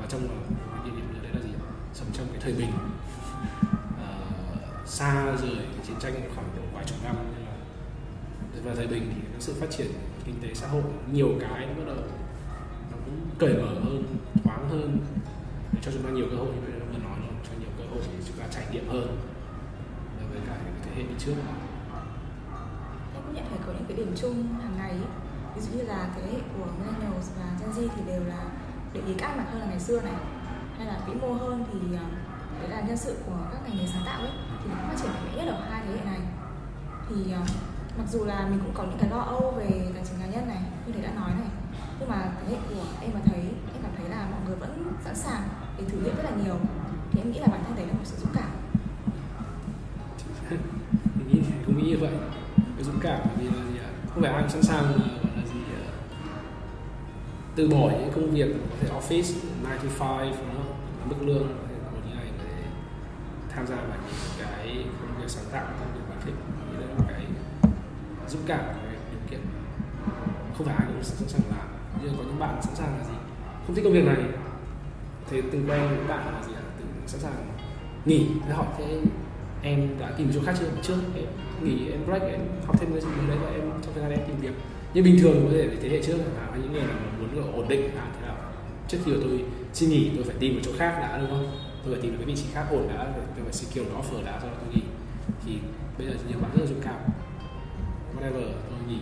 Và 0.00 0.06
trong 0.08 0.28
cái 0.28 0.38
địa 0.84 0.90
điểm 0.96 1.06
đấy 1.22 1.32
là 1.34 1.40
gì 1.40 1.48
sống 1.94 2.08
trong 2.12 2.26
cái 2.32 2.40
thời 2.40 2.52
bình. 2.52 2.70
Uh, 2.70 2.76
xa 4.88 5.36
rời 5.42 5.56
cái 5.56 5.86
chiến 5.86 5.96
tranh 6.00 6.14
khoảng 6.34 6.46
độ 6.56 6.62
vài 6.74 6.84
chục 6.84 6.98
năm 7.04 7.16
nên 7.36 7.46
là 7.46 7.52
và 8.64 8.74
thời 8.74 8.86
bình 8.86 9.12
thì 9.14 9.20
cái 9.32 9.40
sự 9.40 9.54
phát 9.60 9.70
triển 9.70 9.86
kinh 10.24 10.34
tế 10.42 10.54
xã 10.54 10.66
hội. 10.66 10.82
Nhiều 11.12 11.28
cái 11.40 11.66
nó 11.66 11.74
bắt 11.74 11.84
đầu 11.86 11.96
nó 12.90 12.96
cũng 13.04 13.20
cởi 13.38 13.54
mở 13.54 13.74
hơn 13.84 14.04
thoáng 14.44 14.68
hơn. 14.68 14.98
Để 15.72 15.80
cho 15.82 15.92
chúng 15.92 16.02
ta 16.02 16.10
nhiều 16.10 16.26
cơ 16.30 16.36
hội 16.36 16.46
như 16.46 16.60
vậy 16.60 16.72
vừa 16.92 16.98
nói 16.98 17.18
rồi 17.20 17.30
cho 17.44 17.50
nhiều 17.60 17.70
cơ 17.78 17.84
hội 17.90 18.00
để 18.12 18.18
chúng 18.28 18.36
ta 18.36 18.44
trải 18.50 18.64
nghiệm 18.72 18.88
hơn. 18.88 19.16
Với 20.32 20.40
cả 20.46 20.56
cái 20.64 20.72
thế 20.84 20.90
hệ 20.96 21.02
đi 21.02 21.14
trước 21.18 21.34
em 23.14 23.22
cũng 23.26 23.34
nhận 23.34 23.44
thấy 23.50 23.58
có 23.66 23.72
những 23.72 23.84
cái 23.88 23.96
điểm 24.08 24.16
chung 24.16 24.48
hàng 24.62 24.76
ngày 24.76 24.94
ví 25.56 25.62
dụ 25.62 25.78
như 25.78 25.84
là 25.84 26.08
thế 26.14 26.22
hệ 26.32 26.38
của 26.56 26.66
millennials 26.78 27.30
và 27.38 27.44
Gen 27.60 27.70
Z 27.70 27.88
thì 27.96 28.02
đều 28.06 28.24
là 28.24 28.44
để 28.92 29.00
ý 29.06 29.14
các 29.18 29.36
mặt 29.36 29.44
hơn 29.52 29.60
là 29.60 29.66
ngày 29.66 29.80
xưa 29.80 30.00
này. 30.00 30.14
Hay 30.78 30.86
là 30.86 31.00
vĩ 31.06 31.14
mô 31.14 31.32
hơn 31.32 31.64
thì 31.72 31.96
à, 31.96 32.04
đấy 32.60 32.68
là 32.70 32.80
nhân 32.80 32.96
sự 32.96 33.16
của 33.26 33.38
các 33.52 33.60
ngành 33.64 33.76
nghề 33.76 33.86
sáng 33.86 34.02
tạo 34.06 34.20
ấy, 34.20 34.30
thì 34.64 34.70
nó 34.70 34.76
phát 34.76 34.94
triển 35.02 35.10
mạnh 35.10 35.24
mẽ 35.26 35.36
nhất 35.36 35.52
ở 35.54 35.60
hai 35.70 35.82
thế 35.86 35.92
hệ 35.92 36.04
này. 36.04 36.20
Thì 37.08 37.32
à, 37.32 37.40
mặc 37.98 38.04
dù 38.12 38.24
là 38.24 38.46
mình 38.50 38.60
cũng 38.64 38.74
có 38.74 38.82
những 38.82 38.98
cái 39.00 39.10
lo 39.10 39.18
âu 39.18 39.54
về 39.56 39.90
tài 39.94 40.04
chính 40.04 40.20
cá 40.20 40.26
nhân 40.26 40.48
này, 40.48 40.62
như 40.86 40.92
thầy 40.92 41.02
đã 41.02 41.10
nói 41.14 41.30
này, 41.30 41.48
nhưng 42.00 42.08
mà 42.08 42.32
thế 42.40 42.54
hệ 42.54 42.58
của 42.68 42.84
em 43.00 43.10
mà 43.14 43.20
thấy, 43.24 43.40
em 43.74 43.82
cảm 43.82 43.92
thấy 43.96 44.08
là 44.08 44.28
mọi 44.30 44.40
người 44.46 44.56
vẫn 44.56 44.92
sẵn 45.04 45.14
sàng 45.14 45.42
để 45.78 45.84
thử 45.88 45.98
nghiệm 45.98 46.16
rất 46.16 46.24
là 46.24 46.30
nhiều. 46.44 46.56
Thì 47.12 47.20
em 47.20 47.32
nghĩ 47.32 47.38
là 47.38 47.46
bản 47.46 47.64
thân 47.66 47.76
đấy 47.76 47.86
là 47.86 47.92
một 47.92 48.04
sự 48.04 48.16
dũng 48.16 48.34
cảm. 48.34 48.50
Mình 51.14 51.28
nghĩ 51.28 51.40
cũng 51.66 51.78
nghĩ 51.78 51.90
như 51.90 51.98
vậy. 52.00 52.12
Cái 52.76 52.84
dũng 52.84 53.00
cảm 53.00 53.20
vì 53.38 53.46
là 53.46 53.52
gì 53.72 53.77
không 54.18 54.22
phải 54.24 54.32
ai 54.32 54.42
cũng 54.42 54.50
sẵn 54.50 54.62
sàng 54.62 54.84
là, 54.84 54.90
là 55.36 55.42
gì 55.52 55.60
ờ, 55.74 55.82
từ 57.56 57.68
bỏ 57.68 57.90
những 57.90 58.10
công 58.14 58.30
việc 58.30 58.48
có 58.70 58.76
thể 58.80 58.88
office 58.88 59.22
9 59.22 59.90
to 59.98 60.24
5 60.24 61.08
mức 61.08 61.16
lương 61.20 61.48
của 61.48 61.98
như 62.08 62.14
này 62.14 62.26
để 62.38 62.64
tham 63.54 63.66
gia 63.66 63.76
vào 63.76 63.98
những 64.06 64.46
cái 64.46 64.84
công 65.00 65.20
việc 65.20 65.28
sáng 65.28 65.44
tạo 65.52 65.64
công 65.80 65.88
việc 65.94 66.00
bạn 66.10 66.18
thích 66.24 66.34
nghĩ 66.70 66.76
đấy 66.78 66.88
là 66.98 67.04
cái 67.08 67.26
dũng 68.28 68.42
cảm 68.46 68.60
cái 68.60 68.96
điều 69.10 69.20
kiện 69.30 69.40
không 70.58 70.66
phải 70.66 70.76
ai 70.78 70.86
cũng 70.88 71.04
sẵn 71.04 71.28
sàng 71.28 71.42
làm. 71.50 71.68
Như 72.02 72.08
có 72.18 72.24
những 72.24 72.38
bạn 72.38 72.62
sẵn 72.62 72.74
sàng 72.74 72.98
là 72.98 73.04
gì? 73.04 73.14
Không 73.66 73.76
thích 73.76 73.84
công 73.84 73.92
việc 73.92 74.04
này. 74.04 74.16
Thì 75.30 75.42
từng 75.52 75.64
quen 75.68 75.80
những 75.90 76.08
bạn 76.08 76.34
là 76.34 76.42
gì 76.42 76.54
ạ? 76.54 76.62
Từng 76.78 76.88
sẵn 77.06 77.20
sàng 77.20 77.32
nghỉ. 78.04 78.26
Thế 78.46 78.54
hỏi 78.54 78.66
thế 78.78 79.00
em 79.62 79.88
đã 80.00 80.10
tìm 80.16 80.30
chỗ 80.34 80.40
khác 80.46 80.54
chưa 80.58 80.66
trước 80.82 80.98
em 81.16 81.26
nghỉ 81.62 81.90
em 81.90 82.00
break 82.06 82.22
em 82.22 82.40
học 82.66 82.80
thêm 82.80 82.92
cái 82.92 83.00
gì 83.00 83.08
đấy 83.28 83.36
và 83.42 83.50
em 83.50 83.60
trong 83.82 83.94
thời 83.94 84.02
gian 84.02 84.10
em 84.10 84.20
tìm 84.26 84.36
việc. 84.40 84.54
Nhưng 84.94 85.04
bình 85.04 85.18
thường 85.20 85.46
có 85.46 85.52
thể 85.52 85.68
thế 85.82 85.88
hệ 85.88 86.02
trước 86.02 86.16
là 86.18 86.56
những 86.62 86.72
người 86.72 86.82
nào 86.82 86.96
muốn 87.18 87.52
ổn 87.52 87.68
định 87.68 87.90
à, 87.96 88.06
thế 88.20 88.26
nào? 88.26 88.36
Trước 88.88 88.98
khi 89.04 89.12
tôi 89.22 89.44
xin 89.72 89.90
nghỉ 89.90 90.10
tôi 90.14 90.24
phải 90.24 90.36
tìm 90.38 90.54
một 90.54 90.60
chỗ 90.64 90.72
khác 90.78 90.98
đã 91.00 91.18
đúng 91.18 91.30
không? 91.30 91.50
Tôi 91.84 91.94
phải 91.94 92.02
tìm 92.02 92.12
được 92.12 92.18
cái 92.18 92.26
vị 92.26 92.42
trí 92.42 92.46
khác 92.52 92.66
ổn 92.70 92.88
đã 92.88 93.12
tôi 93.36 93.44
phải 93.44 93.52
secure 93.52 93.90
nó 93.90 94.00
offer 94.00 94.24
đã 94.24 94.38
sau 94.40 94.50
đó 94.50 94.56
tôi 94.60 94.74
nghỉ. 94.74 94.82
Thì 95.46 95.58
bây 95.98 96.06
giờ 96.06 96.12
nhiều 96.28 96.38
bạn 96.42 96.50
rất 96.54 96.60
là 96.60 96.66
dũng 96.66 96.80
cảm. 96.80 96.96
Whatever 98.16 98.42
tôi 98.42 98.78
nghỉ 98.88 98.98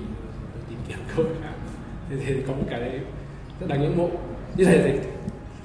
tôi 0.52 0.62
tìm 0.68 0.78
kiếm 0.88 0.98
cơ 1.08 1.22
hội 1.22 1.32
khác 1.42 1.54
thế 2.10 2.16
thì 2.26 2.42
có 2.46 2.52
một 2.52 2.64
cái 2.70 2.80
đấy 2.80 3.00
rất 3.60 3.66
đáng 3.68 3.82
ngưỡng 3.82 3.96
mộ. 3.96 4.10
Như 4.56 4.64
thế 4.64 4.82
thì 4.84 5.08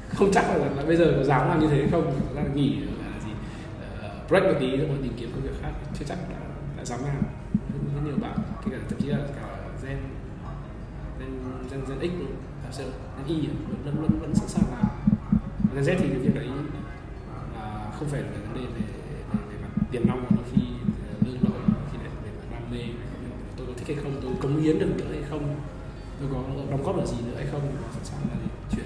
không 0.09 0.31
chắc 0.31 0.49
là, 0.49 0.55
là 0.57 0.83
bây 0.87 0.95
giờ 0.95 1.13
có 1.17 1.23
dám 1.23 1.49
làm 1.49 1.59
như 1.59 1.67
thế 1.67 1.87
không? 1.91 2.13
Là 2.35 2.43
nghỉ 2.55 2.75
là 2.75 3.19
gì? 3.25 3.31
Uh, 3.31 4.29
break 4.29 4.43
một 4.43 4.55
tí 4.59 4.77
rồi 4.77 4.87
tìm 5.03 5.13
kiếm 5.17 5.31
công 5.33 5.43
việc 5.43 5.61
khác 5.61 5.71
chưa 5.99 6.05
chắc 6.07 6.17
đã 6.29 6.37
Dạ, 6.81 6.85
dám 6.85 7.05
làm. 7.05 7.23
Rất 7.95 8.01
nhiều 8.05 8.15
bạn 8.21 8.37
kể 8.65 8.71
cả 8.71 8.77
thậm 8.89 8.99
chí 9.01 9.07
là 9.07 9.17
cả 9.35 9.57
gen 9.83 9.97
gen 11.19 11.29
gen, 11.71 11.81
gen 11.87 12.11
x 12.11 12.13
thật 12.63 12.69
sự 12.71 12.91
gen 13.17 13.27
y 13.27 13.47
vẫn 13.47 13.81
vẫn 13.85 14.01
vẫn, 14.01 14.19
vẫn 14.19 14.35
sẵn 14.35 14.47
sàng 14.47 14.63
làm. 14.71 14.85
Gen 15.75 15.83
z 15.83 15.99
thì 15.99 16.09
cái 16.09 16.19
việc 16.19 16.35
đấy 16.35 16.47
là 17.55 17.91
không 17.99 18.07
phải 18.07 18.21
là 18.21 18.27
vấn 18.31 18.53
đề 18.53 18.61
về, 18.61 18.81
về, 19.33 19.39
về 19.49 19.55
mặt 19.61 19.69
tiền 19.91 20.07
nong 20.07 20.23
mà 20.23 20.29
đôi 20.35 20.45
khi 20.51 20.61
lương 21.25 21.43
lậu 21.43 21.53
khi 21.91 21.97
lại 21.97 22.09
về 22.23 22.31
mặt 22.39 22.47
đam 22.51 22.71
mê. 22.71 22.83
Tôi 23.57 23.67
có 23.67 23.73
thích 23.77 23.87
hay 23.87 24.03
không 24.03 24.21
tôi 24.21 24.31
cống 24.41 24.57
hiến 24.57 24.79
được 24.79 24.89
nữa 24.97 25.11
hay 25.11 25.23
không 25.29 25.55
tôi 26.19 26.29
có 26.33 26.39
đóng 26.71 26.83
góp 26.83 26.97
được 26.97 27.05
gì 27.05 27.17
nữa 27.25 27.35
hay 27.35 27.47
không 27.51 27.61
sẵn 27.93 28.03
sàng 28.05 28.19
là 28.19 28.37
chuyện 28.71 28.85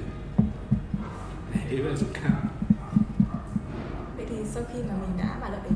đấy 1.70 1.78
là 1.78 1.96
dũng 1.96 2.14
cảm 2.14 2.48
vậy 4.18 4.26
thì 4.30 4.36
sau 4.46 4.64
khi 4.74 4.80
mà 4.90 4.94
mình 5.02 5.18
đã 5.18 5.38
bàn 5.42 5.52
luận 5.52 5.64
đến 5.64 5.74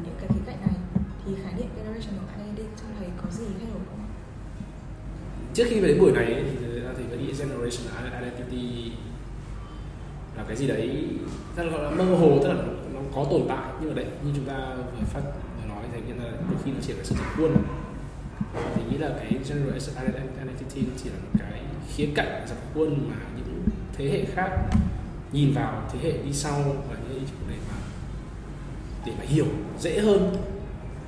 khái 1.44 1.54
niệm 1.54 1.70
generational 1.78 2.26
identity 2.38 2.64
trong 2.80 2.92
thầy 3.00 3.08
có 3.22 3.32
gì 3.32 3.46
thay 3.60 3.68
đổi 3.72 3.82
không 3.90 4.00
trước 5.54 5.66
khi 5.70 5.80
về 5.80 5.88
đến 5.88 6.00
buổi 6.00 6.12
này 6.12 6.44
thì 6.46 6.66
thì 6.98 7.04
vẫn 7.10 7.26
nghĩ 7.26 7.34
generational 7.40 8.22
identity 8.22 8.92
là 10.38 10.44
cái 10.48 10.58
gì 10.58 10.68
đấy 10.68 11.08
rất 11.56 11.64
là 11.64 11.90
mơ 11.90 12.04
hồ, 12.04 12.40
tức 12.44 12.50
là 12.50 12.64
nó 12.94 13.00
có 13.16 13.26
tồn 13.32 13.42
tại. 13.48 13.72
Nhưng 13.80 13.90
mà 13.90 13.96
đấy, 13.96 14.06
như 14.24 14.32
chúng 14.36 14.46
ta 14.46 14.76
vừa 14.76 15.06
phát, 15.06 15.22
vừa 15.24 15.70
nói 15.70 15.84
thì 15.94 16.02
hiện 16.08 16.20
ra 16.20 16.32
đôi 16.50 16.60
khi 16.66 16.72
nó 16.72 16.78
chỉ 16.82 16.94
là 16.94 17.04
sự 17.04 17.16
thật 17.18 17.26
khuôn 17.38 17.52
thì 18.76 18.82
nghĩ 18.90 18.98
là 18.98 19.10
cái 19.20 19.32
generational 19.50 20.06
identity 20.42 20.82
chỉ 21.04 21.10
là 21.10 21.16
một 21.16 21.40
cái 21.40 21.62
khía 21.96 22.10
cạnh 22.16 22.46
dập 22.48 22.58
khuôn 22.74 23.10
mà 23.10 23.16
những 23.38 23.64
thế 23.94 24.10
hệ 24.10 24.26
khác 24.26 24.50
nhìn 25.32 25.54
vào, 25.54 25.90
thế 25.94 26.00
hệ 26.04 26.18
đi 26.18 26.34
sau 26.34 26.64
và 26.90 26.96
những 27.10 27.24
để 27.50 27.56
mà 27.70 27.78
để 29.06 29.14
mà 29.20 29.26
hiểu 29.26 29.46
dễ 29.80 30.00
hơn 30.00 30.36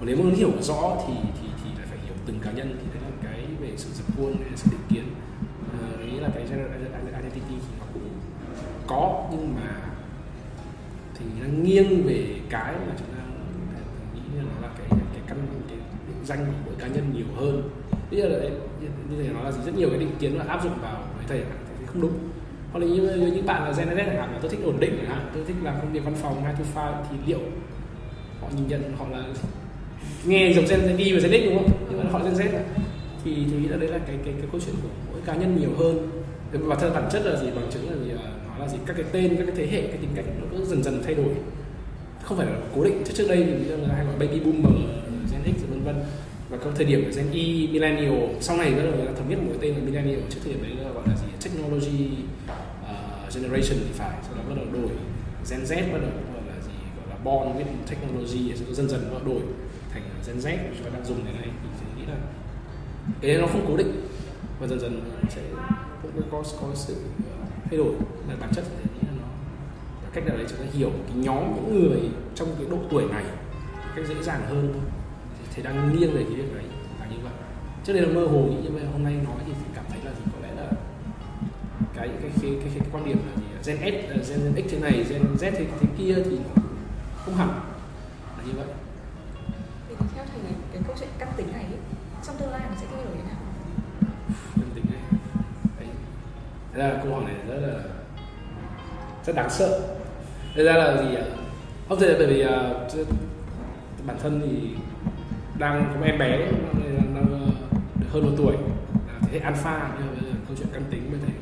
còn 0.01 0.07
nếu 0.07 0.17
muốn 0.17 0.33
hiểu 0.33 0.51
rõ 0.61 0.97
thì 1.07 1.13
thì 1.41 1.47
thì 1.63 1.69
lại 1.77 1.87
phải 1.89 1.99
hiểu 2.05 2.13
từng 2.25 2.39
cá 2.39 2.51
nhân 2.51 2.77
thì 2.81 2.99
đấy 2.99 3.03
là 3.03 3.29
cái 3.29 3.45
về 3.59 3.77
sự 3.77 3.89
dập 3.93 4.05
khuôn 4.17 4.35
hay 4.37 4.49
sự 4.55 4.71
định 4.71 4.81
kiến. 4.89 5.03
Ờ, 5.71 5.87
uh, 5.93 6.11
nghĩ 6.11 6.19
là 6.19 6.29
cái 6.33 6.43
identity 6.43 7.41
thì 7.49 7.55
nó 7.79 7.85
cũng 7.93 8.09
có 8.87 9.27
nhưng 9.31 9.55
mà 9.55 9.81
thì 11.19 11.25
nó 11.41 11.47
nghiêng 11.63 12.03
về 12.07 12.39
cái 12.49 12.73
mà 12.73 12.93
chúng 12.99 13.07
ta 13.07 13.23
nghĩ 14.13 14.37
là 14.37 14.43
là 14.61 14.69
cái 14.77 14.87
cái 14.89 15.21
căn 15.27 15.37
cái 15.69 15.77
định 16.07 16.25
danh 16.25 16.45
của 16.45 16.51
mỗi 16.65 16.75
cá 16.79 16.87
nhân 16.87 17.13
nhiều 17.13 17.25
hơn. 17.35 17.69
Bây 18.11 18.21
giờ 18.21 18.27
là 18.27 18.49
như 19.09 19.23
thế 19.23 19.29
nó 19.33 19.41
là 19.41 19.51
gì? 19.51 19.59
Rất 19.65 19.75
nhiều 19.75 19.89
cái 19.89 19.99
định 19.99 20.15
kiến 20.19 20.37
là 20.37 20.45
áp 20.47 20.63
dụng 20.63 20.73
vào 20.81 21.03
với 21.17 21.25
thầy 21.27 21.43
thì 21.79 21.85
không 21.85 22.01
đúng. 22.01 22.13
Hoặc 22.71 22.79
là 22.79 22.85
như, 22.85 23.01
như 23.01 23.31
những 23.35 23.45
bạn 23.45 23.63
là 23.63 23.71
Gen 23.71 23.87
Z 23.87 23.95
chẳng 23.95 24.17
hạn 24.17 24.33
là 24.33 24.39
tôi 24.41 24.51
thích 24.51 24.59
ổn 24.63 24.79
định 24.79 24.97
chẳng 24.97 25.09
hạn 25.09 25.31
tôi 25.33 25.43
thích 25.45 25.55
làm 25.63 25.75
công 25.81 25.93
việc 25.93 26.03
văn 26.05 26.15
phòng 26.21 26.43
9 26.57 26.65
to 26.75 26.91
5 26.91 27.03
thì 27.09 27.17
liệu 27.25 27.39
họ 28.41 28.47
nhìn 28.55 28.67
nhận 28.67 28.97
họ 28.97 29.05
là 29.11 29.23
nghe 30.25 30.53
dòng 30.53 30.65
Gen 30.69 30.97
đi 30.97 31.13
và 31.13 31.19
Gen 31.19 31.41
X 31.41 31.45
đúng 31.45 31.57
không? 31.57 31.71
Nhưng 31.89 32.03
mà 32.03 32.09
họ 32.11 32.19
Gen 32.23 32.33
Z. 32.33 32.47
Thì 33.25 33.35
thì 33.35 33.57
nghĩ 33.57 33.67
là 33.67 33.77
đấy 33.77 33.89
là 33.89 33.97
cái 33.97 34.15
cái 34.25 34.33
cái 34.37 34.47
câu 34.51 34.61
chuyện 34.65 34.75
của 34.83 34.89
mỗi 35.11 35.21
cá 35.25 35.35
nhân 35.35 35.57
nhiều 35.59 35.71
hơn. 35.77 36.09
Và 36.51 36.75
thật 36.75 36.91
bản 36.93 37.09
chất 37.11 37.25
là 37.25 37.39
gì? 37.41 37.47
Bằng 37.55 37.69
chứng 37.71 37.89
là 37.89 37.95
gì? 38.05 38.11
À, 38.11 38.31
nó 38.47 38.65
là 38.65 38.71
gì? 38.71 38.77
Các 38.85 38.93
cái 38.97 39.05
tên 39.11 39.35
các 39.37 39.43
cái 39.47 39.55
thế 39.55 39.67
hệ 39.71 39.81
cái 39.81 39.97
tính 39.97 40.09
cách 40.15 40.25
nó 40.39 40.45
cứ 40.51 40.65
dần 40.65 40.83
dần 40.83 41.01
thay 41.05 41.13
đổi. 41.13 41.33
Không 42.23 42.37
phải 42.37 42.47
là 42.47 42.53
cố 42.75 42.83
định. 42.83 43.01
Trước 43.05 43.13
trước 43.15 43.27
đây 43.27 43.37
thì 43.37 43.65
là 43.65 43.95
hay 43.95 44.05
gọi 44.05 44.15
baby 44.19 44.39
boomer 44.39 44.81
Gen 45.31 45.55
X 45.55 45.61
vân 45.69 45.83
vân. 45.83 45.95
Và 46.49 46.57
có 46.57 46.71
thời 46.75 46.85
điểm 46.85 47.03
của 47.05 47.11
Gen 47.15 47.31
Y 47.31 47.67
millennial. 47.67 48.13
Sau 48.39 48.57
này 48.57 48.71
bắt 48.71 48.83
đầu 48.83 48.93
người 48.95 49.05
ta 49.05 49.11
thống 49.17 49.29
nhất 49.29 49.39
một 49.43 49.53
tên 49.61 49.73
là 49.73 49.79
millennial. 49.85 50.19
Trước 50.29 50.39
thời 50.43 50.53
điểm 50.53 50.63
đấy 50.63 50.71
là 50.83 50.91
gọi 50.91 51.03
là 51.07 51.15
gì? 51.15 51.27
Technology 51.43 52.09
uh, 52.45 53.35
generation 53.35 53.77
thì 53.85 53.91
phải. 53.93 54.17
Sau 54.27 54.35
đó 54.35 54.41
bắt 54.49 54.55
đầu 54.55 54.65
đổi. 54.73 54.91
Gen 55.49 55.59
Z 55.59 55.91
bắt 55.93 55.99
đầu 56.01 56.11
gọi 56.33 56.43
là 56.47 56.55
gì? 56.67 56.75
Gọi 56.97 57.07
là 57.09 57.15
born 57.23 57.57
with 57.57 57.71
technology. 57.89 58.53
Dần 58.71 58.89
dần 58.89 59.01
bắt 59.01 59.25
đầu 59.25 59.33
đổi 59.33 59.41
thành 59.93 60.03
Gen 60.27 60.37
Z 60.37 60.57
chúng 60.77 60.85
ta 60.85 60.89
đang 60.93 61.05
dùng 61.05 61.25
thế 61.25 61.33
này 61.33 61.49
thì 61.63 61.85
nghĩ 61.97 62.05
là 62.07 62.17
cái 63.21 63.31
đấy 63.31 63.41
nó 63.41 63.47
không 63.47 63.65
cố 63.67 63.77
định. 63.77 64.07
Và 64.59 64.67
dần 64.67 64.79
dần 64.79 65.01
sẽ 65.29 65.41
cũng 66.01 66.21
có 66.31 66.43
có 66.61 66.67
sự 66.75 66.95
thay 67.65 67.77
đổi. 67.77 67.93
Là 68.29 68.35
bản 68.39 68.49
chất 68.55 68.63
thì 68.69 68.89
nghĩ 68.93 69.07
là 69.07 69.13
nó 69.21 69.27
là 70.03 70.09
cách 70.13 70.25
nào 70.27 70.37
đấy 70.37 70.45
chúng 70.49 70.59
ta 70.59 70.65
hiểu 70.73 70.91
cái 71.07 71.15
nhóm 71.15 71.55
những 71.55 71.73
người 71.73 71.99
trong 72.35 72.55
cái 72.59 72.67
độ 72.71 72.77
tuổi 72.89 73.03
này 73.11 73.23
cách 73.95 74.05
dễ 74.07 74.23
dàng 74.23 74.41
hơn. 74.49 74.73
Thôi 74.73 74.83
thì 75.55 75.63
đang 75.63 75.99
nghiêng 75.99 76.13
về 76.13 76.23
cái 76.23 76.35
việc 76.35 76.53
đấy 76.53 76.63
là 76.99 77.05
như 77.05 77.17
vậy. 77.23 77.33
Trước 77.83 77.93
đây 77.93 78.01
là 78.01 78.13
mơ 78.13 78.25
hồ 78.25 78.39
nghĩ 78.39 78.57
như 78.63 78.69
vậy 78.69 78.83
hôm 78.93 79.03
nay 79.03 79.13
nói 79.13 79.35
thì 79.45 79.53
cảm 79.75 79.85
thấy 79.89 79.99
là 80.05 80.11
gì? 80.11 80.31
Có 80.33 80.47
lẽ 80.47 80.53
là 80.61 80.71
cái 81.95 82.09
cái 82.21 82.31
cái 82.41 82.51
cái, 82.63 82.71
cái, 82.79 82.87
quan 82.91 83.05
điểm 83.05 83.17
là 83.17 83.41
gì? 83.41 83.47
Gen 83.65 83.77
S 83.77 84.29
gen, 84.29 84.39
ờ, 84.45 84.53
gen 84.55 84.67
X 84.67 84.71
thế 84.71 84.79
này 84.79 85.05
gen 85.09 85.21
Z 85.39 85.51
thế, 85.51 85.65
thế 85.79 85.87
kia 85.97 86.15
thì 86.25 86.37
nó 86.37 86.63
không 87.25 87.35
hẳn. 87.35 87.70
Căn 91.21 91.29
tính 91.37 91.51
này 91.51 91.65
trong 92.27 92.35
tương 92.37 92.51
lai 92.51 92.61
nó 92.69 92.75
sẽ 92.81 92.87
thay 92.91 93.03
đổi 93.05 93.13
thế 93.15 93.23
nào? 93.23 93.37
Căn 94.55 94.69
tính 94.75 94.85
này. 94.89 95.19
Đấy. 95.79 95.89
Thế 96.73 96.79
là 96.79 97.01
câu 97.03 97.13
hỏi 97.13 97.23
này 97.23 97.35
rất 97.47 97.67
là 97.67 97.83
rất 99.25 99.35
đáng 99.35 99.49
sợ. 99.49 99.79
Thế 100.55 100.63
ra 100.63 100.73
là 100.73 101.03
gì 101.03 101.15
ạ? 101.15 101.23
Không 101.89 101.99
thể 101.99 102.07
là 102.07 102.15
bởi 102.17 102.27
vì 102.27 102.45
uh, 102.45 103.07
bản 104.05 104.17
thân 104.23 104.41
thì 104.45 104.69
đang 105.59 105.93
có 105.99 106.05
em 106.05 106.17
bé 106.19 106.37
đang, 106.39 107.15
đang 107.15 107.15
được 107.15 107.37
ờ, 107.45 108.07
hơn 108.13 108.25
một 108.25 108.31
tuổi. 108.37 108.53
Là 109.07 109.13
thế 109.21 109.39
hệ 109.39 109.39
alpha 109.39 109.91
nhưng 109.97 110.07
mà 110.07 110.13
bây 110.13 110.29
giờ 110.29 110.37
câu 110.47 110.57
chuyện 110.57 110.67
căn 110.73 110.83
tính 110.89 111.11
mới 111.11 111.19
thể 111.27 111.33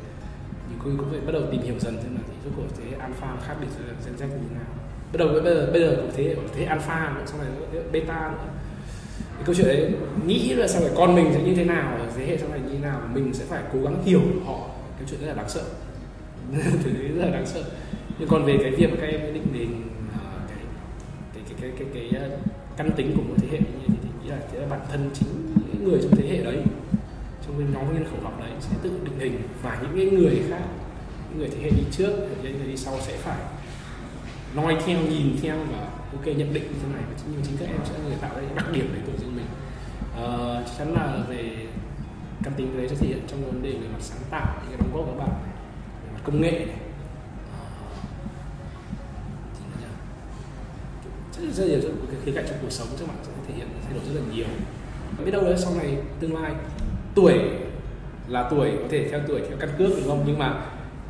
thì 0.69 0.75
cô 0.83 0.89
cũng 0.97 1.09
phải 1.11 1.19
bắt 1.19 1.31
đầu 1.31 1.41
tìm 1.51 1.61
hiểu 1.61 1.79
dần 1.79 1.97
xem 2.03 2.15
là 2.15 2.21
thì 2.27 2.33
rốt 2.43 2.53
cuộc 2.57 2.63
thế 2.77 2.83
hệ 2.91 2.97
alpha 2.97 3.35
khác 3.47 3.55
biệt 3.61 3.67
với 3.77 3.95
gen 4.05 4.15
z 4.15 4.33
như 4.33 4.47
thế 4.49 4.55
nào. 4.55 4.65
Bắt 5.13 5.17
đầu 5.17 5.27
bây 5.27 5.55
giờ 5.55 5.69
bây 5.71 5.81
giờ 5.81 5.95
của 6.01 6.11
thế 6.15 6.23
hệ 6.23 6.35
của 6.35 6.41
thế 6.53 6.61
hệ 6.61 6.65
alpha 6.65 7.13
nữa 7.15 7.23
sau 7.25 7.37
này 7.39 7.51
beta 7.91 8.31
nữa 8.31 8.59
cái 9.39 9.45
câu 9.45 9.56
chuyện 9.56 9.67
đấy 9.67 9.91
nghĩ 10.25 10.54
là 10.54 10.67
sau 10.67 10.82
này 10.82 10.91
con 10.95 11.15
mình 11.15 11.32
sẽ 11.34 11.41
như 11.41 11.56
thế 11.56 11.65
nào 11.65 11.99
thế 12.19 12.25
hệ 12.25 12.38
sau 12.38 12.49
này 12.49 12.60
như 12.60 12.73
thế 12.73 12.80
nào 12.80 13.02
mình 13.13 13.34
sẽ 13.34 13.45
phải 13.45 13.63
cố 13.73 13.82
gắng 13.82 14.04
hiểu 14.06 14.21
họ. 14.45 14.67
Cái 14.97 15.08
chuyện 15.10 15.19
rất 15.21 15.28
là 15.28 15.34
đáng 15.34 15.49
sợ. 15.49 15.63
Thứ 16.84 16.91
rất 17.15 17.25
là 17.25 17.32
đáng 17.32 17.45
sợ. 17.45 17.63
Nhưng 18.19 18.30
còn 18.30 18.45
về 18.45 18.58
cái 18.62 18.71
việc 18.71 18.89
các 19.02 19.08
em 19.08 19.34
định 19.34 19.54
hình 19.54 19.82
ờ, 20.13 20.39
cái 20.47 20.58
cái 21.34 21.43
cái 21.62 21.71
cái 21.78 21.88
cái, 21.93 22.08
cái, 22.12 22.21
cái 22.21 22.39
căn 22.78 22.91
tính 22.95 23.13
của 23.15 23.21
một 23.21 23.36
thế 23.38 23.47
hệ 23.52 23.58
như 23.58 23.88
thế 23.88 23.95
thì 24.04 24.10
nghĩ 24.23 24.30
là 24.30 24.38
thế 24.52 24.60
là 24.60 24.67
bản 24.67 24.80
thân 24.91 25.10
chính 25.13 25.30
những 25.73 25.84
người 25.84 25.99
trong 26.04 26.15
thế 26.15 26.30
hệ 26.30 26.43
đấy 26.43 26.58
trong 27.45 27.56
cái 27.58 27.67
nhóm 27.73 27.93
nhân 27.93 28.06
khẩu 28.12 28.23
học 28.23 28.39
đấy 28.39 28.49
sẽ 28.60 28.75
tự 28.82 28.91
định 29.04 29.19
hình. 29.19 29.41
Và 29.63 29.80
những 29.82 29.91
cái 29.95 30.19
người 30.19 30.43
khác 30.49 30.62
những 31.30 31.39
người 31.39 31.49
thế 31.49 31.63
hệ 31.63 31.69
đi 31.69 31.84
trước 31.91 32.12
những 32.43 32.58
người 32.58 32.67
đi 32.67 32.78
sau 32.78 32.93
sẽ 33.02 33.17
phải 33.17 33.38
noi 34.56 34.78
theo 34.86 34.97
nhìn 35.10 35.36
theo 35.41 35.56
và 35.71 35.88
ok 36.13 36.26
nhận 36.26 36.54
định 36.54 36.63
như 36.63 36.80
thế 36.82 36.93
này. 36.93 37.04
Và 37.10 37.15
chính, 37.17 37.41
chính 37.43 37.58
các 37.58 37.65
em 37.65 37.78
sẽ 37.86 37.95
người 38.06 38.17
tạo 38.22 38.36
ra 38.36 38.41
những 38.41 38.56
đặc 38.56 38.65
điểm 38.74 38.89
đấy 38.93 39.02
của 39.06 39.17
riêng 39.22 39.36
mình. 39.36 39.45
Uh, 40.24 40.67
chắc 40.67 40.74
chắn 40.78 40.93
là 40.93 41.24
về 41.30 41.67
căn 42.43 42.54
tính 42.58 42.78
đấy 42.78 42.89
sẽ 42.89 42.95
thể 42.95 43.08
hiện 43.08 43.22
trong 43.28 43.45
vấn 43.45 43.63
đề 43.63 43.72
về 43.72 43.88
mặt 43.93 44.02
sáng 44.02 44.22
tạo 44.30 44.62
những 44.62 44.69
cái 44.69 44.78
đóng 44.80 44.98
góp 44.98 45.06
của 45.06 45.12
các 45.12 45.17
bạn 45.17 45.30
này 45.30 45.54
về 46.04 46.10
mặt 46.13 46.19
công 46.24 46.41
nghệ 46.41 46.52
này. 46.52 46.76
Rất, 51.38 51.45
rất 51.54 51.65
nhiều 51.67 51.80
cái 52.12 52.22
khía 52.26 52.32
cạnh 52.36 52.45
trong 52.50 52.58
cuộc 52.62 52.72
sống 52.72 52.88
các 53.00 53.08
bạn 53.08 53.17
sẽ 53.24 53.32
thể 53.48 53.54
hiện 53.54 53.67
thay 53.84 53.93
đổi 53.93 54.04
rất 54.06 54.22
là 54.22 54.36
nhiều. 54.36 54.45
Biết 55.26 55.32
đâu 55.32 55.43
đấy 55.43 55.56
sau 55.58 55.74
này 55.76 55.98
tương 56.19 56.41
lai 56.41 56.52
tuổi 57.15 57.39
là 58.28 58.48
tuổi 58.50 58.72
có 58.82 58.88
thể 58.89 59.08
theo 59.12 59.19
tuổi 59.28 59.41
theo 59.50 59.58
căn 59.60 59.69
cước 59.78 59.89
đúng 59.89 60.08
không? 60.08 60.24
Nhưng 60.28 60.39
mà 60.39 60.65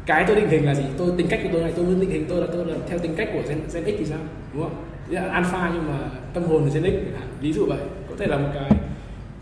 cái 0.05 0.23
tôi 0.27 0.35
định 0.35 0.49
hình 0.49 0.65
là 0.65 0.75
gì? 0.75 0.83
Tôi 0.97 1.11
tính 1.17 1.27
cách 1.29 1.39
của 1.43 1.49
tôi 1.53 1.61
này 1.61 1.73
tôi 1.75 1.85
muốn 1.85 1.99
định 1.99 2.09
hình 2.09 2.25
tôi 2.29 2.41
là 2.41 2.47
tôi 2.53 2.65
là 2.65 2.75
theo 2.87 2.99
tính 2.99 3.15
cách 3.15 3.29
của 3.33 3.41
gen, 3.47 3.59
gen 3.73 3.83
X 3.85 3.99
thì 3.99 4.05
sao? 4.05 4.19
Đúng 4.53 4.63
không? 4.63 4.83
Dạ, 5.09 5.21
alpha 5.21 5.71
nhưng 5.73 5.91
mà 5.91 6.09
tâm 6.33 6.43
hồn 6.43 6.65
là 6.65 6.73
gen 6.73 6.83
X 6.83 6.95
ví 7.41 7.53
dụ 7.53 7.65
vậy. 7.65 7.79
Có 8.09 8.15
thể 8.19 8.27
là 8.27 8.37
một 8.37 8.49
cái 8.53 8.71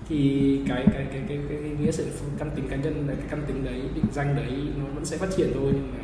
thì 0.10 0.60
cái 0.68 0.86
cái 0.94 1.06
cái 1.12 1.22
cái, 1.28 1.40
cái, 1.50 1.58
cái 1.62 1.72
nghĩa 1.80 1.92
sự 1.92 2.08
căn 2.40 2.52
tính 2.56 2.68
cá 2.70 2.76
nhân 2.76 3.08
này 3.08 3.16
cái 3.20 3.28
căn 3.30 3.44
tính 3.48 3.66
đấy 3.66 3.82
định 3.96 4.06
danh 4.14 4.36
đấy 4.36 4.52
nó 4.78 4.86
vẫn 4.96 5.06
sẽ 5.06 5.18
phát 5.18 5.28
triển 5.38 5.52
thôi 5.54 5.72
nhưng 5.74 5.92
mà 5.92 6.04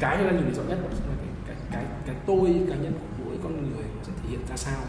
cái 0.00 0.18
là 0.18 0.30
ta 0.30 0.36
nhìn 0.36 0.54
rõ 0.54 0.62
nhất 0.62 0.78
là 0.82 0.88
cái 1.06 1.28
cái 1.46 1.56
cái, 1.72 1.84
cái 2.06 2.16
tôi 2.26 2.40
cá 2.68 2.74
nhân 2.74 2.92
của 2.92 3.24
mỗi 3.24 3.34
con 3.42 3.52
người 3.56 3.84
nó 3.96 4.02
sẽ 4.02 4.12
thể 4.22 4.28
hiện 4.30 4.40
ra 4.50 4.56
sao. 4.56 4.80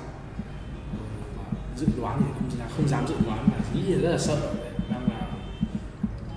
Dự 1.77 1.87
đoán 2.01 2.21
thì 2.25 2.31
không 2.39 2.49
dám 2.59 2.67
không 2.77 2.87
dám 2.87 3.07
dự 3.07 3.15
đoán 3.25 3.47
mà 3.51 3.57
nghĩ 3.73 3.81
thì 3.87 3.93
rất 3.93 4.11
là 4.11 4.17
sợ. 4.17 4.53
Đang 4.89 5.03
là 5.11 5.27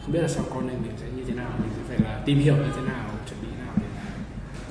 không 0.03 0.13
biết 0.13 0.21
là 0.21 0.29
sau 0.29 0.45
con 0.55 0.67
này 0.67 0.77
mình 0.83 0.93
sẽ 0.97 1.07
như 1.17 1.25
thế 1.25 1.35
nào 1.35 1.51
mình 1.59 1.71
sẽ 1.77 1.83
phải 1.89 1.99
là 2.13 2.23
tìm 2.27 2.39
hiểu 2.39 2.57
như 2.57 2.71
thế 2.77 2.83
nào 2.83 3.11
chuẩn 3.29 3.41
bị 3.43 3.49
nào 3.59 3.75
để 3.77 3.87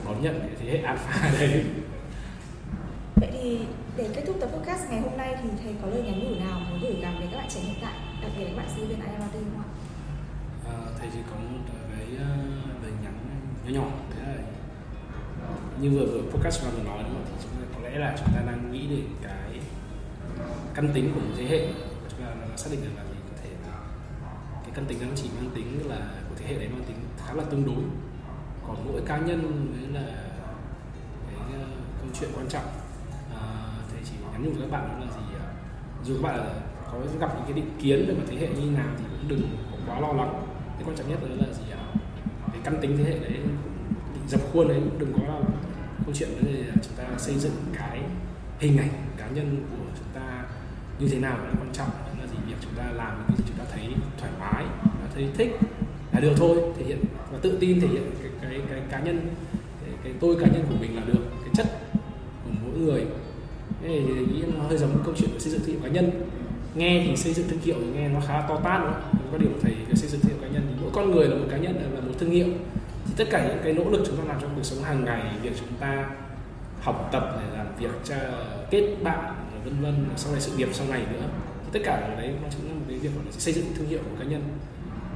đón 0.06 0.22
nhận 0.22 0.40
cái 0.40 0.50
thế 0.60 0.72
hệ 0.72 0.78
alpha 0.78 1.32
đấy 1.40 1.66
vậy 3.16 3.30
thì 3.34 3.60
để 3.98 4.10
kết 4.16 4.24
thúc 4.28 4.36
tập 4.40 4.50
podcast 4.54 4.90
ngày 4.90 5.02
hôm 5.02 5.18
nay 5.18 5.36
thì 5.44 5.50
thầy 5.64 5.76
có 5.82 5.88
lời 5.88 6.04
nhắn 6.06 6.20
nhủ 6.20 6.46
nào 6.46 6.60
muốn 6.70 6.80
gửi 6.82 6.96
gắm 7.02 7.14
đến 7.20 7.30
các 7.32 7.38
bạn 7.38 7.48
trẻ 7.50 7.60
hiện 7.60 7.76
tại 7.82 7.94
đặc 8.22 8.32
biệt 8.38 8.44
là 8.44 8.50
các 8.50 8.58
bạn 8.58 8.70
sinh 8.76 8.88
viên 8.88 9.00
IMT 9.02 9.34
không 9.34 9.62
ạ? 9.62 9.68
À, 10.70 10.76
thầy 11.00 11.10
chỉ 11.14 11.20
có 11.30 11.36
một 11.36 11.60
cái 11.92 12.08
ờ, 12.20 12.26
lời 12.84 12.92
nhắn 13.04 13.14
nhỏ 13.66 13.82
nhỏ 13.82 13.90
thế 14.16 14.22
là 14.22 14.38
như 15.82 15.90
vừa 15.90 16.06
vừa 16.06 16.32
podcast 16.32 16.64
vừa 16.64 16.84
nói 16.84 17.04
đúng 17.04 17.14
không? 17.14 17.26
thì 17.26 17.44
chúng 17.44 17.52
ta 17.52 17.68
có 17.76 17.90
lẽ 17.90 18.00
là 18.00 18.16
chúng 18.18 18.36
ta 18.36 18.42
đang 18.46 18.72
nghĩ 18.72 18.88
đến 18.88 19.06
cái 19.24 19.60
căn 20.74 20.90
tính 20.94 21.12
của 21.14 21.20
một 21.20 21.34
thế 21.38 21.46
hệ 21.46 21.68
chúng 22.10 22.20
ta 22.20 22.26
đã 22.26 22.58
xác 22.58 22.70
định 22.72 22.82
được 22.82 22.92
là 22.98 23.04
gì 23.04 23.18
có 23.30 23.38
thể 23.44 23.50
là 23.50 23.78
cái 24.64 24.72
căn 24.76 24.86
tính 24.86 24.98
nó 25.02 25.08
chỉ 25.16 25.30
mang 25.36 25.50
tính 25.56 25.90
là 25.90 25.98
của 26.30 26.36
thế 26.40 26.46
hệ 26.48 26.60
đấy 26.60 26.70
mang 26.74 26.84
tính 26.84 26.98
khá 27.26 27.34
là 27.34 27.44
tương 27.44 27.66
đối 27.66 27.84
còn 28.68 28.88
mỗi 28.88 29.02
cá 29.06 29.18
nhân 29.18 29.72
mới 29.72 30.02
là 30.02 30.12
cái 31.28 31.54
ờ, 31.54 31.66
câu 32.00 32.10
chuyện 32.20 32.30
quan 32.36 32.48
trọng 32.50 32.66
chỉ 34.06 34.14
nhắn 34.32 34.44
nhủ 34.44 34.52
với 34.52 34.62
các 34.62 34.72
bạn 34.72 34.90
đó 34.90 35.06
là 35.06 35.12
gì 35.12 35.36
à, 35.40 35.46
dù 36.04 36.16
các 36.16 36.24
bạn 36.24 36.40
có 36.92 37.00
gặp 37.20 37.36
những 37.36 37.46
cái 37.46 37.54
định 37.54 37.72
kiến 37.80 38.06
về 38.08 38.14
mặt 38.14 38.24
thế 38.28 38.38
hệ 38.38 38.48
như 38.48 38.72
nào 38.72 38.88
thì 38.98 39.04
cũng 39.12 39.28
đừng 39.28 39.42
quá 39.88 40.00
lo 40.00 40.14
lắng. 40.14 40.44
Cái 40.76 40.84
quan 40.86 40.96
trọng 40.98 41.10
nhất 41.10 41.20
đó 41.22 41.28
là 41.30 41.54
gì 41.54 41.64
à, 41.72 41.84
cái 42.52 42.62
căn 42.64 42.78
tính 42.82 42.98
thế 42.98 43.04
hệ 43.04 43.20
đấy 43.20 43.40
định 44.14 44.28
dập 44.28 44.42
khuôn 44.54 44.68
đấy 44.68 44.82
đừng 45.00 45.14
có 45.14 45.28
lo 45.28 45.40
lắng. 45.40 45.52
Câu 46.06 46.14
chuyện 46.16 46.30
đó 46.42 46.52
là 46.52 46.74
chúng 46.84 46.94
ta 46.98 47.04
xây 47.18 47.36
dựng 47.36 47.54
cái 47.78 48.02
hình 48.60 48.78
ảnh 48.78 48.90
cá 49.18 49.28
nhân 49.28 49.66
của 49.72 49.86
chúng 49.98 50.08
ta 50.14 50.46
như 51.00 51.08
thế 51.08 51.20
nào 51.20 51.38
là 51.38 51.52
quan 51.60 51.70
trọng 51.74 51.90
là 52.20 52.28
gì 52.28 52.38
việc 52.48 52.56
chúng 52.62 52.74
ta 52.78 52.84
làm 52.92 53.24
những 53.28 53.38
gì 53.38 53.44
chúng 53.48 53.58
ta 53.58 53.66
thấy 53.72 53.88
thoải 54.18 54.32
mái 54.40 54.66
chúng 54.84 54.92
thấy 55.14 55.30
thích 55.38 55.60
là 56.12 56.20
được 56.20 56.34
thôi 56.38 56.58
thể 56.78 56.86
hiện 56.86 57.00
và 57.32 57.40
tự 57.42 57.58
tin 57.60 57.82
thể 57.82 57.88
hiện 57.88 58.12
cái 58.22 58.32
cái, 58.42 58.62
cái 58.70 58.82
cá 58.90 59.00
nhân 59.00 59.30
cái, 59.86 59.94
cái 60.04 60.14
tôi 60.20 60.36
cá 60.40 60.48
nhân 60.48 60.66
của 60.70 60.76
mình 60.80 60.96
là 60.96 61.02
được 61.06 61.20
cái 61.42 61.50
chất 61.54 61.68
của 62.44 62.52
mỗi 62.64 62.80
người 62.80 63.06
thế 63.88 64.02
thì 64.08 64.14
nghĩ 64.14 64.44
nó 64.58 64.64
hơi 64.64 64.78
giống 64.78 65.04
câu 65.06 65.14
chuyện 65.18 65.30
về 65.34 65.40
xây 65.40 65.52
dựng 65.52 65.62
thương 65.62 65.70
hiệu 65.70 65.80
cá 65.84 65.90
nhân. 65.90 66.12
Nghe 66.76 67.04
thì 67.08 67.18
xây 67.18 67.34
dựng 67.34 67.48
thương 67.48 67.60
hiệu 67.60 67.76
thì 67.80 68.00
nghe 68.00 68.10
nó 68.10 68.20
khá 68.28 68.42
to 68.50 68.60
tát 68.64 68.82
đúng 68.82 68.92
không? 68.92 69.16
có 69.32 69.38
điều 69.38 69.50
thầy 69.62 69.74
cái 69.86 69.96
xây 69.96 70.10
dựng 70.10 70.22
thương 70.22 70.32
hiệu 70.32 70.42
cá 70.42 70.48
nhân 70.48 70.64
thì 70.70 70.76
mỗi 70.82 70.92
con 70.94 71.12
người 71.12 71.28
là 71.28 71.36
một 71.36 71.46
cá 71.52 71.58
nhân 71.58 71.76
là 71.76 72.02
một 72.02 72.14
thương 72.20 72.32
hiệu. 72.32 72.48
Thì 73.06 73.14
tất 73.18 73.26
cả 73.32 73.48
những 73.48 73.58
cái 73.64 73.74
nỗ 73.74 73.90
lực 73.90 74.04
chúng 74.06 74.18
ta 74.18 74.24
làm 74.24 74.42
trong 74.42 74.52
cuộc 74.56 74.64
sống 74.64 74.84
hàng 74.84 75.06
ngày 75.06 75.22
việc 75.42 75.52
chúng 75.60 75.78
ta 75.80 76.10
học 76.82 77.10
tập 77.12 77.40
để 77.40 77.58
làm 77.58 77.68
việc 77.80 77.92
cho 78.04 78.16
kết 78.72 78.96
bạn 79.04 79.36
vân 79.66 79.82
vân 79.82 80.06
sau 80.16 80.32
này 80.32 80.42
sự 80.42 80.58
nghiệp 80.58 80.70
sau 80.72 80.88
này 80.88 81.02
nữa 81.12 81.28
thì 81.64 81.70
tất 81.74 81.80
cả 81.84 82.04
cái 82.08 82.16
đấy 82.16 82.34
nó 82.44 82.50
chính 82.52 82.68
là 82.68 82.74
một 82.74 82.86
cái 82.88 82.98
việc 82.98 83.10
gọi 83.16 83.26
là 83.26 83.32
xây 83.32 83.54
dựng 83.54 83.66
thương 83.76 83.88
hiệu 83.88 84.00
của 84.00 84.16
cá 84.20 84.26
nhân. 84.26 84.44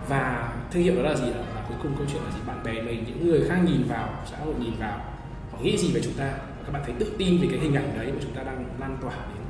Và 0.07 0.53
thương 0.71 0.83
hiệu 0.83 0.95
đó 0.95 1.01
là 1.01 1.15
gì 1.15 1.25
là, 1.25 1.37
là 1.37 1.65
cuối 1.67 1.77
cùng 1.83 1.91
câu 1.97 2.07
chuyện 2.11 2.23
là 2.23 2.31
gì? 2.31 2.39
Bạn 2.47 2.63
bè 2.63 2.81
mình 2.81 3.03
những 3.07 3.27
người 3.27 3.41
khác 3.49 3.57
nhìn 3.65 3.83
vào 3.89 4.09
xã 4.31 4.37
hội 4.37 4.53
nhìn 4.59 4.73
vào 4.79 4.97
họ 5.51 5.57
nghĩ 5.61 5.77
gì 5.77 5.91
về 5.93 6.01
chúng 6.03 6.13
ta? 6.13 6.33
Các 6.69 6.79
bạn 6.79 6.83
thấy 6.85 6.95
tự 6.99 7.15
tin 7.17 7.41
về 7.41 7.47
cái 7.51 7.59
hình 7.59 7.73
ảnh 7.73 7.97
đấy 7.97 8.11
mà 8.11 8.19
chúng 8.21 8.33
ta 8.33 8.43
đang 8.43 8.65
lan 8.79 8.97
tỏa 9.01 9.13
đến. 9.33 9.43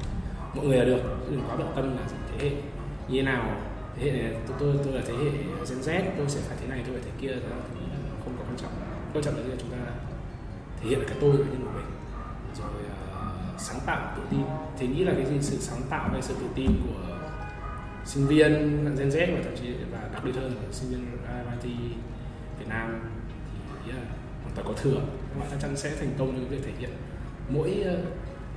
Mọi 0.56 0.66
người 0.66 0.78
là 0.78 0.86
được 0.86 1.02
đừng 1.32 1.42
quá 1.48 1.56
bận 1.56 1.72
tâm 1.76 1.98
là 1.98 2.04
thế 2.32 2.50
hệ 2.50 2.56
như 3.08 3.22
thế 3.22 3.22
nào 3.22 3.62
thế 3.96 4.12
hệ 4.12 4.12
này 4.12 4.34
tôi 4.48 4.56
tôi, 4.60 4.76
tôi 4.84 4.94
là 4.94 5.02
thế 5.08 5.14
hệ 5.14 5.30
Gen 5.70 5.80
Z 5.80 6.02
tôi 6.18 6.30
sẽ 6.30 6.42
phải 6.42 6.58
thế 6.62 6.68
này 6.68 6.84
tôi 6.86 6.96
phải 6.96 7.04
thế 7.06 7.12
kia 7.22 7.32
đó 7.32 7.58
thì 7.74 7.80
không 8.24 8.34
có 8.38 8.44
quan 8.44 8.58
trọng. 8.58 8.72
Quan 9.14 9.24
trọng 9.24 9.36
là 9.36 9.56
chúng 9.60 9.70
ta 9.70 9.78
thể 10.82 10.90
hiện 10.90 11.00
cái 11.08 11.18
tôi 11.22 11.38
cá 11.38 11.44
nhân 11.44 11.62
của 11.66 11.72
mình. 11.76 11.86
Rồi 12.60 12.70
uh, 12.70 13.62
sáng 13.62 13.80
tạo 13.86 14.14
tự 14.16 14.22
tin. 14.30 14.42
Thì 14.78 14.88
nghĩ 14.88 15.04
là 15.04 15.14
cái 15.16 15.26
gì? 15.26 15.38
Sự 15.42 15.58
sáng 15.58 15.82
tạo 15.90 16.10
hay 16.12 16.22
sự 16.22 16.36
tự 16.40 16.48
tin 16.56 16.72
của 16.88 17.18
sinh 18.06 18.28
viên 18.28 18.52
Gen 18.98 19.10
Z 19.10 19.36
và 19.36 19.42
thậm 19.44 19.54
chí 19.62 19.74
và 19.92 20.10
đặc 20.14 20.24
biệt 20.26 20.36
hơn 20.36 20.56
là 20.56 20.72
sinh 20.72 20.90
viên 20.90 21.06
MIT 21.52 21.64
Việt 22.60 22.68
Nam 22.68 23.00
thì 23.86 23.92
yeah, 23.92 24.04
hoàn 24.44 24.56
toàn 24.56 24.68
có 24.68 24.74
thừa. 24.74 25.02
Các 25.30 25.40
bạn 25.40 25.48
chắc 25.52 25.60
chắn 25.62 25.78
sẽ 25.78 25.96
thành 26.00 26.14
công 26.20 26.32
trong 26.32 26.48
việc 26.50 26.64
thể 26.66 26.72
hiện 26.80 26.90
mỗi 27.50 27.82
ờ, 27.86 27.98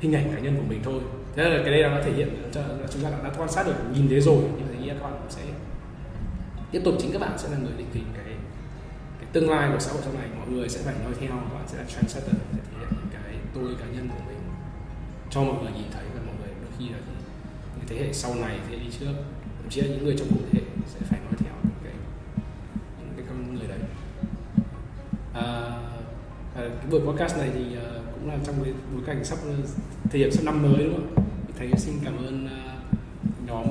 hình 0.00 0.14
ảnh 0.14 0.32
cá 0.34 0.40
nhân 0.40 0.56
của 0.56 0.66
mình 0.68 0.80
thôi. 0.84 1.00
Thế 1.36 1.50
là 1.50 1.58
cái 1.64 1.72
đây 1.72 1.82
là 1.82 1.88
nó 1.88 2.02
thể 2.04 2.12
hiện 2.12 2.50
cho 2.52 2.60
chúng 2.92 3.02
ta 3.02 3.10
đã, 3.10 3.30
quan 3.38 3.48
sát 3.48 3.66
được 3.66 3.74
nhìn 3.94 4.08
thấy 4.08 4.20
rồi 4.20 4.42
nhưng 4.56 4.66
mà 4.68 4.80
nghĩ 4.80 4.88
là 4.88 4.94
các 4.94 5.10
bạn 5.10 5.20
sẽ 5.28 5.42
tiếp 6.70 6.80
tục. 6.84 6.94
Chính 7.00 7.12
các 7.12 7.18
bạn 7.18 7.38
sẽ 7.38 7.48
là 7.50 7.56
người 7.56 7.72
định 7.76 7.86
hình 7.92 8.04
cái 8.14 8.34
cái 9.20 9.28
tương 9.32 9.50
lai 9.50 9.70
của 9.72 9.78
xã 9.78 9.92
hội 9.92 10.00
sau 10.04 10.12
này. 10.12 10.28
Mọi 10.38 10.48
người 10.48 10.68
sẽ 10.68 10.80
phải 10.84 10.94
nói 11.04 11.12
theo 11.20 11.30
các 11.30 11.54
bạn 11.54 11.64
sẽ 11.68 11.78
là 11.78 11.84
trendsetter 11.84 12.34
để 12.52 12.58
thể 12.64 12.78
hiện 12.78 12.88
những 12.90 13.08
cái 13.12 13.34
tôi 13.54 13.64
cá 13.80 13.86
nhân 13.86 14.08
của 14.08 14.24
mình 14.28 14.38
cho 15.30 15.42
mọi 15.42 15.62
người 15.62 15.72
nhìn 15.72 15.90
thấy. 15.92 16.04
Và 16.14 16.20
mọi 16.26 16.34
người 16.40 16.54
đôi 16.62 16.72
khi 16.78 16.88
là 16.88 16.98
những 17.76 17.86
thế 17.88 18.06
hệ 18.06 18.12
sau 18.12 18.34
này 18.34 18.58
thế 18.68 18.76
hệ 18.76 18.84
đi 18.84 18.90
trước 19.00 19.12
thậm 19.58 19.70
chí 19.70 19.80
là 19.80 19.88
những 19.88 20.04
người 20.04 20.16
trong 20.18 20.28
cùng 20.28 20.48
thế 20.52 20.60
hệ 20.60 20.66
sẽ 20.86 21.00
phải 21.00 21.20
nói 21.20 21.32
theo 21.38 21.52
những 21.62 21.80
cái 21.84 21.92
những 23.00 23.12
cái 23.16 23.26
con 23.28 23.54
người 23.54 23.68
đấy. 23.68 23.78
À, 25.34 25.71
Ờ, 26.62 26.68
cái 26.68 26.90
buổi 26.90 27.00
podcast 27.00 27.38
này 27.38 27.50
thì 27.54 27.76
ờ, 27.76 28.00
cũng 28.14 28.28
là 28.28 28.38
trong 28.46 28.54
cái 28.64 28.72
bối 28.94 29.02
cảnh 29.06 29.24
sắp 29.24 29.38
ờ, 29.46 29.54
thể 30.10 30.18
hiện 30.18 30.32
sắp 30.32 30.44
năm 30.44 30.62
mới 30.62 30.84
đúng 30.84 30.94
không? 30.94 31.24
Thầy 31.58 31.70
xin 31.76 31.94
cảm 32.04 32.16
ơn 32.16 32.48
nhóm 33.46 33.66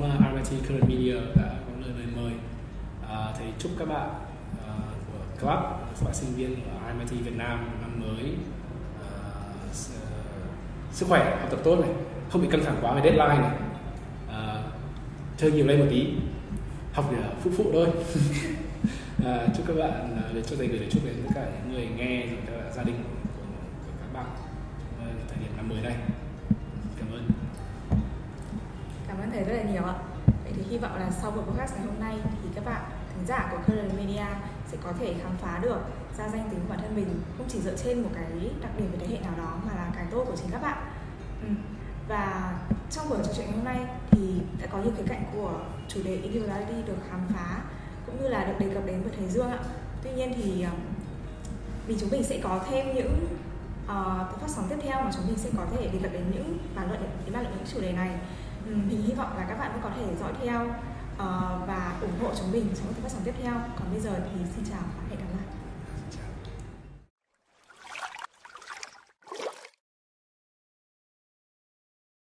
RIT 0.50 0.60
Current 0.68 0.90
Media 0.90 1.14
đã 1.14 1.54
có 1.68 1.74
lời 1.82 1.92
mời 1.96 2.24
mời. 2.24 2.34
Thầy 3.38 3.48
chúc 3.60 3.72
các 3.80 3.88
bạn 3.88 4.10
uh, 4.10 4.94
của 5.08 5.20
club, 5.40 5.60
các 6.00 6.06
bạn 6.06 6.14
sinh 6.14 6.36
viên 6.36 6.56
của 6.56 7.10
RIT 7.10 7.26
Việt 7.26 7.38
Nam 7.38 7.70
năm 7.82 8.00
mới 8.00 8.34
uh, 9.00 9.76
sức 10.92 11.06
khỏe, 11.10 11.38
học 11.40 11.50
tập 11.52 11.60
tốt 11.64 11.80
này, 11.80 11.90
không 12.30 12.42
bị 12.42 12.48
căng 12.52 12.64
thẳng 12.66 12.78
quá 12.82 12.94
về 12.94 13.02
deadline 13.04 13.42
này, 13.42 13.52
uh, 14.28 14.66
chơi 15.38 15.52
nhiều 15.52 15.68
lên 15.68 15.80
một 15.80 15.86
tí, 15.90 16.08
học 16.94 17.06
để 17.12 17.18
phụ 17.44 17.52
phụ 17.58 17.66
thôi. 17.74 17.88
à, 19.26 19.48
chúc 19.58 19.68
các 19.68 19.78
bạn 19.78 20.22
để 20.34 20.42
cho 20.42 20.56
thầy 20.56 20.68
gửi 20.68 20.80
lời 20.80 20.88
chúc 20.92 21.06
đến 21.06 21.16
tất 21.24 21.32
cả 21.36 21.46
những 21.52 21.74
người 21.74 21.88
nghe 21.98 22.28
rồi 22.28 22.38
các 22.48 22.61
bạn, 24.14 24.26
ờ, 25.00 25.06
thời 25.30 25.38
điểm 25.40 25.58
năm 25.58 25.70
mới 25.70 25.82
này. 25.82 25.96
Cảm 27.00 27.12
ơn. 27.12 27.30
Cảm 29.08 29.18
ơn 29.18 29.32
thầy 29.32 29.44
rất 29.44 29.54
là 29.54 29.64
nhiều 29.64 29.84
ạ. 29.84 29.96
Vậy 30.44 30.54
thì 30.56 30.64
hy 30.70 30.78
vọng 30.78 30.96
là 30.96 31.12
sau 31.12 31.32
buổi 31.32 31.44
podcast 31.44 31.76
ngày 31.76 31.86
hôm 31.86 32.00
nay 32.00 32.16
thì 32.44 32.50
các 32.56 32.66
bạn 32.66 32.82
thính 33.16 33.26
giả 33.26 33.48
của 33.52 33.58
Current 33.68 33.98
Media 33.98 34.26
sẽ 34.68 34.78
có 34.84 34.94
thể 35.00 35.16
khám 35.24 35.32
phá 35.42 35.60
được 35.62 35.80
ra 36.18 36.30
danh 36.30 36.50
tính 36.50 36.60
của 36.60 36.70
bản 36.70 36.80
thân 36.82 36.96
mình 36.96 37.22
không 37.38 37.48
chỉ 37.50 37.60
dựa 37.62 37.76
trên 37.76 38.02
một 38.02 38.10
cái 38.16 38.52
đặc 38.62 38.72
điểm 38.78 38.92
về 38.92 38.98
thế 39.02 39.08
hệ 39.16 39.22
nào 39.22 39.34
đó 39.38 39.60
mà 39.68 39.76
là 39.76 39.92
cái 39.96 40.06
tốt 40.12 40.24
của 40.28 40.36
chính 40.36 40.52
các 40.52 40.62
bạn. 40.62 40.78
Ừ. 41.42 41.48
và 42.08 42.54
trong 42.92 43.10
buổi 43.10 43.18
trò 43.24 43.34
chuyện 43.38 43.46
ngày 43.46 43.56
hôm 43.56 43.66
nay 43.66 43.80
thì 44.12 44.42
đã 44.62 44.68
có 44.72 44.78
nhiều 44.78 44.92
khía 44.98 45.04
cạnh 45.08 45.24
của 45.34 45.60
chủ 45.88 46.04
đề 46.04 46.16
individuality 46.16 46.88
được 46.88 46.98
khám 47.10 47.20
phá 47.34 47.62
cũng 48.06 48.22
như 48.22 48.28
là 48.28 48.46
được 48.46 48.54
đề 48.60 48.74
cập 48.74 48.86
đến 48.86 49.02
với 49.04 49.12
thầy 49.18 49.28
Dương 49.28 49.50
ạ. 49.50 49.60
Tuy 50.04 50.12
nhiên 50.12 50.34
thì 50.36 50.62
ờ, 50.62 50.72
vì 51.88 51.96
chúng 52.00 52.10
mình 52.10 52.24
sẽ 52.24 52.40
có 52.44 52.60
thêm 52.70 52.96
những 52.96 53.28
uh, 53.86 54.42
phát 54.42 54.48
sóng 54.48 54.66
tiếp 54.70 54.78
theo 54.84 55.02
mà 55.02 55.12
chúng 55.16 55.28
mình 55.28 55.38
sẽ 55.38 55.50
có 55.58 55.66
thể 55.72 55.88
đề 55.88 56.00
cập 56.04 56.14
đến 56.14 56.24
những 56.34 56.58
bàn 56.76 56.88
luận 56.88 57.02
đến 57.26 57.34
bàn 57.34 57.44
luận 57.44 57.56
những 57.58 57.68
chủ 57.74 57.82
đề 57.82 57.92
này. 57.92 58.20
Um, 58.66 58.90
mình 58.90 59.02
hy 59.02 59.14
vọng 59.14 59.38
là 59.38 59.46
các 59.50 59.60
bạn 59.60 59.72
cũng 59.74 59.84
có 59.84 59.90
thể 59.98 60.16
dõi 60.20 60.34
theo 60.42 60.64
uh, 60.66 61.68
và 61.68 61.98
ủng 62.02 62.20
hộ 62.22 62.32
chúng 62.40 62.52
mình 62.52 62.68
trong 62.76 62.94
các 62.94 63.04
phát 63.04 63.12
sóng 63.12 63.22
tiếp 63.24 63.36
theo. 63.44 63.54
Còn 63.54 63.92
bây 63.92 64.00
giờ 64.00 64.12
thì 64.16 64.42
xin 64.56 64.66
chào. 64.72 65.01